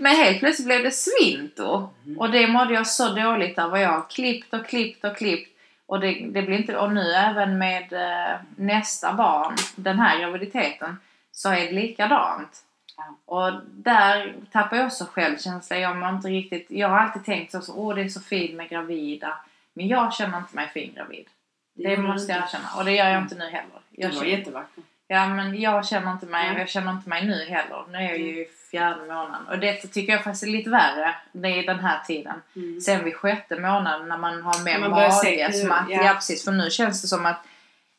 Men 0.01 0.15
helt 0.15 0.39
plötsligt 0.39 0.65
blev 0.65 0.83
det 0.83 0.91
svinto. 0.91 1.89
Mm. 2.05 2.19
Och 2.19 2.31
det 2.31 2.47
mådde 2.47 2.73
jag 2.73 2.87
så 2.87 3.09
dåligt 3.09 3.59
av. 3.59 3.77
Jag 3.77 3.89
har 3.89 4.09
klippt 4.09 4.53
och 4.53 4.65
klippt 4.65 5.03
och 5.05 5.17
klippt. 5.17 5.52
Och 5.93 5.99
det, 5.99 6.25
det 6.31 6.41
blir 6.41 6.57
inte, 6.57 6.77
och 6.77 6.93
nu 6.93 7.11
även 7.13 7.57
med 7.57 7.93
eh, 7.93 8.39
nästa 8.55 9.13
barn, 9.13 9.55
den 9.75 9.99
här 9.99 10.19
graviditeten, 10.19 10.97
så 11.31 11.49
är 11.49 11.65
det 11.65 11.71
likadant. 11.71 12.63
Ja. 12.97 13.15
Och 13.25 13.61
där 13.71 14.33
tappar 14.51 14.77
jag 14.77 14.85
också 14.85 15.05
självkänsla. 15.05 15.77
Jag 15.77 15.97
mår 15.97 16.09
inte 16.09 16.27
riktigt, 16.27 16.71
jag 16.71 16.89
har 16.89 16.97
alltid 16.97 17.25
tänkt 17.25 17.51
så, 17.51 17.73
åh 17.75 17.95
det 17.95 18.01
är 18.01 18.09
så 18.09 18.21
fint 18.21 18.55
med 18.55 18.69
gravida. 18.69 19.37
Men 19.73 19.87
jag 19.87 20.13
känner 20.13 20.37
inte 20.37 20.55
mig 20.55 20.67
fin 20.67 20.93
gravid. 20.95 21.25
Det 21.73 21.95
du 21.95 22.01
måste 22.01 22.31
jag 22.31 22.43
erkänna. 22.43 22.69
Och 22.77 22.85
det 22.85 22.91
gör 22.91 23.09
jag 23.09 23.21
inte 23.21 23.35
nu 23.35 23.45
heller. 23.45 23.79
Jag 23.89 24.09
var 24.09 24.15
känner, 24.15 24.37
jättevacker. 24.37 24.83
ja 25.07 25.27
men 25.27 25.61
jag 25.61 25.87
känner 25.87 26.11
inte 26.11 26.25
mig, 26.25 26.49
Nej. 26.49 26.59
jag 26.59 26.69
känner 26.69 26.91
inte 26.91 27.09
mig 27.09 27.25
nu 27.25 27.45
heller. 27.45 27.83
Nu 27.91 27.97
är 27.97 28.01
jag 28.01 28.17
ju 28.17 28.41
i 28.41 28.47
fjärde 28.73 29.01
månaden. 29.01 29.47
Och 29.47 29.59
det 29.59 29.73
tycker 29.73 30.13
jag 30.13 30.23
faktiskt 30.23 30.43
är 30.43 30.47
lite 30.47 30.69
värre. 30.69 31.15
Det 31.31 31.47
är 31.47 31.63
den 31.65 31.79
här 31.79 32.03
tiden. 32.03 32.41
Mm. 32.55 32.81
Sen 32.81 33.05
vid 33.05 33.15
sjätte 33.15 33.55
månaden 33.55 34.09
när 34.09 34.17
man 34.17 34.41
har 34.41 34.63
mer 34.63 34.79
Man 34.79 34.89
mage. 34.89 35.07
att, 35.45 35.89
ja. 35.89 36.03
ja. 36.03 36.13
precis, 36.13 36.43
för 36.43 36.51
nu 36.51 36.69
känns 36.69 37.01
det 37.01 37.07
som 37.07 37.25
att 37.25 37.45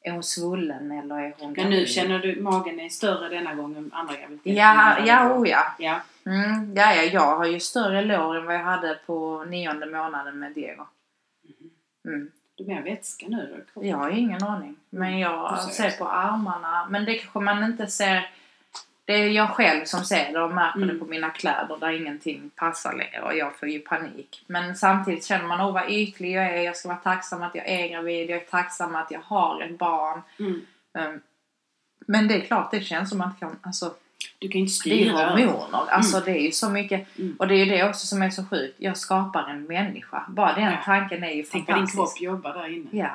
är 0.03 0.13
hon 0.13 0.23
svullen 0.23 0.91
eller 0.91 1.15
är 1.15 1.35
hon 1.39 1.53
Men 1.53 1.71
nu 1.71 1.87
känner 1.87 2.19
du 2.19 2.41
magen 2.41 2.81
är 2.81 2.89
större 2.89 3.29
denna 3.29 3.55
gång 3.55 3.77
än 3.77 3.91
andra 3.93 4.15
graviditeter? 4.17 4.57
Ja, 4.57 4.99
ja, 5.07 5.35
oh 5.35 5.49
ja. 5.49 5.75
ja. 5.79 6.01
Mm, 6.27 6.75
ja, 6.77 6.95
ja. 6.95 7.03
Jag 7.03 7.37
har 7.37 7.47
ju 7.47 7.61
större 7.61 8.03
lår 8.03 8.37
än 8.37 8.47
vad 8.47 8.55
jag 8.55 8.65
hade 8.65 8.99
på 9.07 9.45
nionde 9.45 9.87
månaden 9.87 10.39
med 10.39 10.53
Diego. 10.53 10.87
Mm. 12.05 12.31
Du 12.57 12.65
mer 12.65 12.83
vätska 12.83 13.27
nu 13.29 13.65
då? 13.75 13.85
Jag 13.85 13.97
har 13.97 14.11
ingen 14.11 14.43
aning. 14.43 14.77
Men 14.91 15.19
jag 15.19 15.59
Du 15.67 15.73
ser 15.73 15.91
ser 15.91 15.99
på 15.99 16.09
armarna. 16.09 16.87
Men 16.91 17.05
det 17.05 17.15
kanske 17.15 17.41
man 17.41 17.65
inte 17.65 17.87
ser. 17.87 18.31
Det 19.07 19.13
är 19.13 19.29
jag 19.29 19.49
själv 19.51 19.85
som 19.85 20.05
ser 20.05 20.33
det 20.33 20.41
och 20.43 20.51
märker 20.55 20.77
Mm. 20.79 20.89
det 20.89 20.95
på 20.95 21.05
mina 21.05 21.31
kläder 21.31 21.77
där 21.81 21.91
ingenting 21.93 22.51
passar 22.57 22.93
längre 22.97 23.21
och 23.23 23.37
jag 23.37 23.57
får 23.59 23.69
ju 23.69 23.79
panik. 23.79 24.45
Men 24.47 24.77
samtidigt 24.77 25.25
känner 25.25 25.45
man, 25.47 25.61
åh 25.61 25.73
vad 25.73 25.91
ytlig 25.91 26.33
jag 26.33 26.45
är, 26.45 26.63
jag 26.63 26.77
ska 26.77 26.89
vara 26.89 26.99
tacksam 26.99 27.43
att 27.43 27.55
jag 27.55 27.69
är 27.69 27.89
gravid, 27.89 28.31
jag 28.31 28.37
är 28.43 28.45
tacksam 28.45 28.95
att 28.95 29.11
jag 29.11 29.21
har 29.21 29.63
ett 29.63 29.79
barn. 29.79 30.23
Mm. 30.39 30.61
Um, 30.99 31.21
Men 32.07 32.29
det 32.29 32.35
är 32.35 32.41
klart, 32.41 32.71
det 32.71 32.81
känns 32.81 33.11
som 33.11 33.21
att 33.21 33.41
man 33.41 33.51
kan, 33.51 33.59
alltså 33.63 33.95
Du 34.39 34.49
kan 34.49 34.61
inte 34.61 34.73
det 34.85 34.91
är 34.95 35.05
styra. 35.05 35.31
hormoner. 35.31 35.91
Alltså 35.91 36.21
det 36.21 36.31
är 36.31 36.41
ju 36.43 36.51
så 36.53 36.71
mycket. 36.71 37.19
Mm. 37.19 37.37
Och 37.39 37.49
det 37.49 37.55
är 37.55 37.65
ju 37.65 37.71
det 37.77 37.89
också 37.89 38.07
som 38.07 38.23
är 38.23 38.31
så 38.31 38.45
sjukt. 38.45 38.75
Jag 38.79 38.97
skapar 38.97 39.51
en 39.51 39.65
människa. 39.65 40.25
Bara 40.29 40.53
den 40.55 40.65
Ja. 40.65 40.79
tanken 40.85 41.25
är 41.25 41.31
ju 41.31 41.43
Tänk 41.43 41.69
vad 41.69 41.77
din 41.79 41.87
fantastisk. 41.87 42.19
kropp 42.19 42.23
jobbar 42.33 42.53
där 42.55 42.69
inne. 42.77 42.89
Ja, 42.91 43.11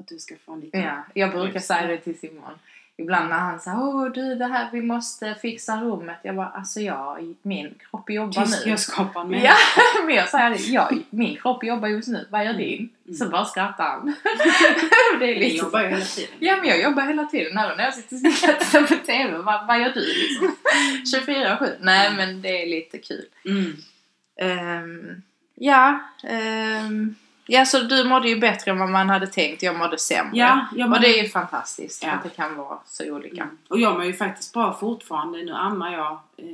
Att 0.00 0.08
du 0.08 0.18
ska 0.18 0.34
få 0.46 0.52
en 0.52 0.60
liten... 0.60 0.80
ja. 0.80 1.02
Jag 1.14 1.30
brukar 1.30 1.60
säga 1.60 1.86
det 1.86 1.98
till 1.98 2.18
Simon. 2.18 2.52
Ibland 3.00 3.28
när 3.28 3.38
han 3.38 3.60
säger 3.60 3.78
åh 3.78 4.04
du 4.04 4.34
det 4.34 4.46
här 4.46 4.68
vi 4.72 4.82
måste 4.82 5.34
fixa 5.34 5.80
rummet. 5.80 6.16
Jag 6.22 6.36
bara 6.36 6.48
alltså 6.48 6.80
jag, 6.80 7.34
min 7.42 7.74
kropp 7.90 8.10
jobbar 8.10 8.44
Tyst, 8.44 8.64
nu. 8.64 8.70
jag 8.70 8.80
skapar 8.80 9.20
en 9.20 9.32
Ja, 9.42 9.54
men 10.06 10.14
jag 10.14 10.28
säger 10.28 10.50
det. 10.50 10.56
Ja, 10.56 10.90
min 11.10 11.36
kropp 11.36 11.64
jobbar 11.64 11.88
just 11.88 12.08
nu. 12.08 12.26
Vad 12.30 12.44
gör 12.44 12.52
din? 12.52 12.88
Mm. 13.06 13.16
Så 13.16 13.28
bara 13.28 13.44
skrattar 13.44 13.84
han. 13.84 14.06
det 15.18 15.36
är 15.36 15.38
liksom 15.38 15.66
jobbar 15.66 15.80
ju 15.80 15.88
hela 15.88 16.04
tiden. 16.04 16.30
Ja 16.38 16.56
men 16.56 16.68
jag 16.68 16.82
jobbar 16.82 17.02
hela 17.02 17.24
tiden 17.24 17.58
även 17.58 17.76
när 17.76 17.84
jag 17.84 17.94
sitter 17.94 18.16
och 18.16 18.22
tittar 18.22 18.82
på 18.82 19.06
TV. 19.06 19.38
Vad, 19.38 19.66
vad 19.66 19.80
gör 19.80 19.92
du 19.94 20.00
liksom? 20.00 20.56
24-7? 21.20 21.76
Nej 21.80 22.12
men 22.16 22.42
det 22.42 22.62
är 22.62 22.66
lite 22.66 22.98
kul. 22.98 23.24
Mm. 23.44 23.76
Ehm, 24.40 25.22
ja, 25.54 26.00
ehm, 26.24 27.14
ja 27.50 27.64
så 27.64 27.78
du 27.80 28.04
mådde 28.04 28.28
ju 28.28 28.40
bättre 28.40 28.70
än 28.70 28.78
vad 28.78 28.88
man 28.90 29.08
hade 29.10 29.26
tänkt. 29.26 29.62
Jag 29.62 29.78
mådde 29.78 29.98
sämre. 29.98 30.30
Ja, 30.38 30.66
jag 30.76 30.84
och 30.86 30.90
mådde- 30.90 31.02
det 31.02 31.18
är 31.18 31.22
ju 31.22 31.28
fantastiskt 31.28 32.02
Ja. 32.04 32.10
att 32.12 32.22
det 32.22 32.28
kan 32.30 32.56
vara 32.56 32.78
så 32.86 33.12
olika. 33.14 33.42
Mm. 33.42 33.58
Och 33.68 33.80
jag 33.80 33.94
mår 33.94 34.04
ju 34.04 34.12
faktiskt 34.12 34.52
bra 34.54 34.72
fortfarande. 34.80 35.42
Nu 35.42 35.52
ammar 35.52 35.92
jag, 35.92 36.12
eh, 36.36 36.46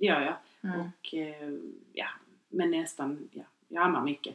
det 0.00 0.06
gör 0.06 0.20
jag. 0.20 0.36
Mm. 0.70 0.80
Och 0.80 1.14
eh, 1.14 1.50
ja, 1.92 2.06
men 2.48 2.70
nästan, 2.70 3.28
ja, 3.32 3.42
jag 3.68 3.82
ammar 3.84 4.02
mycket. 4.02 4.34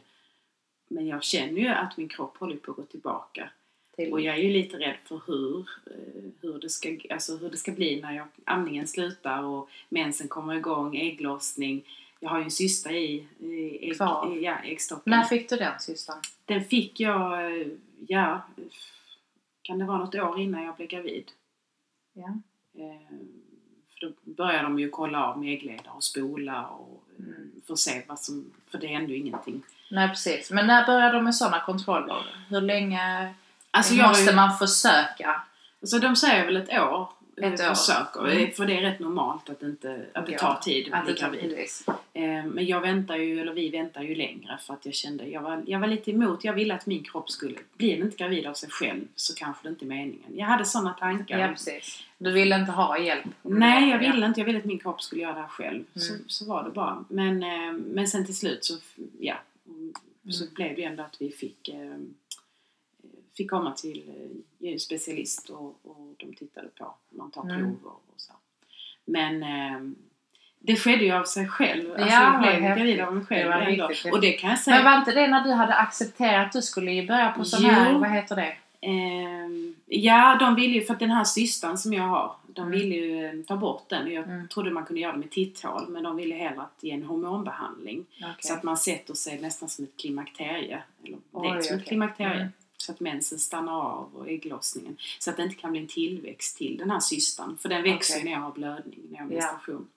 Men 0.88 1.06
jag 1.06 1.22
känner 1.22 1.60
ju 1.60 1.68
att 1.68 1.96
min 1.96 2.08
kropp 2.08 2.36
håller 2.38 2.56
på 2.56 2.70
att 2.70 2.76
gå 2.76 2.82
tillbaka. 2.82 3.50
Till, 3.96 4.12
Och 4.12 4.20
jag 4.20 4.36
är 4.36 4.40
ju 4.42 4.50
lite 4.50 4.76
rädd 4.76 4.96
för 5.04 5.20
hur, 5.26 5.58
eh, 5.86 6.30
hur, 6.40 6.58
det 6.58 6.68
ska, 6.70 6.96
alltså 7.10 7.36
hur 7.36 7.50
det 7.50 7.56
ska 7.56 7.72
bli 7.72 8.00
när 8.00 8.12
jag, 8.12 8.26
amningen 8.44 8.86
slutar 8.86 9.42
och 9.42 9.68
mensen 9.88 10.28
kommer 10.28 10.54
igång, 10.54 10.96
ägglossning. 10.96 11.84
Jag 12.20 12.30
har 12.30 12.38
ju 12.38 12.44
en 12.44 12.50
cysta 12.50 12.90
i, 12.92 13.26
i, 13.80 13.94
Kvar. 13.96 14.36
i 14.36 14.44
ja, 14.44 14.56
äggstocken. 14.64 15.10
När 15.10 15.24
fick 15.24 15.48
du 15.48 15.56
den 15.56 15.80
systern? 15.80 16.16
Den 16.44 16.64
fick 16.64 17.00
jag, 17.00 17.52
eh, 17.60 17.66
ja, 18.08 18.46
kan 19.62 19.78
det 19.78 19.84
vara 19.84 19.98
något 19.98 20.14
år 20.14 20.40
innan 20.40 20.62
jag 20.64 20.76
blev 20.76 20.88
gravid. 20.88 21.30
Ja. 22.12 22.28
Eh, 22.78 23.16
För 24.00 24.06
då 24.06 24.12
börjar 24.32 24.62
de 24.62 24.78
ju 24.78 24.88
kolla 24.90 25.26
av 25.26 25.38
med 25.38 25.52
äggledare 25.54 25.90
och 25.94 26.04
spola 26.04 26.66
och 26.66 27.02
Mm. 27.18 27.34
mm. 27.34 27.50
för 27.66 27.72
att 27.72 27.78
se 27.78 28.02
vad 28.08 28.18
som, 28.18 28.52
för 28.70 28.78
det 28.78 28.86
händer 28.86 29.12
ju 29.12 29.18
ingenting. 29.18 29.62
Nej 29.90 30.08
precis. 30.08 30.50
Men 30.50 30.66
när 30.66 30.86
började 30.86 31.12
de 31.12 31.24
med 31.24 31.34
sådana 31.34 31.60
kontroller? 31.60 32.26
Hur 32.48 32.60
länge 32.60 33.34
Alltså 33.70 33.94
måste 33.94 34.30
ju, 34.30 34.36
man 34.36 34.58
försöka? 34.58 35.42
alltså 35.80 35.98
de 35.98 36.16
säger 36.16 36.46
väl 36.46 36.56
ett 36.56 36.68
år, 36.78 37.08
Ett 37.36 37.60
eh, 37.60 37.70
år. 37.70 37.74
försöker, 37.74 38.20
Mm. 38.20 38.44
eh, 38.44 38.50
för 38.50 38.66
det 38.66 38.76
är 38.78 38.80
rätt 38.82 39.00
normalt 39.00 39.50
att, 39.50 39.62
inte, 39.62 40.06
att 40.12 40.26
det 40.26 40.32
Ja, 40.32 40.38
tar 40.38 40.54
tid 40.54 40.88
att 40.92 41.04
bli 41.04 41.14
gravid. 41.14 41.58
Eh, 42.12 42.44
Men 42.44 42.66
jag 42.66 42.80
väntar 42.80 43.16
ju, 43.16 43.40
eller 43.40 43.52
vi 43.52 43.68
väntar 43.70 44.02
ju 44.02 44.14
längre 44.14 44.58
för 44.66 44.74
att 44.74 44.84
jag 44.86 44.94
kände, 44.94 45.26
jag 45.28 45.42
var, 45.42 45.62
jag 45.66 45.80
var 45.80 45.86
lite 45.86 46.10
emot, 46.10 46.44
jag 46.44 46.52
ville 46.52 46.74
att 46.74 46.86
min 46.86 47.04
kropp 47.04 47.30
skulle, 47.30 47.54
blir 47.76 47.96
den 47.96 48.06
inte 48.06 48.16
gravid 48.16 48.46
av 48.46 48.54
sig 48.54 48.70
själv 48.70 49.04
så 49.14 49.34
kanske 49.34 49.62
det 49.62 49.68
inte 49.68 49.84
är 49.84 49.86
meningen. 49.86 50.30
Jag 50.36 50.46
hade 50.46 50.64
sådana 50.64 50.92
tankar. 50.92 51.38
Ja 51.38 51.48
precis. 51.48 52.02
Du 52.18 52.32
ville 52.32 52.56
inte 52.56 52.72
ha 52.72 52.98
hjälp? 52.98 53.24
Nej, 53.42 53.90
jag 53.90 54.02
Ja. 54.04 54.12
ville 54.12 54.26
inte. 54.26 54.40
Jag 54.40 54.46
ville 54.46 54.58
att 54.58 54.64
min 54.64 54.78
kropp 54.78 55.02
skulle 55.02 55.22
göra 55.22 55.34
det 55.34 55.40
här 55.40 55.48
själv. 55.48 55.84
Så, 55.94 56.14
Mm. 56.14 56.24
så 56.28 56.44
var 56.44 56.64
det 56.64 56.70
bara. 56.70 57.04
Men, 57.08 57.38
men 57.92 58.08
sen 58.08 58.26
till 58.26 58.36
slut 58.36 58.64
så, 58.64 58.74
ja, 59.20 59.34
så 60.30 60.42
Mm. 60.44 60.54
blev 60.54 60.76
det 60.76 60.84
ändå 60.84 61.02
att 61.02 61.16
vi 61.20 61.30
fick, 61.30 61.70
fick 63.36 63.50
komma 63.50 63.72
till 63.72 64.02
eh, 64.60 64.76
specialist 64.76 65.48
och, 65.50 65.66
och 65.82 66.14
de 66.16 66.34
tittade 66.34 66.68
på. 66.68 66.94
Man 67.10 67.30
tar 67.30 67.42
Mm. 67.42 67.56
prover 67.60 67.90
och 67.90 68.14
så. 68.16 68.32
Men 69.04 69.42
eh, 69.42 69.80
det 70.58 70.76
skedde 70.76 71.04
ju 71.04 71.12
av 71.12 71.24
sig 71.24 71.48
själv. 71.48 71.90
Alltså 71.92 72.06
Ja, 72.08 72.22
jag 72.32 72.40
blev 72.42 72.52
häftigt. 72.52 72.76
gravid 72.76 73.00
av 73.00 73.14
mig 73.16 73.24
själv 73.24 73.50
Det 73.50 73.56
ändå. 73.56 73.88
Och 74.12 74.20
det 74.20 74.32
kan 74.32 74.50
jag 74.50 74.58
säga. 74.58 74.76
Men 74.76 74.84
var 74.84 74.98
inte 74.98 75.12
det 75.12 75.26
när 75.28 75.44
du 75.44 75.52
hade 75.52 75.74
accepterat 75.74 76.46
att 76.46 76.52
du 76.52 76.62
skulle 76.62 77.02
börja 77.06 77.32
på 77.32 77.44
sån 77.44 77.60
Jo. 77.62 77.68
här, 77.68 77.98
vad 77.98 78.10
heter 78.10 78.36
det? 78.36 78.56
Ehm, 78.80 79.74
ja, 79.86 80.36
de 80.40 80.54
ville 80.54 80.74
ju, 80.74 80.82
för 80.84 80.94
att 80.94 81.00
den 81.00 81.10
här 81.10 81.24
cystan 81.24 81.78
som 81.78 81.92
jag 81.92 82.02
har, 82.02 82.32
de 82.46 82.60
Mm. 82.66 82.70
ville 82.78 82.94
ju 82.94 83.26
eh, 83.26 83.32
ta 83.46 83.56
bort 83.56 83.88
den. 83.88 84.12
Jag 84.12 84.24
Mm. 84.24 84.48
trodde 84.48 84.70
man 84.70 84.84
kunde 84.84 85.00
göra 85.02 85.12
det 85.12 85.18
med 85.18 85.30
titthål, 85.30 85.88
men 85.88 86.02
de 86.02 86.16
ville 86.16 86.34
hellre 86.34 86.60
att 86.62 86.78
ge 86.80 86.90
en 86.90 87.02
hormonbehandling. 87.02 88.04
Så 88.40 88.54
att 88.54 88.62
man 88.62 88.76
sätter 88.76 89.14
sig 89.14 89.40
nästan 89.40 89.68
som 89.68 89.84
ett 89.84 89.96
klimakterie. 89.96 90.82
Eller 91.04 91.18
Oj, 91.32 91.48
det 91.50 91.56
är 91.56 91.60
som 91.62 91.74
ett 91.74 91.80
okej. 91.80 91.88
klimakterie. 91.88 92.34
Mm. 92.40 92.52
Så 92.86 92.92
att 92.92 93.00
mensen 93.00 93.38
stannar 93.38 93.72
av 93.72 94.08
och 94.14 94.28
ägglossningen. 94.28 94.96
Så 95.18 95.30
att 95.30 95.36
det 95.36 95.42
inte 95.42 95.54
kan 95.54 95.70
bli 95.70 95.80
en 95.80 95.86
tillväxt 95.86 96.56
till 96.58 96.76
den 96.76 96.90
här 96.90 97.00
cystan. 97.00 97.58
För 97.62 97.68
den 97.68 97.82
växer 97.82 98.18
ju 98.18 98.24
när 98.24 98.32
jag 98.32 98.38
har 98.40 98.52
blödning, 98.52 99.00
när 99.10 99.18
jag 99.18 99.24
har 99.24 99.30
Ja. 99.32 99.34
menstruation. 99.40 99.88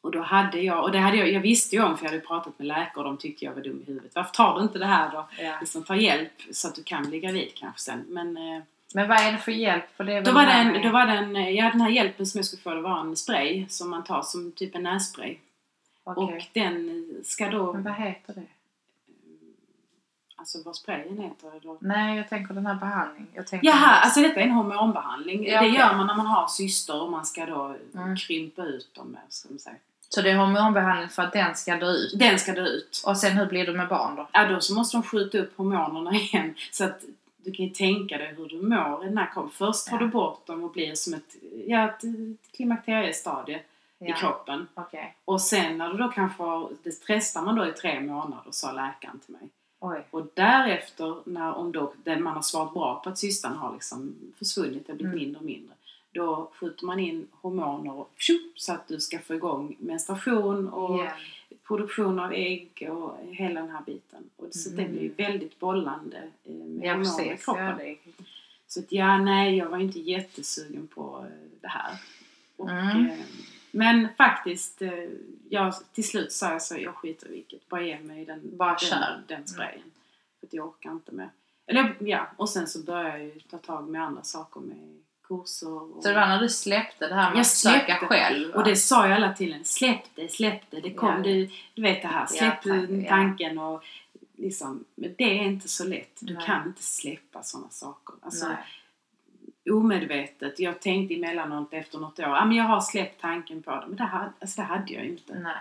Och 0.00 0.10
då 0.10 0.20
hade 0.22 0.60
jag, 0.60 0.82
och 0.84 0.92
det 0.92 0.98
hade 0.98 1.16
jag, 1.16 1.32
jag 1.32 1.40
visste 1.40 1.76
ju 1.76 1.82
om 1.82 1.96
för 1.98 2.04
jag 2.04 2.10
hade 2.12 2.22
pratat 2.26 2.58
med 2.58 2.66
läkare 2.66 2.94
och 2.96 3.04
de 3.04 3.16
tyckte 3.16 3.44
jag 3.44 3.52
var 3.54 3.62
dum 3.62 3.82
i 3.82 3.84
huvudet. 3.84 4.14
Varför 4.14 4.32
tar 4.34 4.56
du 4.56 4.62
inte 4.62 4.78
det 4.78 4.86
här 4.86 5.12
då? 5.12 5.28
Ja. 5.38 5.56
Liksom 5.60 5.82
ta 5.84 5.96
hjälp 5.96 6.32
så 6.50 6.68
att 6.68 6.74
du 6.74 6.82
kan 6.82 7.02
bli 7.08 7.20
gravid 7.20 7.52
kanske 7.54 7.80
sen. 7.80 8.04
Men 8.08 8.36
eh, 8.36 8.62
Men 8.94 9.08
vad 9.08 9.18
är 9.20 9.32
det 9.32 9.38
för 9.38 9.52
hjälp? 9.52 9.84
För 9.96 10.04
det 10.04 10.20
då 10.20 10.32
var, 10.32 10.46
det 10.46 10.52
den, 10.52 10.82
då 10.82 10.90
var 10.90 11.06
den, 11.06 11.36
eh, 11.36 11.50
ja 11.50 11.70
den 11.70 11.80
här 11.80 11.90
hjälpen 11.90 12.26
som 12.26 12.38
jag 12.38 12.44
skulle 12.46 12.62
få 12.62 12.74
det 12.74 12.80
var 12.80 13.00
en 13.00 13.16
spray 13.16 13.66
som 13.68 13.90
man 13.90 14.04
tar 14.04 14.22
som 14.22 14.52
typ 14.52 14.74
en 14.74 14.82
nässpray. 14.82 15.36
Okej. 16.04 16.36
Och 16.36 16.42
den 16.52 17.06
ska 17.24 17.48
då, 17.50 17.72
Men 17.72 17.82
vad 17.82 17.94
heter 17.94 18.34
det? 18.34 18.46
Alltså 20.40 20.58
vad 20.64 20.76
sprayen 20.76 21.18
heter. 21.18 21.48
Eller? 21.56 21.76
Nej, 21.80 22.16
jag 22.16 22.28
tänker 22.28 22.54
den 22.54 22.66
här 22.66 22.74
behandlingen. 22.74 23.28
Jag 23.34 23.46
tänker 23.46 23.66
Jaha, 23.68 24.00
alltså 24.00 24.20
detta 24.20 24.40
är 24.40 24.44
en 24.44 24.50
hormonbehandling. 24.50 25.46
Ja, 25.46 25.60
det 25.60 25.66
okej. 25.68 25.78
gör 25.80 25.96
man 25.96 26.06
när 26.06 26.14
man 26.14 26.26
har 26.26 26.48
cyster 26.48 27.02
och 27.02 27.10
man 27.10 27.26
ska 27.26 27.46
då 27.46 27.76
Mm. 27.94 28.16
krympa 28.16 28.62
ut 28.64 28.94
dem. 28.94 29.16
Ska 29.28 29.48
man 29.50 29.58
säga. 29.58 29.76
Så 30.08 30.22
det 30.22 30.30
är 30.30 30.36
hormonbehandling 30.36 31.08
för 31.08 31.22
att 31.22 31.32
den 31.32 31.54
ska 31.54 31.76
dö 31.76 31.90
ut? 31.90 32.18
Den 32.18 32.38
ska 32.38 32.52
dö 32.52 32.64
ut. 32.66 33.02
Och 33.06 33.16
sen 33.16 33.32
hur 33.32 33.46
blir 33.46 33.66
det 33.66 33.72
med 33.72 33.88
barn 33.88 34.16
då? 34.16 34.28
Ja, 34.32 34.48
då 34.48 34.60
så 34.60 34.74
måste 34.74 34.96
de 34.96 35.02
skjuta 35.02 35.38
upp 35.38 35.56
hormonerna 35.56 36.12
igen. 36.16 36.54
Så 36.70 36.84
att 36.84 37.00
du 37.44 37.52
kan 37.52 37.66
ju 37.66 37.70
tänka 37.72 38.18
dig 38.18 38.34
hur 38.36 38.48
du 38.48 38.62
mår 38.62 39.04
i 39.04 39.08
den 39.08 39.18
här 39.18 39.30
kroppen. 39.32 39.50
Först 39.50 39.86
tar 39.86 39.96
Ja. 39.96 40.00
du 40.00 40.08
bort 40.08 40.46
dem 40.46 40.64
och 40.64 40.70
blir 40.72 40.94
som 40.94 41.14
ett, 41.14 41.36
ja, 41.66 41.88
ett 41.88 42.00
klimakteriestadie 42.56 43.60
i 44.00 44.12
kroppen. 44.12 44.68
Okej. 44.74 45.16
Och 45.24 45.40
sen 45.40 45.78
när 45.78 45.88
du 45.88 45.98
då 45.98 46.08
kanske 46.08 46.44
det 46.82 46.90
testar 47.06 47.42
man 47.42 47.54
då 47.56 47.66
i 47.66 47.72
tre 47.72 48.00
månader 48.00 48.50
sa 48.50 48.72
läkaren 48.72 49.18
till 49.18 49.32
mig. 49.32 49.48
Oj. 49.80 50.06
Och 50.10 50.26
därefter, 50.34 51.16
när, 51.24 51.54
om 51.54 51.72
då 51.72 51.92
den 52.04 52.22
man 52.22 52.34
har 52.34 52.42
svarat 52.42 52.72
bra 52.74 53.00
på 53.04 53.10
att 53.10 53.18
cystan 53.18 53.56
har 53.56 53.72
liksom 53.72 54.14
försvunnit, 54.38 54.86
det 54.86 54.92
blivit 54.94 55.12
Mm. 55.12 55.18
mindre 55.18 55.38
och 55.38 55.44
mindre. 55.44 55.74
Då 56.12 56.50
skjuter 56.54 56.86
man 56.86 56.98
in 57.00 57.26
hormoner 57.40 57.92
och 57.92 58.10
tjup, 58.16 58.60
så 58.60 58.72
att 58.72 58.88
du 58.88 59.00
ska 59.00 59.18
få 59.18 59.34
igång 59.34 59.76
menstruation 59.78 60.68
och 60.68 61.00
Igen. 61.00 61.12
produktion 61.66 62.18
av 62.18 62.32
ägg 62.32 62.88
och 62.90 63.16
hela 63.30 63.60
den 63.60 63.70
här 63.70 63.82
biten. 63.86 64.24
Och 64.36 64.46
så 64.54 64.70
det 64.70 64.82
Mm. 64.82 64.92
blir 64.92 65.02
ju 65.02 65.08
väldigt 65.14 65.58
bollande 65.58 66.16
eh, 66.44 66.52
med 66.54 66.86
Ja, 66.88 66.92
hormoner 66.94 67.34
i 67.34 67.36
kroppen. 67.38 67.64
Ja, 67.66 67.74
det. 67.78 67.96
Så 68.66 68.80
att 68.80 68.92
ja, 68.92 69.18
nej, 69.18 69.56
jag 69.56 69.68
var 69.68 69.78
inte 69.78 69.98
jättesugen 70.00 70.86
på 70.86 71.18
eh, 71.26 71.48
det 71.60 71.68
här. 71.68 71.92
Och, 72.56 72.70
Mm. 72.70 73.06
eh, 73.06 73.18
men 73.70 74.08
faktiskt, 74.16 74.82
eh, 74.82 74.92
jag, 75.48 75.74
till 75.92 76.08
slut 76.08 76.32
sa 76.32 76.52
jag 76.52 76.62
så, 76.62 76.76
jag 76.78 76.94
skiter 76.94 77.28
i 77.28 77.30
vilket. 77.30 77.68
Bara 77.68 77.82
ge 77.82 77.98
mig 77.98 78.24
den, 78.24 78.40
Bara 78.56 78.76
den, 78.90 79.22
den 79.26 79.46
sprayen. 79.46 79.82
För 80.40 80.46
att 80.46 80.52
jag 80.52 80.66
orkar 80.68 80.90
inte 80.90 81.12
med. 81.12 81.28
Eller 81.66 81.96
ja, 81.98 82.26
och 82.36 82.48
sen 82.48 82.66
så 82.66 82.78
började 82.82 83.08
jag 83.08 83.20
ju 83.24 83.40
ta 83.40 83.58
tag 83.58 83.88
med 83.88 84.02
andra 84.04 84.22
saker 84.22 84.60
med 84.60 84.96
kurser. 85.28 85.72
Och, 85.96 86.02
Så 86.02 86.08
det 86.08 86.14
var 86.14 86.26
när 86.26 86.40
du 86.40 86.48
släppte 86.48 87.08
det 87.08 87.14
här 87.14 87.30
med 87.30 87.36
Jag 87.36 87.40
att 87.40 87.46
söka 87.46 87.96
själv? 87.96 88.48
va? 88.52 88.58
och 88.58 88.64
det 88.64 88.76
sa 88.76 89.06
jag 89.08 89.16
alla 89.16 89.32
till 89.32 89.52
en. 89.52 89.64
Släpp 89.64 90.02
det, 90.14 90.32
släpp 90.32 90.70
det. 90.70 90.80
Det 90.80 90.94
kom, 90.94 91.08
Ja. 91.16 91.22
du, 91.22 91.50
du 91.74 91.82
vet 91.82 92.02
det 92.02 92.08
här. 92.08 92.26
Släpp 92.26 92.66
Ja, 92.66 92.74
tack, 92.80 92.90
ja. 92.90 93.08
tanken 93.08 93.58
och 93.58 93.84
liksom. 94.36 94.84
Det 94.94 95.24
är 95.24 95.42
inte 95.44 95.68
så 95.68 95.84
lätt. 95.84 96.16
Du 96.20 96.34
Nej. 96.34 96.46
kan 96.46 96.66
inte 96.66 96.82
släppa 96.82 97.42
sådana 97.42 97.68
saker. 97.68 98.14
Alltså, 98.22 98.48
Nej. 98.48 98.56
Omedvetet. 99.70 100.58
Jag 100.58 100.80
tänkte 100.80 101.14
emellanåt 101.14 101.72
efter 101.72 101.98
något 101.98 102.18
år, 102.18 102.26
ja 102.28 102.44
men 102.44 102.56
jag 102.56 102.64
har 102.64 102.80
släppt 102.80 103.20
tanken 103.20 103.62
på 103.62 103.70
det. 103.70 103.84
Men 103.86 103.96
det, 103.96 104.04
hade, 104.04 104.30
alltså 104.40 104.60
det 104.60 104.66
hade 104.66 104.92
jag 104.92 105.04
inte. 105.04 105.34
Nej. 105.34 105.54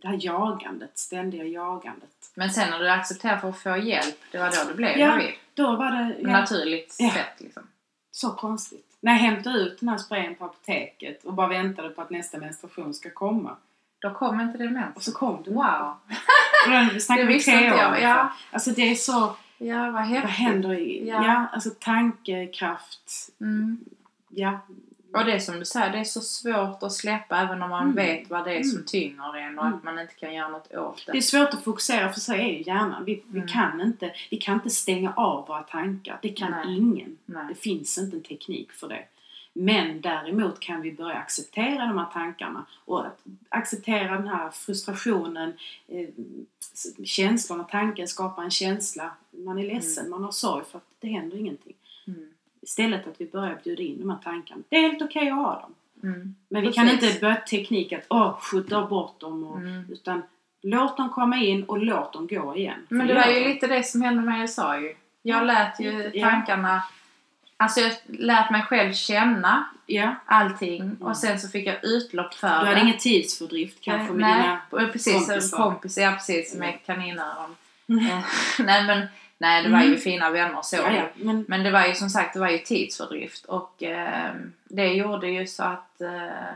Det 0.00 0.08
här 0.08 0.18
jagandet, 0.20 0.98
ständiga 0.98 1.44
jagandet. 1.44 2.10
Men 2.34 2.50
sen 2.50 2.70
när 2.70 2.78
du 2.78 2.90
accepterade 2.90 3.40
för 3.40 3.48
att 3.48 3.58
få 3.58 3.76
hjälp, 3.76 4.16
det 4.32 4.38
var 4.38 4.46
då 4.46 4.68
du 4.70 4.74
blev 4.74 4.98
Ja. 4.98 5.06
gravid? 5.06 5.34
Då 5.54 5.76
var 5.76 5.90
det 5.90 6.16
ja, 6.20 6.28
Naturligt 6.28 6.96
Ja. 6.98 7.10
sätt 7.10 7.34
liksom. 7.40 7.62
så 8.10 8.30
konstigt. 8.30 8.86
När 9.00 9.12
jag 9.12 9.18
hämtade 9.18 9.58
ut 9.58 9.80
den 9.80 9.88
här 9.88 9.98
sprayen 9.98 10.34
på 10.34 10.44
apoteket 10.44 11.24
och 11.24 11.32
bara 11.34 11.46
väntade 11.48 11.88
på 11.88 12.02
att 12.02 12.10
nästa 12.10 12.38
menstruation 12.38 12.94
ska 12.94 13.10
komma. 13.10 13.56
Då 13.98 14.10
kom 14.14 14.40
inte 14.40 14.58
det 14.58 14.70
mens. 14.70 14.96
Och 14.96 15.02
så 15.02 15.12
kom 15.12 15.42
det. 15.42 15.50
Wow! 15.50 15.94
Och 16.66 16.70
Det 17.16 17.24
vi 17.24 17.32
visste 17.32 17.52
tre 17.52 17.64
inte 17.64 17.76
år 17.76 17.80
jag, 17.80 18.02
ja. 18.02 18.32
Alltså 18.50 18.70
det 18.70 18.82
är 18.90 18.94
så, 18.94 19.36
Ja, 19.62 19.82
vad 19.82 19.92
vad 19.92 20.02
häftigt. 20.02 20.30
händer 20.30 20.72
i, 20.72 21.08
Ja. 21.08 21.24
ja, 21.26 21.46
alltså 21.52 21.70
tankekraft. 21.80 23.30
Mm. 23.40 23.78
Ja. 24.28 24.58
Och 25.12 25.24
det 25.24 25.32
är 25.32 25.38
som 25.38 25.58
du 25.58 25.64
säger, 25.64 25.92
det 25.92 25.98
är 25.98 26.04
så 26.04 26.20
svårt 26.20 26.82
att 26.82 26.92
släppa 26.92 27.40
även 27.40 27.62
om 27.62 27.70
man 27.70 27.82
Mm. 27.82 27.94
vet 27.96 28.30
vad 28.30 28.44
det 28.44 28.58
är 28.58 28.62
som 28.62 28.76
Mm. 28.76 28.86
tynger 28.86 29.36
en 29.36 29.58
och 29.58 29.64
Mm. 29.66 29.78
att 29.78 29.84
man 29.84 29.98
inte 29.98 30.14
kan 30.14 30.34
göra 30.34 30.48
något 30.48 30.74
åt 30.74 31.06
det. 31.06 31.12
Det 31.12 31.18
är 31.18 31.22
svårt 31.22 31.48
att 31.54 31.64
fokusera 31.64 32.12
för 32.12 32.20
så 32.20 32.32
är 32.34 32.46
ju 32.48 32.62
hjärnan. 32.62 33.04
Vi, 33.04 33.22
vi, 33.26 33.38
Mm. 33.38 33.48
kan 33.48 33.80
inte, 33.80 34.12
vi 34.30 34.36
kan 34.36 34.54
inte 34.54 34.70
stänga 34.70 35.12
av 35.12 35.46
våra 35.48 35.62
tankar. 35.62 36.18
Det 36.22 36.28
kan 36.28 36.50
Nej. 36.50 36.78
ingen. 36.78 37.16
Nej. 37.26 37.44
Det 37.48 37.54
finns 37.54 37.98
inte 37.98 38.16
en 38.16 38.22
teknik 38.22 38.72
för 38.72 38.88
det. 38.88 39.04
Men 39.52 40.00
däremot 40.00 40.60
kan 40.60 40.80
vi 40.82 40.92
börja 40.92 41.16
acceptera 41.16 41.86
de 41.86 41.98
här 41.98 42.06
tankarna 42.12 42.66
och 42.84 43.06
att 43.06 43.18
acceptera 43.48 44.12
den 44.18 44.28
här 44.28 44.50
frustrationen, 44.50 45.52
eh, 45.88 46.08
känslan 47.04 47.60
och 47.60 47.68
tanken 47.68 48.08
skapar 48.08 48.42
en 48.42 48.50
känsla. 48.50 49.10
Man 49.44 49.58
är 49.58 49.64
ledsen, 49.66 50.10
man 50.10 50.24
har 50.24 50.30
sorg 50.32 50.64
för 50.70 50.78
att 50.78 50.84
det 51.00 51.08
händer 51.08 51.36
ingenting. 51.38 51.74
Mm. 52.06 52.28
Istället 52.60 53.06
att 53.06 53.14
vi 53.20 53.26
börjar 53.26 53.58
bjuda 53.64 53.82
in 53.82 53.98
de 54.00 54.10
här 54.10 54.18
tankarna. 54.24 54.62
Det 54.68 54.76
är 54.76 54.82
helt 54.82 55.02
okej 55.02 55.28
att 55.30 55.36
ha 55.36 55.60
dem. 55.60 55.74
Mm. 56.02 56.34
Men 56.48 56.62
vi 56.62 56.68
Precis. 56.68 56.82
kan 56.82 56.88
inte 56.90 57.20
börja 57.20 57.36
teknik 57.36 57.92
att 57.92 58.04
åh, 58.08 58.40
skjuta 58.40 58.86
bort 58.86 59.20
dem. 59.20 59.44
Och, 59.44 59.56
Mm. 59.58 59.84
Utan 59.92 60.22
låt 60.62 60.96
dem 60.96 61.08
komma 61.10 61.36
in 61.36 61.62
och 61.64 61.78
låt 61.78 62.12
dem 62.12 62.26
gå 62.26 62.56
igen. 62.56 62.86
Men 62.88 63.06
det 63.06 63.14
var 63.14 63.26
ju 63.26 63.48
lite 63.48 63.66
det 63.66 63.82
som 63.82 64.02
hände 64.02 64.22
med 64.22 64.40
USA 64.40 64.80
ju. 64.80 64.94
Jag 65.22 65.46
lät 65.46 65.80
ju 65.80 66.10
tankarna... 66.10 66.82
Alltså 67.56 67.80
jag 67.80 67.92
lät 68.06 68.50
mig 68.50 68.62
själv 68.62 68.92
känna 68.92 69.64
Ja, 69.86 70.14
allting 70.26 70.96
och 71.00 71.16
sen 71.16 71.40
så 71.40 71.48
fick 71.48 71.66
jag 71.66 71.84
utlopp 71.84 72.34
för 72.34 72.48
du 72.48 72.54
hade 72.54 72.74
det. 72.74 72.80
ingen 72.80 72.98
tidsfördrift 72.98 73.80
kanske 73.80 74.12
med 74.12 74.20
nej, 74.20 74.58
dina... 74.70 74.92
precis. 74.92 75.26
kompisar. 75.26 75.56
Kompisar, 75.58 76.02
ja 76.02 76.12
precis. 76.12 76.54
Med 76.54 76.78
kaninöron. 76.86 77.56
Mm. 77.88 78.04
Nej 78.58 78.86
men, 78.86 79.06
nej 79.40 79.62
det 79.62 79.68
var 79.68 79.80
ju 79.80 79.86
Mm. 79.86 79.98
fina 80.00 80.30
vänner 80.30 80.62
så. 80.62 80.76
Ja, 80.76 80.92
ja. 80.92 81.02
Men, 81.14 81.44
Men 81.48 81.62
det 81.62 81.70
var 81.70 81.86
ju 81.86 81.94
som 81.94 82.08
sagt, 82.10 82.34
det 82.34 82.40
var 82.40 82.48
ju 82.48 82.58
tidsfördrift 82.58 83.44
och 83.44 83.82
eh, 83.82 84.30
det 84.64 84.86
gjorde 84.92 85.28
ju 85.28 85.46
så 85.46 85.62
att, 85.64 86.00
eh, 86.00 86.52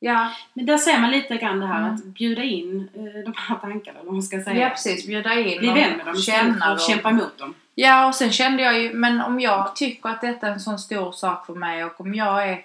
ja, 0.00 0.30
men 0.54 0.66
där 0.66 0.78
ser 0.78 0.98
man 0.98 1.10
lite 1.10 1.36
grann 1.36 1.60
det 1.60 1.66
här 1.66 1.80
Mm. 1.80 1.94
att 1.94 2.04
bjuda 2.04 2.42
in 2.42 2.88
eh, 2.94 3.02
de 3.24 3.34
här 3.36 3.56
tankarna, 3.56 3.98
vad 4.04 4.12
man 4.12 4.22
ska 4.22 4.42
säga. 4.42 4.62
ja 4.62 4.68
precis, 4.70 5.06
bjuda 5.06 5.34
in 5.34 5.58
Bli 5.58 5.70
och 5.70 5.76
vän 5.76 5.96
med 5.96 6.06
dem 6.06 6.16
känna 6.16 6.68
dem. 6.68 6.78
kämpa 6.78 7.10
emot 7.10 7.38
dem. 7.38 7.54
Ja, 7.74 8.06
och 8.06 8.14
sen 8.14 8.32
kände 8.32 8.62
jag 8.62 8.80
ju, 8.82 8.92
men 8.94 9.20
om 9.20 9.40
jag 9.40 9.76
tycker 9.76 10.08
att 10.08 10.20
detta 10.20 10.46
är 10.48 10.52
en 10.52 10.60
sån 10.60 10.78
stor 10.78 11.12
sak 11.12 11.46
för 11.46 11.54
mig 11.54 11.84
och 11.84 12.00
om 12.00 12.14
jag 12.14 12.48
är, 12.48 12.64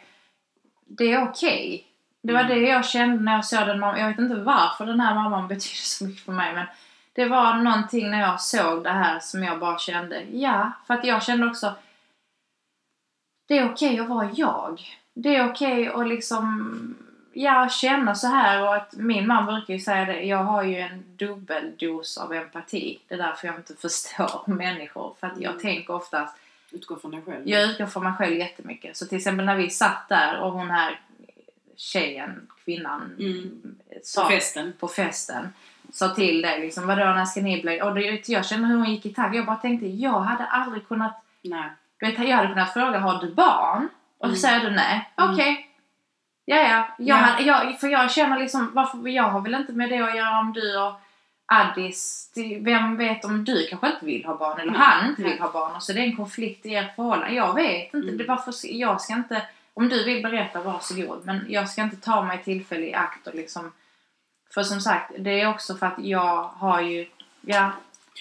det 0.88 1.12
är 1.12 1.24
okej. 1.24 1.84
Det 2.24 2.34
var 2.34 2.40
Mm. 2.44 2.60
det 2.62 2.68
jag 2.68 2.86
kände 2.86 3.24
när 3.24 3.32
jag 3.36 3.46
såg 3.46 3.68
den 3.68 3.80
mamman. 3.80 4.00
Jag 4.00 4.08
vet 4.08 4.20
inte 4.20 4.36
varför 4.36 4.86
den 4.86 5.00
här 5.00 5.14
mamman 5.16 5.48
betyder 5.48 5.76
så 5.76 6.06
mycket 6.06 6.26
för 6.26 6.32
mig 6.32 6.54
men 6.54 6.66
det 7.16 7.26
var 7.26 7.54
någonting 7.58 8.12
när 8.12 8.22
jag 8.22 8.42
såg 8.42 8.84
det 8.84 8.90
här 8.90 9.20
som 9.20 9.44
jag 9.44 9.60
bara 9.60 9.78
kände, 9.80 10.22
ja, 10.32 10.72
för 10.88 10.94
att 10.94 11.06
jag 11.06 11.24
kände 11.24 11.48
också 11.48 11.74
det 13.48 13.58
är 13.58 13.72
okej 13.72 14.00
att 14.00 14.08
vara 14.10 14.30
jag. 14.34 14.82
Det 15.14 15.36
är 15.36 15.50
okej 15.52 15.88
att 15.88 16.08
liksom, 16.08 16.96
ja, 17.34 17.70
känna 17.70 18.16
så 18.16 18.28
här 18.28 18.64
och 18.64 18.76
att 18.76 18.94
min 18.94 19.28
man 19.28 19.46
brukar 19.46 19.74
ju 19.74 19.80
säga 19.80 20.06
det, 20.06 20.22
jag 20.24 20.38
har 20.44 20.64
ju 20.64 20.76
en 20.78 21.04
dubbeldos 21.18 22.18
av 22.18 22.34
empati. 22.34 23.00
Det 23.08 23.14
är 23.14 23.18
därför 23.18 23.48
jag 23.48 23.56
inte 23.56 23.74
förstår 23.80 24.44
människor. 24.52 25.16
För 25.20 25.28
att 25.28 25.40
jag 25.40 25.52
Mm. 25.52 25.62
tänker 25.62 25.94
oftast, 25.94 26.38
Utgå 26.72 26.96
från 26.96 27.12
dig 27.12 27.22
själv. 27.26 27.48
jag 27.50 27.64
utgår 27.64 27.86
från 27.86 28.04
mig 28.04 28.14
själv 28.14 28.38
jättemycket. 28.38 28.98
Så 28.98 29.06
till 29.06 29.18
exempel 29.18 29.46
när 29.46 29.56
vi 29.56 29.70
satt 29.70 30.10
där 30.10 30.40
och 30.40 30.52
hon 30.52 30.70
här 30.72 31.00
tjejen, 31.76 32.48
kvinnan, 32.66 33.16
Mm. 33.20 33.76
sa 34.04 34.24
På 34.24 34.30
festen. 34.30 34.74
på 34.80 34.88
festen 34.88 35.54
sa 35.96 36.10
till 36.10 36.42
dig 36.42 36.60
liksom, 36.62 36.88
vadå 36.88 37.04
när 37.06 37.26
ska 37.26 37.42
ni. 37.42 37.82
Och 37.82 37.96
det, 37.96 38.30
jag 38.30 38.46
kände 38.46 38.68
hur 38.68 38.76
hon 38.78 38.90
gick 38.92 39.06
i 39.06 39.14
tagg. 39.14 39.36
Jag 39.36 39.46
bara 39.46 39.56
tänkte, 39.56 39.88
jag 39.88 40.20
hade 40.20 40.46
aldrig 40.46 40.88
kunnat... 40.88 41.24
Nej. 41.44 41.70
Du 42.00 42.06
vet, 42.06 42.20
jag 42.30 42.38
hade 42.38 42.48
kunnat 42.48 42.74
fråga, 42.74 43.00
har 43.00 43.22
du 43.22 43.34
barn? 43.34 43.90
Och 44.18 44.26
så 44.26 44.26
Mm. 44.28 44.36
säger 44.36 44.60
du 44.60 44.76
nej. 44.76 45.10
Mm. 45.18 45.34
Okej. 45.34 45.70
Ja, 46.46 46.56
ja. 46.56 46.68
Jag, 46.70 46.88
Ja. 46.98 47.16
hade- 47.16 47.44
Jag, 47.44 47.80
för 47.80 47.88
jag 47.88 48.12
känner 48.12 48.40
liksom, 48.40 48.72
varför, 48.74 49.08
jag 49.08 49.24
har 49.24 49.42
väl 49.42 49.54
inte 49.54 49.74
med 49.74 49.90
det 49.90 50.00
att 50.00 50.16
göra 50.18 50.40
om 50.40 50.54
du 50.54 50.80
och 50.80 50.94
Addis, 51.46 52.32
vem 52.62 52.98
vet 52.98 53.26
om 53.26 53.44
du 53.46 53.68
kanske 53.70 53.88
inte 53.88 54.06
vill 54.06 54.26
ha 54.26 54.38
barn 54.38 54.60
eller 54.60 54.72
Nej, 54.72 54.82
han 54.82 55.10
inte 55.10 55.24
vill 55.24 55.40
ha 55.40 55.52
barn 55.52 55.76
och 55.76 55.84
så 55.84 55.92
är 55.92 55.96
det 55.96 56.02
en 56.02 56.16
konflikt 56.16 56.66
i 56.66 56.76
ert 56.76 56.96
förhållande. 56.96 57.36
Jag 57.36 57.54
vet 57.54 57.94
inte. 57.94 57.98
Mm. 58.08 58.18
Det 58.18 58.24
är 58.24 58.28
varför, 58.28 58.54
jag 58.64 59.02
ska 59.02 59.14
inte, 59.14 59.42
om 59.74 59.90
du 59.90 60.04
vill 60.04 60.24
berätta, 60.24 60.62
varsågod. 60.62 61.22
Men 61.26 61.46
jag 61.50 61.70
ska 61.70 61.82
inte 61.82 61.96
ta 61.96 62.22
mig 62.24 62.44
tillfälle 62.44 62.86
i 62.86 62.94
akt 62.94 63.28
och 63.28 63.36
liksom 63.36 63.72
för 64.50 64.64
som 64.64 64.82
sagt, 64.82 65.12
det 65.18 65.42
är 65.42 65.50
också 65.50 65.76
för 65.76 65.86
att 65.86 66.00
jag 66.00 66.44
har 66.44 66.82
ju, 66.82 67.08
ja, 67.42 67.72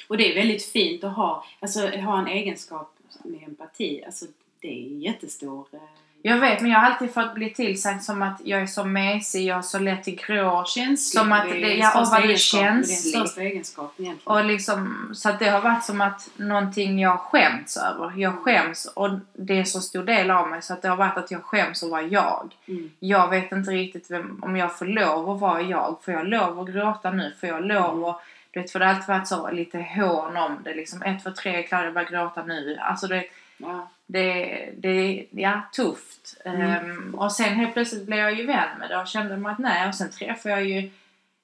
Och 0.09 0.17
det 0.17 0.33
är 0.33 0.35
väldigt 0.35 0.65
fint 0.65 1.05
att 1.05 1.17
ha, 1.17 1.45
alltså, 1.61 1.81
ha 1.81 2.19
en 2.19 2.27
egenskap 2.29 2.97
med 3.25 3.43
empati. 3.43 4.05
Alltså, 4.05 4.27
det 4.61 4.69
är 4.69 4.87
en 4.87 5.01
jättestor... 5.01 5.67
Eh, 5.73 6.04
jag 6.27 6.37
vet 6.39 6.61
men 6.63 6.71
jag 6.71 6.79
har 6.79 6.91
alltid 6.91 7.15
fått 7.15 7.35
bli 7.35 7.51
tillsagd 7.51 8.03
som 8.03 8.23
att 8.23 8.41
jag 8.45 8.61
är 8.63 8.67
så 8.67 8.85
mesig, 8.85 9.45
jag 9.47 9.59
är 9.59 9.63
så 9.63 9.79
lätt 9.79 10.05
till 10.05 10.17
gråt. 10.17 10.69
Som 10.99 11.33
att 11.33 11.45
det- 11.45 11.61
den 11.61 11.79
ja, 11.79 12.01
och 12.01 12.07
vad 12.09 12.23
Det 12.23 12.29
den 12.29 12.85
största 12.97 13.41
egenskapen 13.41 14.05
egentligen. 14.05 14.39
Och 14.39 14.45
liksom, 14.45 15.11
så 15.15 15.29
att 15.29 15.39
det 15.39 15.49
har 15.49 15.61
varit 15.61 15.85
som 15.85 16.01
att 16.01 16.29
någonting 16.37 16.99
jag 16.99 17.21
skämts 17.21 17.77
över. 17.77 18.13
Jag 18.17 18.35
skäms 18.39 18.87
och 18.97 19.11
det 19.33 19.55
är 19.55 19.59
en 19.59 19.67
så 19.67 19.81
stor 19.81 20.03
del 20.05 20.31
av 20.31 20.49
mig 20.49 20.63
så 20.63 20.73
att 20.73 20.83
det 20.83 20.89
har 20.89 20.97
varit 20.97 21.17
att 21.17 21.31
jag 21.31 21.43
skäms 21.43 21.83
att 21.83 21.91
vara 21.91 22.03
jag. 22.03 22.55
Mm. 22.69 22.91
Jag 23.01 23.31
vet 23.31 23.53
inte 23.53 23.71
riktigt 23.71 24.11
vem, 24.11 24.39
om 24.43 24.57
jag 24.57 24.79
får 24.79 24.87
lov 24.87 25.31
att 25.31 25.41
vara 25.41 25.63
jag. 25.63 25.99
Får 26.05 26.15
jag 26.15 26.27
lov 26.27 26.61
att 26.61 26.69
gråta 26.69 27.11
nu? 27.11 27.35
Får 27.41 27.49
jag 27.49 27.65
lov 27.67 28.05
att... 28.05 28.21
Du 28.51 28.61
vet, 28.61 28.71
för 28.71 28.79
det 28.79 28.85
har 28.87 28.93
alltid 28.95 29.09
varit 29.09 29.29
så 29.29 29.51
lite 29.51 29.79
hån 29.97 30.37
om 30.37 30.59
det. 30.65 30.75
Liksom, 30.75 31.03
ett, 31.03 31.25
två, 31.25 31.31
tre, 31.31 31.67
jag 31.71 31.95
bara 31.95 32.05
gråta 32.05 32.43
nu? 32.43 32.79
Alltså 32.81 33.07
det, 33.07 33.25
Ja. 33.59 33.89
Det, 34.07 34.71
det 34.77 35.27
ja, 35.31 35.63
tufft. 35.73 36.37
Mm. 36.45 36.61
Ehm, 36.61 37.15
och 37.15 37.33
sen 37.33 37.55
helt 37.55 37.73
plötsligt 37.73 38.07
blev 38.07 38.19
jag 38.19 38.35
ju 38.35 38.47
vän 38.47 38.79
med 38.79 38.91
det 38.91 38.99
och 38.99 39.07
kände 39.07 39.37
mig 39.37 39.53
att 39.53 39.59
nej. 39.59 39.89
Och 39.89 39.95
sen 39.95 40.11
träffade 40.11 40.55
jag 40.55 40.65
ju 40.65 40.91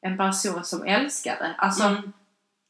en 0.00 0.16
person 0.16 0.64
som 0.64 0.82
älskade. 0.84 1.54
Alltså, 1.58 1.84
Mm. 1.84 2.12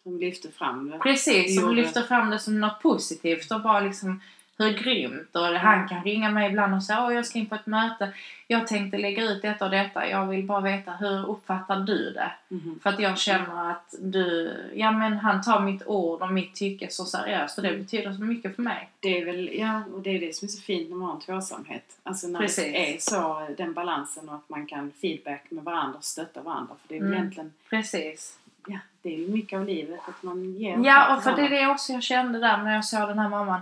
Som 0.02 0.18
lyfter 0.18 0.50
fram 0.50 0.90
det. 0.90 0.98
Precis, 0.98 1.60
som 1.60 1.74
lyfter 1.74 2.02
fram 2.02 2.30
det 2.30 2.38
som 2.38 2.60
något 2.60 2.82
positivt 2.82 3.50
och 3.50 3.60
bara 3.60 3.80
liksom 3.80 4.20
hur 4.64 4.72
grymt. 4.72 5.36
Och 5.36 5.46
han 5.46 5.88
kan 5.88 6.04
ringa 6.04 6.30
mig 6.30 6.48
ibland 6.50 6.74
och 6.74 6.82
säga 6.82 7.04
åh 7.06 7.14
jag 7.14 7.26
ska 7.26 7.38
in 7.38 7.46
på 7.46 7.54
ett 7.54 7.66
möte. 7.66 8.12
Jag 8.46 8.66
tänkte 8.66 8.98
lägga 8.98 9.22
ut 9.24 9.42
detta 9.42 9.64
och 9.64 9.70
detta. 9.70 10.08
Jag 10.08 10.26
vill 10.26 10.44
bara 10.46 10.60
veta 10.60 10.90
hur 10.92 11.30
uppfattar 11.30 11.76
du 11.80 12.10
det? 12.12 12.32
Mhm. 12.48 12.78
För 12.82 12.90
att 12.90 13.00
jag 13.00 13.18
känner 13.18 13.70
att 13.70 13.94
du, 14.00 14.52
ja 14.74 14.90
men 14.90 15.12
han 15.16 15.42
tar 15.42 15.60
mitt 15.60 15.86
ord 15.86 16.22
och 16.22 16.32
mitt 16.32 16.54
tycke 16.54 16.86
så 16.90 17.04
seriöst 17.04 17.58
och 17.58 17.62
det 17.62 17.68
Mm. 17.68 17.82
betyder 17.82 18.12
så 18.12 18.22
mycket 18.22 18.56
för 18.56 18.62
mig. 18.62 18.88
Det 19.00 19.20
är 19.20 19.24
väl, 19.26 19.50
ja, 19.58 19.82
och 19.94 20.00
det 20.00 20.10
är 20.16 20.20
det 20.20 20.34
som 20.36 20.46
är 20.46 20.50
så 20.50 20.62
fint 20.62 20.90
när 20.90 20.96
man 20.96 21.08
har 21.08 21.14
en 21.14 21.20
tvåsamhet. 21.20 21.84
Alltså 22.02 22.26
när 22.28 22.40
Precis. 22.40 22.64
det 22.64 22.94
är 22.94 22.98
så, 22.98 23.48
den 23.56 23.72
balansen 23.74 24.28
och 24.28 24.34
att 24.34 24.48
man 24.48 24.66
kan 24.66 24.92
feedback 25.00 25.44
med 25.50 25.64
varandra 25.64 25.98
och 25.98 26.04
stötta 26.04 26.42
varandra. 26.42 26.74
För 26.82 26.88
det 26.88 26.94
är 26.96 27.00
Mm. 27.00 27.12
egentligen, 27.12 27.52
Precis. 27.70 28.38
ja, 28.66 28.78
det 29.02 29.14
är 29.14 29.18
ju 29.18 29.28
mycket 29.28 29.58
av 29.58 29.66
livet 29.66 30.00
att 30.08 30.22
man 30.22 30.54
ger 30.54 30.78
Ja, 30.84 31.16
och 31.16 31.22
för 31.22 31.36
det 31.36 31.42
är 31.42 31.50
det 31.50 31.66
också 31.66 31.92
jag 31.92 32.02
kände 32.02 32.38
där 32.38 32.56
när 32.56 32.74
jag 32.74 32.84
såg 32.84 33.08
den 33.08 33.18
här 33.18 33.28
mamman. 33.28 33.60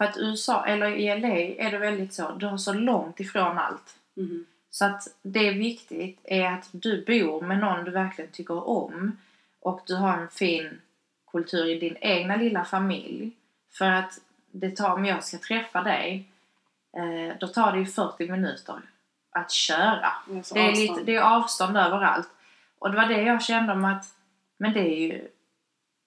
För 0.00 0.04
att 0.04 0.16
USA, 0.18 0.66
eller 0.66 0.90
i 0.90 1.20
LA, 1.20 1.64
är 1.66 1.70
det 1.70 1.78
väldigt 1.78 2.14
så, 2.14 2.32
du 2.32 2.46
har 2.46 2.56
så 2.58 2.72
långt 2.72 3.20
ifrån 3.20 3.58
allt. 3.58 3.96
Mhm. 4.14 4.46
Så 4.70 4.84
att 4.84 5.08
det 5.22 5.48
är 5.48 5.54
viktigt 5.54 6.20
är 6.24 6.46
att 6.46 6.68
du 6.72 7.04
bor 7.04 7.40
med 7.40 7.58
någon 7.58 7.84
du 7.84 7.90
verkligen 7.90 8.30
tycker 8.30 8.68
om 8.68 9.16
och 9.60 9.80
du 9.86 9.94
har 9.94 10.16
en 10.18 10.28
fin 10.28 10.80
kultur 11.30 11.66
i 11.70 11.78
din 11.78 11.96
egna 12.00 12.36
lilla 12.36 12.64
familj. 12.64 13.30
För 13.70 13.84
att 13.84 14.20
det 14.50 14.76
tar, 14.76 14.92
om 14.92 15.04
jag 15.04 15.24
ska 15.24 15.38
träffa 15.38 15.82
dig, 15.82 16.28
eh, 16.96 17.38
då 17.40 17.46
tar 17.46 17.72
det 17.72 17.78
ju 17.78 17.86
40 17.86 18.30
minuter 18.30 18.80
att 19.30 19.50
köra. 19.50 20.12
Det 20.26 20.38
är 20.38 20.42
så 20.42 20.54
Det 20.54 20.60
är, 20.60 20.68
avstånd. 20.70 20.88
lite, 20.88 21.04
det 21.04 21.14
är 21.14 21.22
avstånd 21.22 21.76
överallt. 21.76 22.28
Och 22.78 22.90
det 22.90 22.96
var 22.96 23.06
det 23.06 23.22
jag 23.22 23.42
kände 23.42 23.72
om 23.72 23.84
att, 23.84 24.04
men 24.56 24.72
det 24.72 24.80
är 24.80 24.96
ju, 25.00 25.28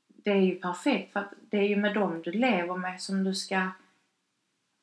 det 0.07 0.31
är 0.31 0.41
ju 0.41 0.55
perfekt 0.55 1.13
för 1.13 1.19
att 1.19 1.33
det 1.39 1.57
är 1.57 1.67
ju 1.67 1.75
med 1.75 1.93
dem 1.93 2.21
du 2.21 2.31
lever 2.31 2.75
med 2.75 3.01
som 3.01 3.23
du 3.23 3.35
ska 3.35 3.69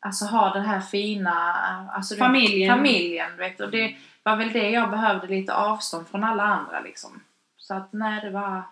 Alltså 0.01 0.24
ha 0.24 0.53
det 0.53 0.61
här 0.61 0.80
fina, 0.80 1.55
alltså 1.92 2.16
Familjen. 2.16 2.76
familjen 2.76 3.36
vet. 3.36 3.61
Och 3.61 3.70
det 3.70 3.96
var 4.22 4.36
väl 4.36 4.53
det 4.53 4.70
jag 4.70 4.90
behövde, 4.90 5.26
lite 5.26 5.55
avstånd 5.55 6.09
från 6.09 6.24
alla 6.24 6.42
andra 6.42 6.80
liksom. 6.80 7.20
Så 7.57 7.74
att 7.74 7.92
nej, 7.92 8.20
det 8.20 8.30
var 8.30 8.62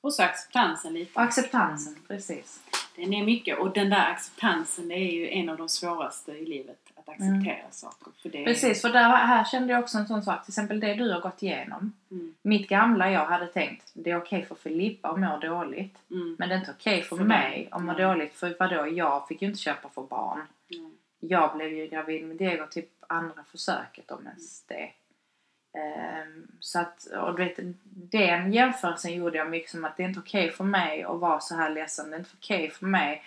Och 0.00 0.14
så 0.14 0.22
acceptansen 0.22 0.94
lite. 0.94 1.20
acceptansen, 1.20 1.96
precis. 2.08 2.60
Den 2.96 3.12
är 3.14 3.24
mycket 3.24 3.58
och 3.58 3.72
den 3.72 3.90
där 3.90 4.10
acceptansen 4.10 4.88
det 4.88 4.94
är 4.94 5.12
ju 5.12 5.28
en 5.28 5.48
av 5.48 5.56
de 5.56 5.68
svåraste 5.68 6.32
i 6.32 6.46
livet. 6.46 6.78
Att 7.06 7.12
acceptera 7.14 7.70
saker. 7.70 8.12
För 8.22 8.28
det 8.28 8.44
Precis, 8.44 8.82
för 8.82 8.88
där, 8.88 9.08
här 9.08 9.44
kände 9.44 9.72
jag 9.72 9.82
också 9.82 9.98
en 9.98 10.06
sån 10.06 10.22
sak, 10.22 10.44
till 10.44 10.50
exempel 10.50 10.80
det 10.80 10.94
du 10.94 11.12
har 11.12 11.20
gått 11.20 11.42
igenom. 11.42 11.92
Mm, 12.10 12.34
Mitt 12.42 12.68
gamla 12.68 13.10
jag 13.10 13.24
hade 13.26 13.46
tänkt, 13.46 13.90
det 13.94 14.10
är 14.10 14.16
okej 14.16 14.44
för 14.44 14.54
Filippa 14.54 15.08
att 15.08 15.20
må 15.20 15.38
dåligt. 15.38 15.98
mm, 16.10 16.36
Men 16.38 16.48
det 16.48 16.54
är 16.54 16.58
inte 16.58 16.74
okej 16.78 17.02
för, 17.02 17.16
För 17.16 17.24
mig 17.24 17.68
att 17.70 17.82
må 17.82 17.92
Nej. 17.92 18.02
dåligt. 18.02 18.34
För 18.34 18.56
vadå, 18.58 18.86
jag 18.88 19.28
fick 19.28 19.42
ju 19.42 19.48
inte 19.48 19.60
kämpa 19.60 19.88
för 19.88 20.02
barn. 20.02 20.40
mm. 20.70 20.90
Jag 21.20 21.56
blev 21.56 21.72
ju 21.72 21.86
gravid 21.86 22.24
med 22.24 22.36
Diego 22.36 22.66
typ 22.70 22.90
andra 23.06 23.44
försöket 23.50 24.10
om 24.10 24.26
ens 24.26 24.62
det. 24.66 24.90
Ehm, 25.78 26.46
så 26.60 26.78
att, 26.80 27.06
och 27.06 27.36
du 27.36 27.44
vet, 27.44 27.58
den 28.10 28.52
jämförelsen 28.52 29.14
gjorde 29.14 29.38
jag 29.38 29.50
mycket 29.50 29.70
som 29.70 29.84
att 29.84 29.96
det 29.96 30.02
är 30.02 30.08
inte 30.08 30.20
okej 30.20 30.50
för 30.50 30.64
mig 30.64 31.02
att 31.02 31.18
vara 31.20 31.40
så 31.40 31.54
här 31.54 31.70
ledsen. 31.70 32.10
Det 32.10 32.16
är 32.16 32.18
inte 32.18 32.30
okej 32.40 32.70
för 32.70 32.86
mig 32.86 33.22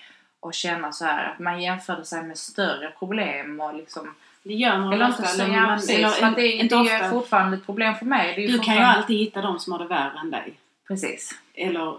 att 0.47 0.55
känna 0.55 0.91
så 0.91 1.05
här 1.05 1.31
att 1.33 1.39
man 1.39 1.61
jämförde 1.61 2.05
sig 2.05 2.23
med 2.23 2.37
större 2.37 2.91
problem 2.99 3.59
och 3.61 3.73
liksom 3.75 4.13
Det 4.43 4.53
gör 4.53 4.77
man 4.77 4.93
eller 4.93 5.09
ofta. 5.09 5.23
så, 5.23 5.43
eller 5.43 5.53
ja, 5.55 5.65
precis, 5.75 5.89
eller 5.97 6.09
för 6.09 6.31
det, 6.35 6.41
är- 6.41 6.59
inte 6.63 6.75
det 6.75 6.89
är 6.91 6.95
ofta. 6.97 7.09
fortfarande 7.09 7.57
ett 7.57 7.65
problem 7.65 7.95
för 7.95 8.05
mig. 8.05 8.35
Det 8.35 8.47
Du 8.53 8.59
kan 8.59 8.75
ju 8.75 8.81
alltid 8.81 9.17
hitta 9.17 9.41
de 9.41 9.59
som 9.59 9.73
har 9.73 9.79
det 9.79 9.85
värre 9.87 10.19
än 10.19 10.31
dig. 10.31 10.53
Precis. 10.87 11.31
Eller 11.53 11.87
eh, 11.87 11.95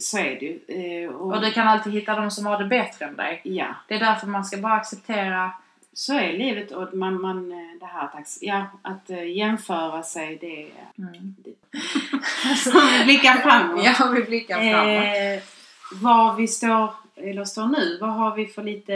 så 0.00 0.18
är 0.18 0.24
det 0.40 0.46
ju. 0.46 1.04
Eh, 1.04 1.10
Och, 1.14 1.34
Och 1.34 1.40
du 1.40 1.52
kan 1.52 1.68
alltid 1.68 1.92
hitta 1.92 2.14
de 2.16 2.30
som 2.30 2.46
har 2.46 2.58
det 2.58 2.64
bättre 2.64 3.04
än 3.04 3.16
dig. 3.16 3.40
Ja. 3.44 3.66
Det 3.88 3.94
är 3.94 4.00
därför 4.00 4.26
man 4.26 4.44
ska 4.44 4.56
bara 4.56 4.72
acceptera 4.74 5.52
så 5.92 6.14
är 6.14 6.32
livet 6.32 6.70
och 6.72 6.94
man, 6.94 7.20
man 7.20 7.52
eh, 7.52 7.58
det 7.80 7.86
här 7.86 8.04
att, 8.04 8.38
ja, 8.40 8.66
att 8.82 9.10
jämföra 9.34 10.02
sig 10.02 10.36
det. 10.40 10.66
Mm. 11.02 11.34
vi 12.98 13.04
blickar 13.04 13.34
framåt. 13.34 13.84
Ja, 13.84 14.06
vi 14.14 14.22
blickar 14.22 14.56
framåt. 14.70 15.16
Eh, 15.16 15.42
var 16.02 16.34
vi 16.34 16.48
står, 16.48 16.94
eller 17.22 17.44
står 17.44 17.66
nu, 17.66 17.98
vad 18.00 18.10
har 18.14 18.36
vi 18.36 18.46
för 18.46 18.62
lite... 18.62 18.92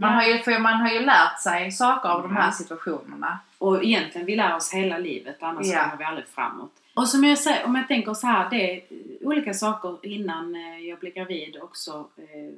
Man 0.00 0.12
har, 0.14 0.22
ju, 0.22 0.38
för 0.38 0.58
man 0.58 0.74
har 0.74 0.90
ju 0.90 1.00
lärt 1.00 1.40
sig 1.42 1.70
saker 1.72 2.08
av 2.08 2.22
de 2.22 2.36
här 2.36 2.46
Ja. 2.46 2.52
situationerna. 2.52 3.38
Och 3.58 3.84
egentligen, 3.84 4.26
vi 4.26 4.36
lär 4.36 4.56
oss 4.56 4.72
hela 4.74 4.98
livet, 4.98 5.36
annars 5.40 5.66
Ja. 5.66 5.84
kommer 5.84 5.96
vi 5.96 6.04
aldrig 6.04 6.26
framåt. 6.28 6.72
Och 6.94 7.08
som 7.08 7.24
jag 7.24 7.38
säger, 7.38 7.64
om 7.66 7.74
jag 7.76 7.88
tänker 7.88 8.14
så 8.14 8.26
här, 8.26 8.50
det 8.50 8.72
är 8.76 8.82
olika 9.20 9.54
saker 9.54 9.96
innan 10.02 10.54
eh, 10.54 10.78
jag 10.78 10.98
blev 10.98 11.12
gravid 11.12 11.56
också. 11.62 12.08
Eh, 12.16 12.52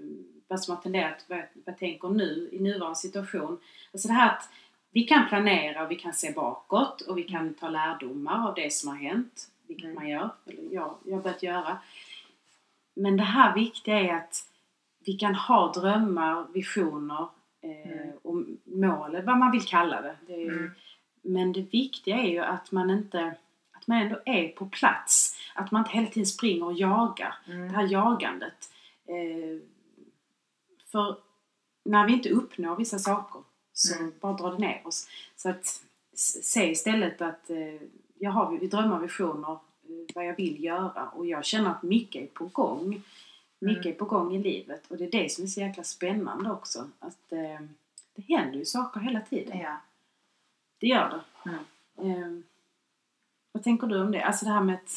vad 0.49 0.61
som 0.61 0.75
har 0.77 0.83
tenderat, 0.83 1.25
vad 1.29 1.43
jag 1.65 1.79
tänker 1.79 2.09
nu 2.09 2.49
i 2.53 2.61
nuvarande 2.61 2.97
situation. 2.97 3.59
Alltså 3.93 4.09
det 4.09 4.15
här 4.15 4.29
att 4.31 4.49
vi 4.91 5.03
kan 5.03 5.29
planera 5.29 5.83
och 5.85 5.91
vi 5.91 5.97
kan 5.97 6.13
se 6.13 6.33
bakåt 6.33 7.01
och 7.01 7.19
vi 7.19 7.23
kan 7.23 7.55
ta 7.55 7.69
lärdomar 7.69 8.49
av 8.49 8.55
det 8.55 8.73
som 8.73 8.89
har 8.89 8.97
hänt. 8.97 9.49
Vilket 9.67 9.85
Mm. 9.85 9.95
man 9.95 10.09
gör, 10.09 10.31
eller 10.47 10.75
jag, 10.75 10.95
jag 11.05 11.15
har 11.17 11.23
börjat 11.23 11.43
göra. 11.43 11.77
Men 12.95 13.17
det 13.17 13.23
här 13.23 13.55
viktiga 13.55 14.01
är 14.01 14.15
att 14.17 14.45
vi 15.05 15.13
kan 15.13 15.35
ha 15.35 15.73
drömmar, 15.73 16.47
visioner 16.53 17.29
eh, 17.61 17.93
Mm. 17.93 18.17
och 18.23 18.45
mål, 18.65 19.23
vad 19.23 19.39
man 19.39 19.51
vill 19.51 19.63
kalla 19.65 20.03
det. 20.03 20.17
det 20.27 20.35
är, 20.43 20.49
Mm. 20.53 20.71
Men 21.23 21.53
det 21.53 21.61
viktiga 21.63 22.17
är 22.17 22.29
ju 22.31 22.39
att 22.39 22.73
man 22.73 22.91
inte 22.91 23.35
att 23.73 23.87
man 23.87 23.99
ändå 24.03 24.21
är 24.25 24.49
på 24.49 24.67
plats. 24.67 25.37
Att 25.55 25.71
man 25.71 25.81
inte 25.81 25.91
hela 25.93 26.07
tiden 26.07 26.27
springer 26.27 26.65
och 26.65 26.73
jagar. 26.73 27.35
Det 27.47 27.53
Mm. 27.53 27.75
här 27.75 27.89
jagandet. 27.93 28.71
Eh, 29.07 29.61
för 30.93 31.17
när 31.85 32.07
vi 32.07 32.13
inte 32.13 32.29
uppnår 32.31 32.77
vissa 32.77 32.99
saker 32.99 33.41
så 33.73 33.99
Mm. 33.99 34.13
bara 34.21 34.33
drar 34.33 34.51
det 34.53 34.59
ner 34.59 34.83
oss. 34.85 35.09
Så 35.37 35.51
att 35.51 35.83
se 36.43 36.71
istället 36.71 37.23
att 37.23 37.51
eh, 37.51 37.83
jag 38.19 38.31
har 38.31 38.51
vi 38.59 38.67
drömmar 38.67 38.97
och 38.97 39.05
visioner 39.05 39.51
eh, 39.53 39.59
vad 40.15 40.27
jag 40.27 40.37
vill 40.37 40.65
göra 40.65 41.09
och 41.09 41.27
jag 41.27 41.45
känner 41.45 41.71
att 41.71 41.83
mycket 41.83 42.23
är 42.23 42.27
på 42.27 42.45
gång. 42.47 43.03
Mycket 43.63 43.85
Mm. 43.87 43.95
är 43.95 43.99
på 43.99 44.05
gång 44.05 44.35
i 44.35 44.39
livet 44.39 44.91
och 44.91 44.97
det 44.97 45.05
är 45.05 45.11
det 45.23 45.33
som 45.33 45.45
är 45.45 45.49
så 45.49 45.61
jäkla 45.61 45.85
spännande 45.85 46.51
också. 46.51 46.91
Att 46.99 47.33
eh, 47.33 47.61
det 48.15 48.35
händer 48.35 48.59
ju 48.59 48.65
saker 48.65 49.01
hela 49.01 49.21
tiden. 49.21 49.59
Ja. 49.59 49.77
Det 50.81 50.87
gör 50.87 51.23
det. 51.45 51.51
Mm. 52.03 52.23
Eh, 52.23 52.43
vad 53.53 53.65
tänker 53.65 53.87
du 53.87 54.01
om 54.01 54.13
det? 54.13 54.23
Alltså 54.25 54.45
det 54.45 54.51
här 54.53 54.61
med 54.61 54.75
att 54.75 54.91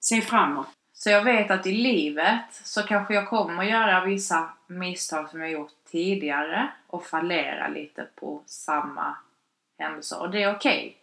se 0.00 0.20
framåt. 0.20 0.66
Så 0.92 1.10
jag 1.10 1.24
vet 1.24 1.50
att 1.50 1.66
i 1.66 1.72
livet 1.72 2.54
så 2.64 2.82
kanske 2.82 3.14
jag 3.14 3.28
kommer 3.28 3.64
göra 3.64 4.04
vissa 4.04 4.52
misstag 4.66 5.30
som 5.30 5.40
jag 5.40 5.50
gjort 5.50 5.72
tidigare 5.90 6.72
och 6.86 7.06
fallera 7.06 7.68
lite 7.68 8.08
på 8.14 8.42
samma 8.46 9.16
händelser. 9.78 10.20
Och 10.20 10.30
det 10.30 10.42
är 10.42 10.56
okej. 10.56 10.96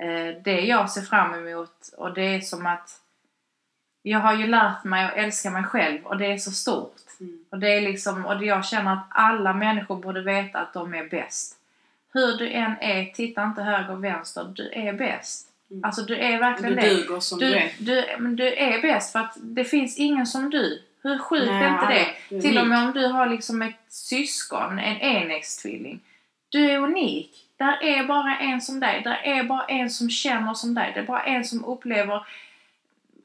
Eh, 0.00 0.42
Det 0.42 0.60
jag 0.60 0.90
ser 0.90 1.02
fram 1.02 1.34
emot 1.34 1.88
och 1.96 2.14
det 2.14 2.22
är 2.34 2.40
som 2.40 2.66
att 2.66 3.02
jag 4.10 4.18
har 4.18 4.34
ju 4.34 4.46
lärt 4.46 4.84
mig 4.84 5.04
att 5.04 5.16
älska 5.16 5.50
mig 5.50 5.64
själv 5.64 6.06
och 6.06 6.18
det 6.18 6.26
är 6.26 6.38
så 6.38 6.50
stort. 6.50 6.94
Mm. 7.20 7.38
Och 7.50 7.58
det 7.58 7.76
är 7.76 7.80
liksom, 7.80 8.26
och 8.26 8.44
jag 8.44 8.64
känner 8.64 8.92
att 8.92 9.06
alla 9.10 9.52
människor 9.52 9.96
borde 9.96 10.20
veta 10.22 10.58
att 10.58 10.72
de 10.72 10.94
är 10.94 11.08
bäst. 11.08 11.54
Hur 12.12 12.38
du 12.38 12.50
än 12.50 12.72
är, 12.80 13.04
titta 13.04 13.44
inte 13.44 13.62
höger 13.62 13.92
och 13.92 14.04
vänster, 14.04 14.44
du 14.54 14.70
är 14.72 14.92
bäst. 14.92 15.48
Mm. 15.70 15.84
Alltså 15.84 16.02
du 16.02 16.16
är 16.16 16.38
verkligen 16.38 16.76
Du 16.76 16.80
det. 16.80 16.94
duger 16.94 17.20
som 17.20 17.38
du, 17.38 17.46
Du, 17.50 17.56
är. 17.56 17.72
du, 17.78 18.04
men 18.18 18.36
du 18.36 18.54
är 18.54 18.82
bäst 18.82 19.12
för 19.12 19.18
att 19.18 19.36
det 19.36 19.64
finns 19.64 19.98
ingen 19.98 20.26
som 20.26 20.50
du. 20.50 20.82
Hur 21.02 21.18
sjukt 21.18 21.48
är 21.50 21.72
inte 21.72 21.86
det? 21.86 22.36
är 22.36 22.40
Till 22.40 22.58
och 22.58 22.66
med 22.66 22.84
om 22.86 22.92
du 22.92 23.06
har 23.06 23.26
liksom 23.26 23.62
ett 23.62 23.80
syskon, 23.88 24.78
en 24.78 24.96
enäggstvilling. 25.00 26.00
Du 26.48 26.70
är 26.70 26.78
unik. 26.78 27.30
Där 27.56 27.82
är 27.82 28.04
bara 28.04 28.38
en 28.38 28.60
som 28.60 28.80
dig. 28.80 29.00
Där 29.04 29.20
är 29.24 29.42
bara 29.44 29.64
en 29.64 29.90
som 29.90 30.10
känner 30.10 30.54
som 30.54 30.74
dig. 30.74 30.90
Det 30.94 31.00
är 31.00 31.04
bara 31.04 31.22
en 31.22 31.44
som 31.44 31.64
upplever 31.64 32.26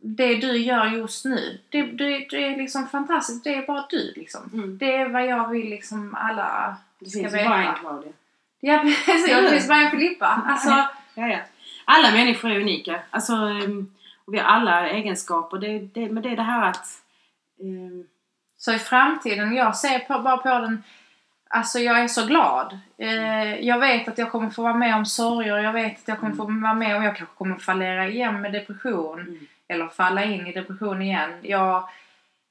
det 0.05 0.35
du 0.35 0.57
gör 0.57 0.85
just 0.85 1.25
nu. 1.25 1.59
Det, 1.69 1.81
du, 1.83 2.25
du 2.29 2.45
är 2.45 2.57
liksom 2.57 2.87
fantastisk. 2.87 3.43
Det 3.43 3.55
är 3.55 3.67
bara 3.67 3.85
du 3.89 4.13
liksom. 4.15 4.49
Mm. 4.53 4.77
Det 4.77 4.95
är 4.95 5.09
vad 5.09 5.25
jag 5.25 5.49
vill 5.49 5.69
liksom 5.69 6.15
alla 6.15 6.75
Det 6.99 7.09
ska 7.09 7.19
finns 7.19 7.33
ju 7.33 7.37
veta. 7.37 7.49
bara 7.49 7.63
en 7.63 7.75
Claudia. 7.75 8.11
Ja 8.59 8.79
precis, 9.05 9.25
det 9.27 9.49
finns 9.49 9.67
bara 9.67 9.77
en 9.81 9.91
Filippa. 9.91 10.41
Alltså, 10.47 10.69
Ja, 11.15 11.27
ja. 11.27 11.37
Alla 11.85 12.11
människor 12.11 12.51
är 12.51 12.59
unika. 12.61 12.99
Alltså, 13.09 13.33
ehm, 13.33 13.91
vi 14.27 14.37
har 14.39 14.45
alla 14.45 14.89
egenskaper. 14.89 15.57
Det, 15.57 15.79
det, 15.79 16.09
men 16.09 16.23
det 16.23 16.29
är 16.29 16.35
det 16.35 16.43
här 16.43 16.69
att... 16.69 16.87
ehm, 17.59 18.03
Så 18.57 18.73
i 18.73 18.79
framtiden, 18.79 19.53
jag 19.55 19.75
ser 19.77 19.99
på, 19.99 20.19
bara 20.19 20.37
på 20.37 20.49
den, 20.49 20.83
alltså 21.49 21.79
jag 21.79 21.99
är 21.99 22.07
så 22.07 22.25
glad. 22.25 22.79
Eh, 22.97 23.59
jag 23.59 23.79
vet 23.79 24.07
att 24.07 24.17
jag 24.17 24.31
kommer 24.31 24.49
få 24.49 24.61
vara 24.63 24.73
med 24.73 24.95
om 24.95 25.05
sorger, 25.05 25.57
jag 25.57 25.73
vet 25.73 25.99
att 26.01 26.07
jag 26.07 26.19
kommer 26.19 26.35
få 26.35 26.45
vara 26.45 26.73
med 26.73 26.97
om, 26.97 27.03
jag 27.03 27.17
kanske 27.17 27.35
kommer 27.37 27.55
fallera 27.55 28.07
igen 28.07 28.41
med 28.41 28.51
depression. 28.53 29.19
Mm. 29.19 29.47
Eller 29.73 29.87
falla 29.87 30.23
in 30.23 30.47
i 30.47 30.51
depression 30.53 31.01
igen. 31.01 31.29
Jag, 31.41 31.75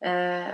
eh, 0.05 0.47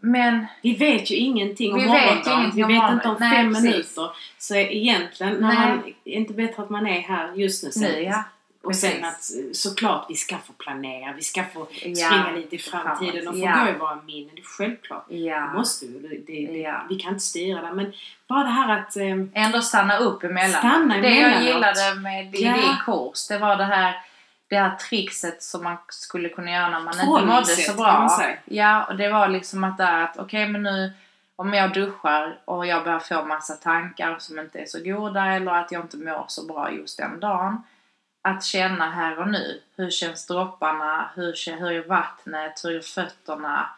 men 0.00 0.46
vi 0.62 0.74
vet 0.74 1.10
ju 1.10 1.16
ingenting 1.16 1.72
om 1.72 1.78
Vi 1.78 1.84
vet 1.84 1.92
morgondagen. 1.92 2.50
Vi 2.54 2.62
vet 2.62 2.70
morgon- 2.70 2.92
inte 2.94 3.08
om 3.08 3.16
Nej, 3.20 3.36
fem 3.36 3.48
precis. 3.54 3.64
minuter. 3.70 4.10
Så 4.38 4.54
egentligen, 4.56 5.32
när 5.32 5.48
Nej. 5.48 5.56
man, 5.68 5.78
är 5.78 5.82
det 6.04 6.10
inte 6.10 6.32
bättre 6.32 6.62
att 6.62 6.70
man 6.70 6.86
är 6.86 7.00
här 7.00 7.32
just 7.34 7.64
nu. 7.64 7.70
Sen, 7.70 7.82
nu 7.82 8.02
ja. 8.02 8.22
och 8.64 8.76
sen 8.76 8.90
precis. 9.02 9.38
att 9.38 9.44
eh, 9.44 9.52
såklart 9.52 10.06
vi 10.08 10.14
ska 10.14 10.36
få 10.36 10.52
planera. 10.52 11.12
Vi 11.12 11.22
ska 11.22 11.44
få 11.54 11.66
Ja, 11.84 11.94
springa 12.06 12.30
lite 12.36 12.56
i 12.56 12.58
framtiden 12.58 13.28
och 13.28 13.34
få 13.34 13.40
Ja. 13.40 13.64
gå 13.64 13.70
i 13.70 13.78
våra 13.78 13.96
minnen. 14.06 14.30
Det 14.34 14.40
är 14.40 14.44
självklart. 14.58 15.04
Det 15.08 15.16
Ja. 15.16 15.52
måste 15.52 15.86
vi. 15.86 16.22
Det, 16.26 16.46
det, 16.52 16.58
Ja. 16.58 16.86
Vi 16.88 16.94
kan 16.96 17.08
inte 17.12 17.24
styra 17.24 17.62
det. 17.62 17.72
Men 17.72 17.92
bara 18.28 18.42
det 18.44 18.50
här 18.50 18.78
att... 18.78 18.96
ehm, 18.96 19.30
Ändå 19.34 19.60
stanna 19.62 19.96
upp 19.98 20.24
emellan. 20.24 20.58
Stanna 20.58 20.96
det 20.98 21.14
jag 21.20 21.42
gillade 21.44 21.94
med 22.02 22.34
Ja. 22.34 22.52
din 22.52 22.76
kurs, 22.86 23.28
det 23.28 23.38
var 23.38 23.56
det 23.56 23.64
här 23.64 23.94
det 24.52 24.58
här 24.58 24.76
trixet 24.76 25.42
som 25.42 25.64
man 25.64 25.76
skulle 25.88 26.28
kunna 26.28 26.50
göra 26.50 26.68
när 26.68 26.80
man 26.80 26.94
inte 26.94 27.26
mådde 27.26 27.46
så 27.46 27.74
bra. 27.74 28.08
Ja, 28.44 28.84
och 28.84 28.96
det 28.96 29.08
var 29.08 29.28
liksom 29.28 29.64
att 29.64 29.78
där 29.78 30.02
att 30.04 30.18
okej 30.18 30.48
men 30.48 30.62
nu 30.62 30.92
om 31.36 31.54
jag 31.54 31.72
duschar 31.72 32.38
och 32.44 32.66
jag 32.66 32.84
börjar 32.84 32.98
få 32.98 33.24
massa 33.24 33.54
tankar 33.54 34.16
som 34.18 34.38
inte 34.38 34.58
är 34.58 34.66
så 34.66 34.78
goda 34.84 35.24
eller 35.26 35.52
att 35.52 35.72
jag 35.72 35.82
inte 35.82 35.96
mår 35.96 36.24
så 36.28 36.46
bra 36.46 36.70
just 36.72 36.98
den 36.98 37.20
dagen. 37.20 37.62
Att 38.22 38.44
känna 38.44 38.90
här 38.90 39.18
och 39.18 39.28
nu. 39.28 39.60
Hur 39.76 39.90
känns 39.90 40.26
dropparna? 40.26 41.10
Hur, 41.14 41.58
hur 41.60 41.72
är 41.72 41.88
vattnet? 41.88 42.60
Hur 42.64 42.76
är 42.76 42.80
fötterna? 42.80 43.68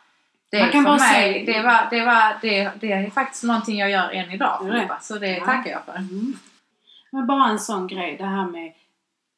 Det 0.51 0.61
Man 0.61 0.71
kan 0.71 0.83
för 0.85 0.91
bara 0.91 0.99
mig, 0.99 1.13
säga- 1.13 1.45
det, 1.53 1.63
var, 1.67 1.87
det, 1.91 2.05
var, 2.05 2.37
det, 2.43 2.71
det 2.81 2.93
är 2.93 3.11
faktiskt 3.11 3.45
någonting 3.45 3.79
jag 3.79 3.91
gör 3.91 4.09
än 4.11 4.31
idag 4.31 4.67
Det. 4.67 4.89
Så 5.01 5.19
det 5.19 5.29
Ja. 5.39 5.45
tackar 5.45 5.71
jag 5.71 5.85
för. 5.85 5.93
Mm. 5.97 6.33
Men 7.11 7.27
bara 7.27 7.49
en 7.49 7.59
sån 7.59 7.87
grej, 7.87 8.17
det 8.17 8.27
här 8.27 8.47
med... 8.47 8.73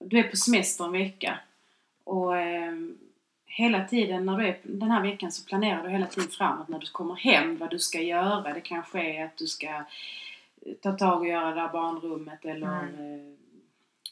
Du 0.09 0.19
är 0.19 0.23
på 0.23 0.37
semester 0.37 0.85
en 0.85 0.93
vecka 0.93 1.39
och 2.05 2.37
eh, 2.39 2.73
hela 3.47 3.85
tiden 3.85 4.27
när 4.27 4.37
du 4.39 4.47
är 4.47 4.59
den 4.63 4.91
här 4.91 5.03
veckan 5.03 5.33
så 5.33 5.45
planerar 5.47 5.83
du 5.83 5.89
hela 5.91 6.07
tiden 6.07 6.29
framåt 6.29 6.69
när 6.69 6.79
du 6.79 6.87
kommer 6.87 7.15
hem 7.15 7.57
vad 7.59 7.71
du 7.71 7.79
ska 7.79 8.01
göra. 8.01 8.55
Det 8.55 8.61
kanske 8.61 9.01
är 9.01 9.25
att 9.25 9.37
du 9.37 9.47
ska 9.47 9.67
eh, 9.67 9.83
ta 10.83 10.93
tag 10.93 11.21
och 11.21 11.29
göra 11.29 11.49
det 11.55 11.61
där 11.61 11.69
barnrummet 11.69 12.45
eller 12.45 12.81
Mm. 12.83 13.15
eh, 13.15 13.33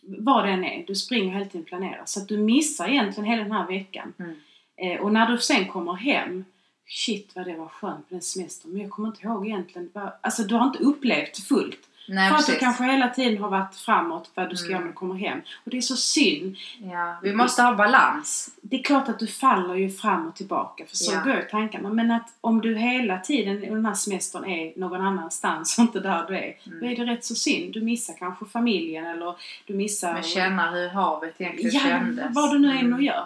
vad 0.07 0.45
det 0.45 0.51
än 0.51 0.65
är. 0.65 0.87
Du 0.87 0.95
springer 0.95 1.33
hela 1.33 1.45
tiden 1.45 1.61
och 1.61 1.67
planerar. 1.67 2.03
Så 2.05 2.21
att 2.21 2.29
du 2.29 2.39
missar 2.39 2.89
egentligen 2.89 3.31
hela 3.31 3.43
den 3.43 3.53
här 3.53 3.67
veckan. 3.67 4.13
Mm. 4.19 4.37
Eh, 4.77 5.01
och 5.01 5.13
när 5.13 5.27
du 5.27 5.39
sen 5.39 5.69
kommer 5.69 5.95
hem 5.95 6.45
Shit 6.87 7.33
vad 7.37 7.47
det 7.47 7.57
var 7.57 7.69
skönt 7.69 8.09
på 8.09 8.15
den 8.15 8.23
semestern 8.23 8.73
men 8.73 8.81
jag 8.81 8.91
kommer 8.91 9.09
inte 9.09 9.27
ihåg 9.27 9.47
egentligen. 9.47 9.91
Alltså 10.21 10.43
du 10.43 10.55
har 10.55 10.67
inte 10.67 10.79
upplevt 10.79 11.39
fullt. 11.39 11.89
Nej, 12.09 12.29
För 12.31 12.37
att 12.37 12.41
du 12.41 12.47
precis. 12.47 12.61
kanske 12.61 12.85
hela 12.85 13.09
tiden 13.09 13.43
har 13.43 13.51
varit 13.51 13.77
framåt 13.77 14.31
vad 14.35 14.51
du 14.51 14.57
ska 14.57 14.67
Mm. 14.67 14.73
göra 14.73 14.81
när 14.81 14.89
du 14.89 14.95
kommer 14.95 15.15
hem. 15.15 15.39
Och 15.65 15.71
det 15.71 15.77
är 15.77 15.81
så 15.81 15.97
synd. 15.97 16.57
Ja, 16.79 17.17
vi 17.23 17.33
måste 17.35 17.63
ha 17.63 17.75
balans. 17.75 18.51
Det 18.63 18.79
är 18.79 18.83
klart 18.83 19.09
att 19.09 19.19
du 19.19 19.27
faller 19.27 19.75
ju 19.75 19.91
fram 19.91 20.27
och 20.29 20.35
tillbaka 20.37 20.85
för 20.89 20.97
så 20.97 21.13
Ja. 21.13 21.21
går 21.33 21.47
tankarna. 21.51 21.89
Men 21.89 22.11
att 22.11 22.29
om 22.41 22.61
du 22.61 22.75
hela 22.77 23.19
tiden 23.19 23.57
under 23.57 23.71
den 23.75 23.87
här 23.87 23.95
semestern 23.95 24.45
är 24.45 24.73
någon 24.81 25.01
annanstans 25.01 25.79
och 25.79 25.83
inte 25.83 26.01
där 26.01 26.25
du 26.29 26.37
är. 26.37 26.57
Mm. 26.67 26.81
Då 26.81 26.87
är 26.87 26.97
det 26.97 27.13
rätt 27.13 27.25
så 27.25 27.35
synd. 27.35 27.75
Du 27.75 27.81
missar 27.83 28.15
kanske 28.19 28.45
familjen 28.45 29.07
eller 29.07 29.35
du 29.67 29.75
missar... 29.75 30.13
Men 30.13 30.23
känna 30.23 30.71
hur 30.71 30.89
havet 30.89 31.41
egentligen 31.41 31.71
ja, 31.75 31.81
kändes. 31.81 32.27
vad 32.31 32.53
du 32.53 32.59
nu 32.59 32.71
än 32.71 32.79
Mm. 32.79 33.03
gör. 33.03 33.25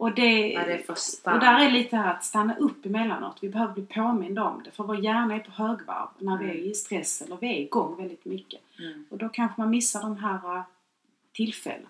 Och 0.00 0.14
det, 0.14 0.48
Ja, 0.52 0.60
det 0.66 0.88
och 1.32 1.40
där 1.40 1.60
är 1.60 1.70
lite 1.70 1.96
här 1.96 2.10
att 2.14 2.24
stanna 2.24 2.56
upp 2.56 2.86
emellanåt. 2.86 3.38
Vi 3.40 3.48
behöver 3.48 3.72
bli 3.74 3.82
påminda 3.86 4.44
om 4.44 4.62
det. 4.64 4.70
För 4.70 4.84
vår 4.84 5.04
hjärna 5.04 5.34
är 5.34 5.38
på 5.38 5.50
högvarv 5.50 6.08
när 6.18 6.36
vi 6.38 6.44
Mm. 6.44 6.56
är 6.56 6.60
i 6.60 6.74
stress 6.74 7.22
eller 7.22 7.36
vi 7.40 7.46
är 7.56 7.60
igång 7.60 7.96
väldigt 7.96 8.24
mycket. 8.24 8.60
Mm. 8.78 9.04
Och 9.10 9.18
då 9.18 9.28
kanske 9.28 9.60
man 9.60 9.70
missar 9.70 10.00
de 10.02 10.16
här 10.16 10.56
äh, 10.56 10.62
tillfällena. 11.32 11.88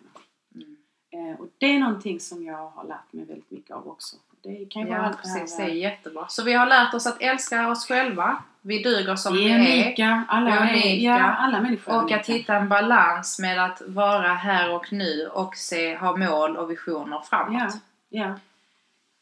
Mm. 0.55 0.77
Eh, 1.13 1.41
och 1.41 1.47
det 1.59 1.67
är 1.67 1.79
någonting 1.79 2.21
som 2.21 2.45
jag 2.45 2.71
har 2.71 2.85
lärt 2.85 3.13
mig 3.13 3.25
väldigt 3.25 3.51
mycket 3.51 3.77
av 3.77 3.89
också. 3.89 4.17
Det 4.43 4.67
kan 4.71 4.83
ju 4.83 4.89
vara 4.89 4.99
Ja, 4.99 5.05
allt 5.05 5.23
det 5.23 5.29
här, 5.29 5.41
precis. 5.41 5.57
Det 5.57 5.63
äh, 5.63 5.69
är 5.69 5.75
jättebra. 5.75 6.27
Så 6.29 6.45
vi 6.45 6.53
har 6.53 6.67
lärt 6.67 6.95
oss 6.95 7.07
att 7.07 7.23
älska 7.23 7.69
oss 7.71 7.87
själva. 7.89 8.43
Vi 8.63 8.83
duger 8.83 9.17
som 9.17 9.33
vi 9.35 9.45
vi 9.45 9.51
är 9.51 9.59
unika. 9.85 10.25
Alla, 10.29 10.51
Vi 10.51 10.57
är 10.57 10.63
unika. 10.71 11.03
ja, 11.05 11.19
alla 11.35 11.61
människor 11.61 11.95
Och 11.95 12.01
unika. 12.03 12.21
att 12.21 12.27
hitta 12.27 12.55
en 12.57 12.69
balans 12.69 13.39
med 13.39 13.65
att 13.65 13.83
vara 13.87 14.35
här 14.35 14.75
och 14.75 14.93
nu 14.93 15.27
och 15.33 15.57
se, 15.57 15.97
ha 15.97 16.17
mål 16.17 16.57
och 16.57 16.71
visioner 16.71 17.21
framåt. 17.31 17.55
Ja, 17.73 17.79
ja. 18.11 18.39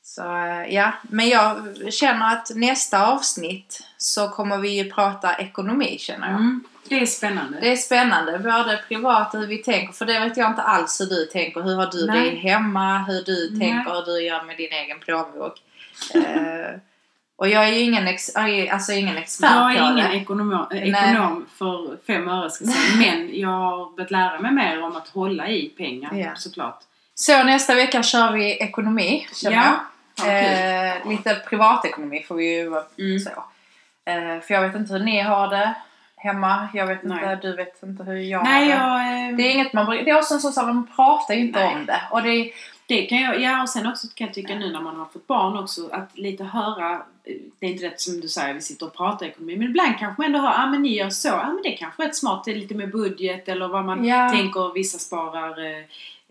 Så 0.02 0.22
eh, 0.36 0.74
ja, 0.74 0.92
men 1.02 1.28
jag 1.28 1.56
känner 1.92 2.32
att 2.32 2.50
nästa 2.54 3.06
avsnitt 3.06 3.80
så 3.98 4.28
kommer 4.28 4.58
vi 4.58 4.82
ju 4.82 4.90
prata 4.90 5.36
ekonomi 5.36 5.96
känner 5.98 6.26
jag. 6.30 6.36
Mm. 6.40 6.64
Det 6.88 7.00
är 7.00 7.06
spännande. 7.06 7.60
Det 7.60 7.72
är 7.72 7.76
spännande, 7.76 8.38
både 8.38 8.84
privat 8.88 9.34
och 9.34 9.40
hur 9.40 9.46
vi 9.46 9.58
tänker. 9.58 9.92
För 9.92 10.06
det 10.06 10.20
vet 10.20 10.36
jag 10.36 10.50
inte 10.50 10.62
alls 10.62 11.00
hur 11.00 11.06
du 11.06 11.26
tänker. 11.26 11.60
Hur 11.62 11.74
har 11.76 11.86
du 11.86 12.06
Nej. 12.06 12.30
det 12.30 12.36
hemma? 12.36 12.98
Hur 12.98 13.22
du 13.24 13.50
Nej. 13.52 13.60
tänker, 13.60 13.92
hur 13.94 14.02
du 14.02 14.22
gör 14.22 14.42
med 14.42 14.56
din 14.56 14.72
egen 14.72 14.98
plånbok. 14.98 15.62
eh, 16.14 16.78
och 17.36 17.48
jag 17.48 17.68
är 17.68 17.72
ju 17.72 17.80
ingen, 17.80 18.08
ex- 18.08 18.36
alltså 18.70 18.92
ingen 18.92 19.16
expert 19.16 19.50
Jag 19.54 19.72
är 19.76 19.92
ingen 19.92 20.12
ekonom, 20.12 20.66
eh, 20.72 20.82
ekonom 20.88 21.46
för 21.58 21.96
fem 22.06 22.28
öre 22.28 22.50
ska 22.50 22.64
jag 22.64 22.74
säga. 22.74 22.96
Men 23.12 23.40
jag 23.40 23.48
har 23.48 23.96
börjat 23.96 24.10
lära 24.10 24.40
mig 24.40 24.52
mer 24.52 24.82
om 24.82 24.96
att 24.96 25.08
hålla 25.08 25.48
i 25.48 25.68
pengar 25.68 26.14
Ja. 26.14 26.30
såklart. 26.36 26.80
Så 27.20 27.42
nästa 27.44 27.74
vecka 27.74 28.02
kör 28.02 28.32
vi 28.32 28.56
ekonomi, 28.58 29.26
känner 29.34 29.56
Ja. 29.56 29.74
jag. 30.26 30.96
Eh, 30.96 31.08
lite 31.08 31.34
privatekonomi 31.34 32.22
får 32.28 32.34
vi 32.34 32.54
ju 32.56 32.66
Mm. 32.98 33.18
så. 33.20 33.30
Eh, 34.10 34.40
för 34.40 34.54
jag 34.54 34.62
vet 34.62 34.74
inte 34.76 34.92
hur 34.92 35.00
ni 35.04 35.20
har 35.20 35.48
det 35.48 35.74
hemma. 36.16 36.68
Jag 36.74 36.86
vet 36.86 37.04
inte, 37.04 37.14
Nej. 37.14 37.38
du 37.42 37.56
vet 37.56 37.82
inte 37.82 38.04
hur 38.04 38.16
jag 38.16 38.44
Nej, 38.44 38.70
har 38.70 38.98
det. 38.98 39.04
jag, 39.20 39.30
eh, 39.30 39.36
Det 39.36 39.42
är 39.42 39.50
inget 39.52 39.72
man 39.72 39.86
Det 39.90 40.10
är 40.10 40.16
också 40.18 40.34
en 40.34 40.40
sån 40.40 40.52
sak, 40.52 40.64
man 40.66 40.86
pratar 40.96 41.34
ju 41.34 41.40
inte 41.40 41.58
Nej. 41.64 41.74
om 41.76 41.86
det. 41.86 42.00
Och 42.10 42.22
det 42.22 42.28
är, 42.30 42.50
Det 42.86 43.02
kan 43.06 43.18
jag, 43.18 43.40
ja 43.40 43.62
och 43.62 43.68
sen 43.68 43.86
också 43.86 44.06
kan 44.14 44.26
jag 44.26 44.34
tycka 44.34 44.54
nu 44.54 44.72
när 44.72 44.80
man 44.80 44.96
har 44.96 45.04
fått 45.04 45.26
barn 45.26 45.58
också 45.58 45.88
att 45.92 46.10
lite 46.18 46.44
höra, 46.44 46.92
eh, 47.24 47.34
det 47.58 47.66
är 47.66 47.70
inte 47.70 47.86
rätt 47.86 48.00
som 48.00 48.20
du 48.20 48.28
säger, 48.28 48.54
vi 48.54 48.60
sitter 48.60 48.86
och 48.86 48.96
pratar 48.96 49.26
ekonomi, 49.26 49.56
men 49.56 49.68
ibland 49.68 49.98
kanske 49.98 50.22
man 50.22 50.26
ändå 50.26 50.38
hör, 50.38 50.48
ja 50.54 50.62
ah, 50.62 50.66
men 50.66 50.82
ni 50.82 50.96
gör 50.96 51.10
så, 51.10 51.28
ja 51.28 51.34
ah, 51.40 51.46
men 51.52 51.60
det 51.62 51.74
är 51.74 51.76
kanske 51.76 52.02
rätt 52.02 52.16
smart, 52.16 52.44
det 52.44 52.50
är 52.50 52.54
lite 52.54 52.74
med 52.74 52.90
budget 52.90 53.48
eller 53.48 53.68
vad 53.68 53.84
man 53.84 54.04
Ja. 54.04 54.30
tänker, 54.30 54.72
vissa 54.74 54.98
sparar 54.98 55.60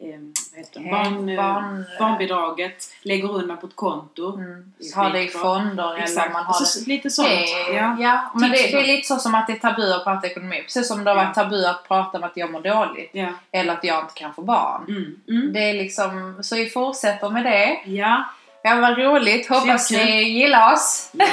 eh, 0.01 0.07
eh, 0.09 0.19
vad 0.51 0.59
heter 0.59 0.79
det, 0.79 0.85
Hem- 0.85 0.91
barn, 0.91 1.29
eh, 1.29 1.35
barn- 1.37 1.85
barnbidraget, 1.99 2.83
lägger 3.01 3.31
undan 3.31 3.57
på 3.57 3.67
ett 3.67 3.75
konto. 3.75 4.35
mm, 4.37 4.73
har 4.95 5.09
det 5.09 5.23
i 5.23 5.27
fonder 5.27 5.93
eller 5.93 6.03
Exakt, 6.03 6.33
man 6.33 6.45
har 6.45 6.53
så, 6.53 6.79
det. 6.79 6.87
lite 6.87 7.09
sånt. 7.09 7.27
det 7.29 7.73
ja. 7.75 7.95
ja. 7.99 8.31
men 8.35 8.51
det, 8.51 8.57
det 8.57 8.79
är 8.79 8.87
lite 8.87 9.07
så 9.07 9.15
som 9.15 9.35
att 9.35 9.47
det 9.47 9.53
är 9.53 9.57
tabu 9.59 9.93
att 9.93 10.03
prata 10.03 10.27
ekonomi. 10.27 10.61
Precis 10.63 10.87
som 10.87 11.03
det 11.03 11.11
har 11.11 11.17
Ja. 11.17 11.23
varit 11.23 11.35
tabu 11.35 11.65
att 11.65 11.87
prata 11.87 12.17
om 12.17 12.23
att 12.23 12.31
jag 12.37 12.51
mår 12.51 12.61
dåligt. 12.61 13.09
Ja. 13.13 13.27
Eller 13.51 13.73
att 13.73 13.83
jag 13.83 13.99
inte 14.03 14.13
kan 14.13 14.33
få 14.33 14.41
barn. 14.41 14.85
Mm. 14.87 15.15
Mm. 15.41 15.53
Det 15.53 15.59
är 15.69 15.73
liksom, 15.73 16.39
så 16.41 16.55
vi 16.55 16.69
fortsätter 16.69 17.29
med 17.29 17.43
det. 17.45 17.79
Ja. 17.85 18.23
Ja, 18.63 18.75
vad 18.75 18.97
roligt. 18.97 19.49
Hoppas 19.49 19.91
Jättekul. 19.91 20.15
ni 20.15 20.21
gillar 20.29 20.73
oss. 20.73 21.09
ja, 21.13 21.25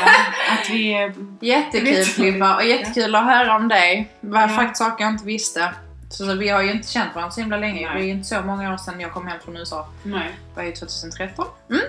att 0.53 0.71
vi... 0.71 0.93
eh, 1.05 1.11
Jättekul. 1.41 2.05
Filippa 2.05 2.57
och 2.57 2.65
jättekul 2.65 3.15
att 3.15 3.25
höra 3.25 3.57
om 3.57 3.69
dig. 3.69 4.09
Det 4.21 4.29
var 4.31 4.41
Ja. 4.41 4.49
faktiskt 4.49 4.77
saker 4.79 5.05
jag 5.05 5.13
inte 5.13 5.25
visste. 5.25 5.73
Så, 6.15 6.25
så 6.27 6.35
vi 6.35 6.49
har 6.49 6.63
ju 6.63 6.73
inte 6.73 6.89
känt 6.89 7.15
varandra 7.15 7.31
så 7.31 7.41
himla 7.41 7.57
länge. 7.57 7.87
Nej. 7.87 7.97
Det 7.97 8.03
är 8.03 8.07
ju 8.07 8.13
inte 8.13 8.29
så 8.29 8.43
många 8.43 8.73
år 8.73 8.77
sedan 8.77 9.01
jag 9.01 9.13
kom 9.13 9.27
hem 9.27 9.41
från 9.45 9.57
USA. 9.57 9.89
Nej. 10.03 10.31
Det 10.55 10.61
var 10.61 10.63
ju 10.63 10.73
2013. 10.73 11.47
Mm. 11.71 11.83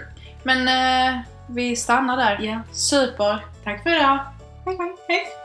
Men 0.43 0.67
eh, 0.67 1.21
vi 1.47 1.75
stannar 1.75 2.17
där. 2.17 2.39
Ja. 2.41 2.59
Super. 2.71 3.45
Tack 3.63 3.83
för 3.83 3.89
idag. 3.89 4.19
Hej 4.65 4.77
hej. 4.77 4.95
Hej. 5.07 5.44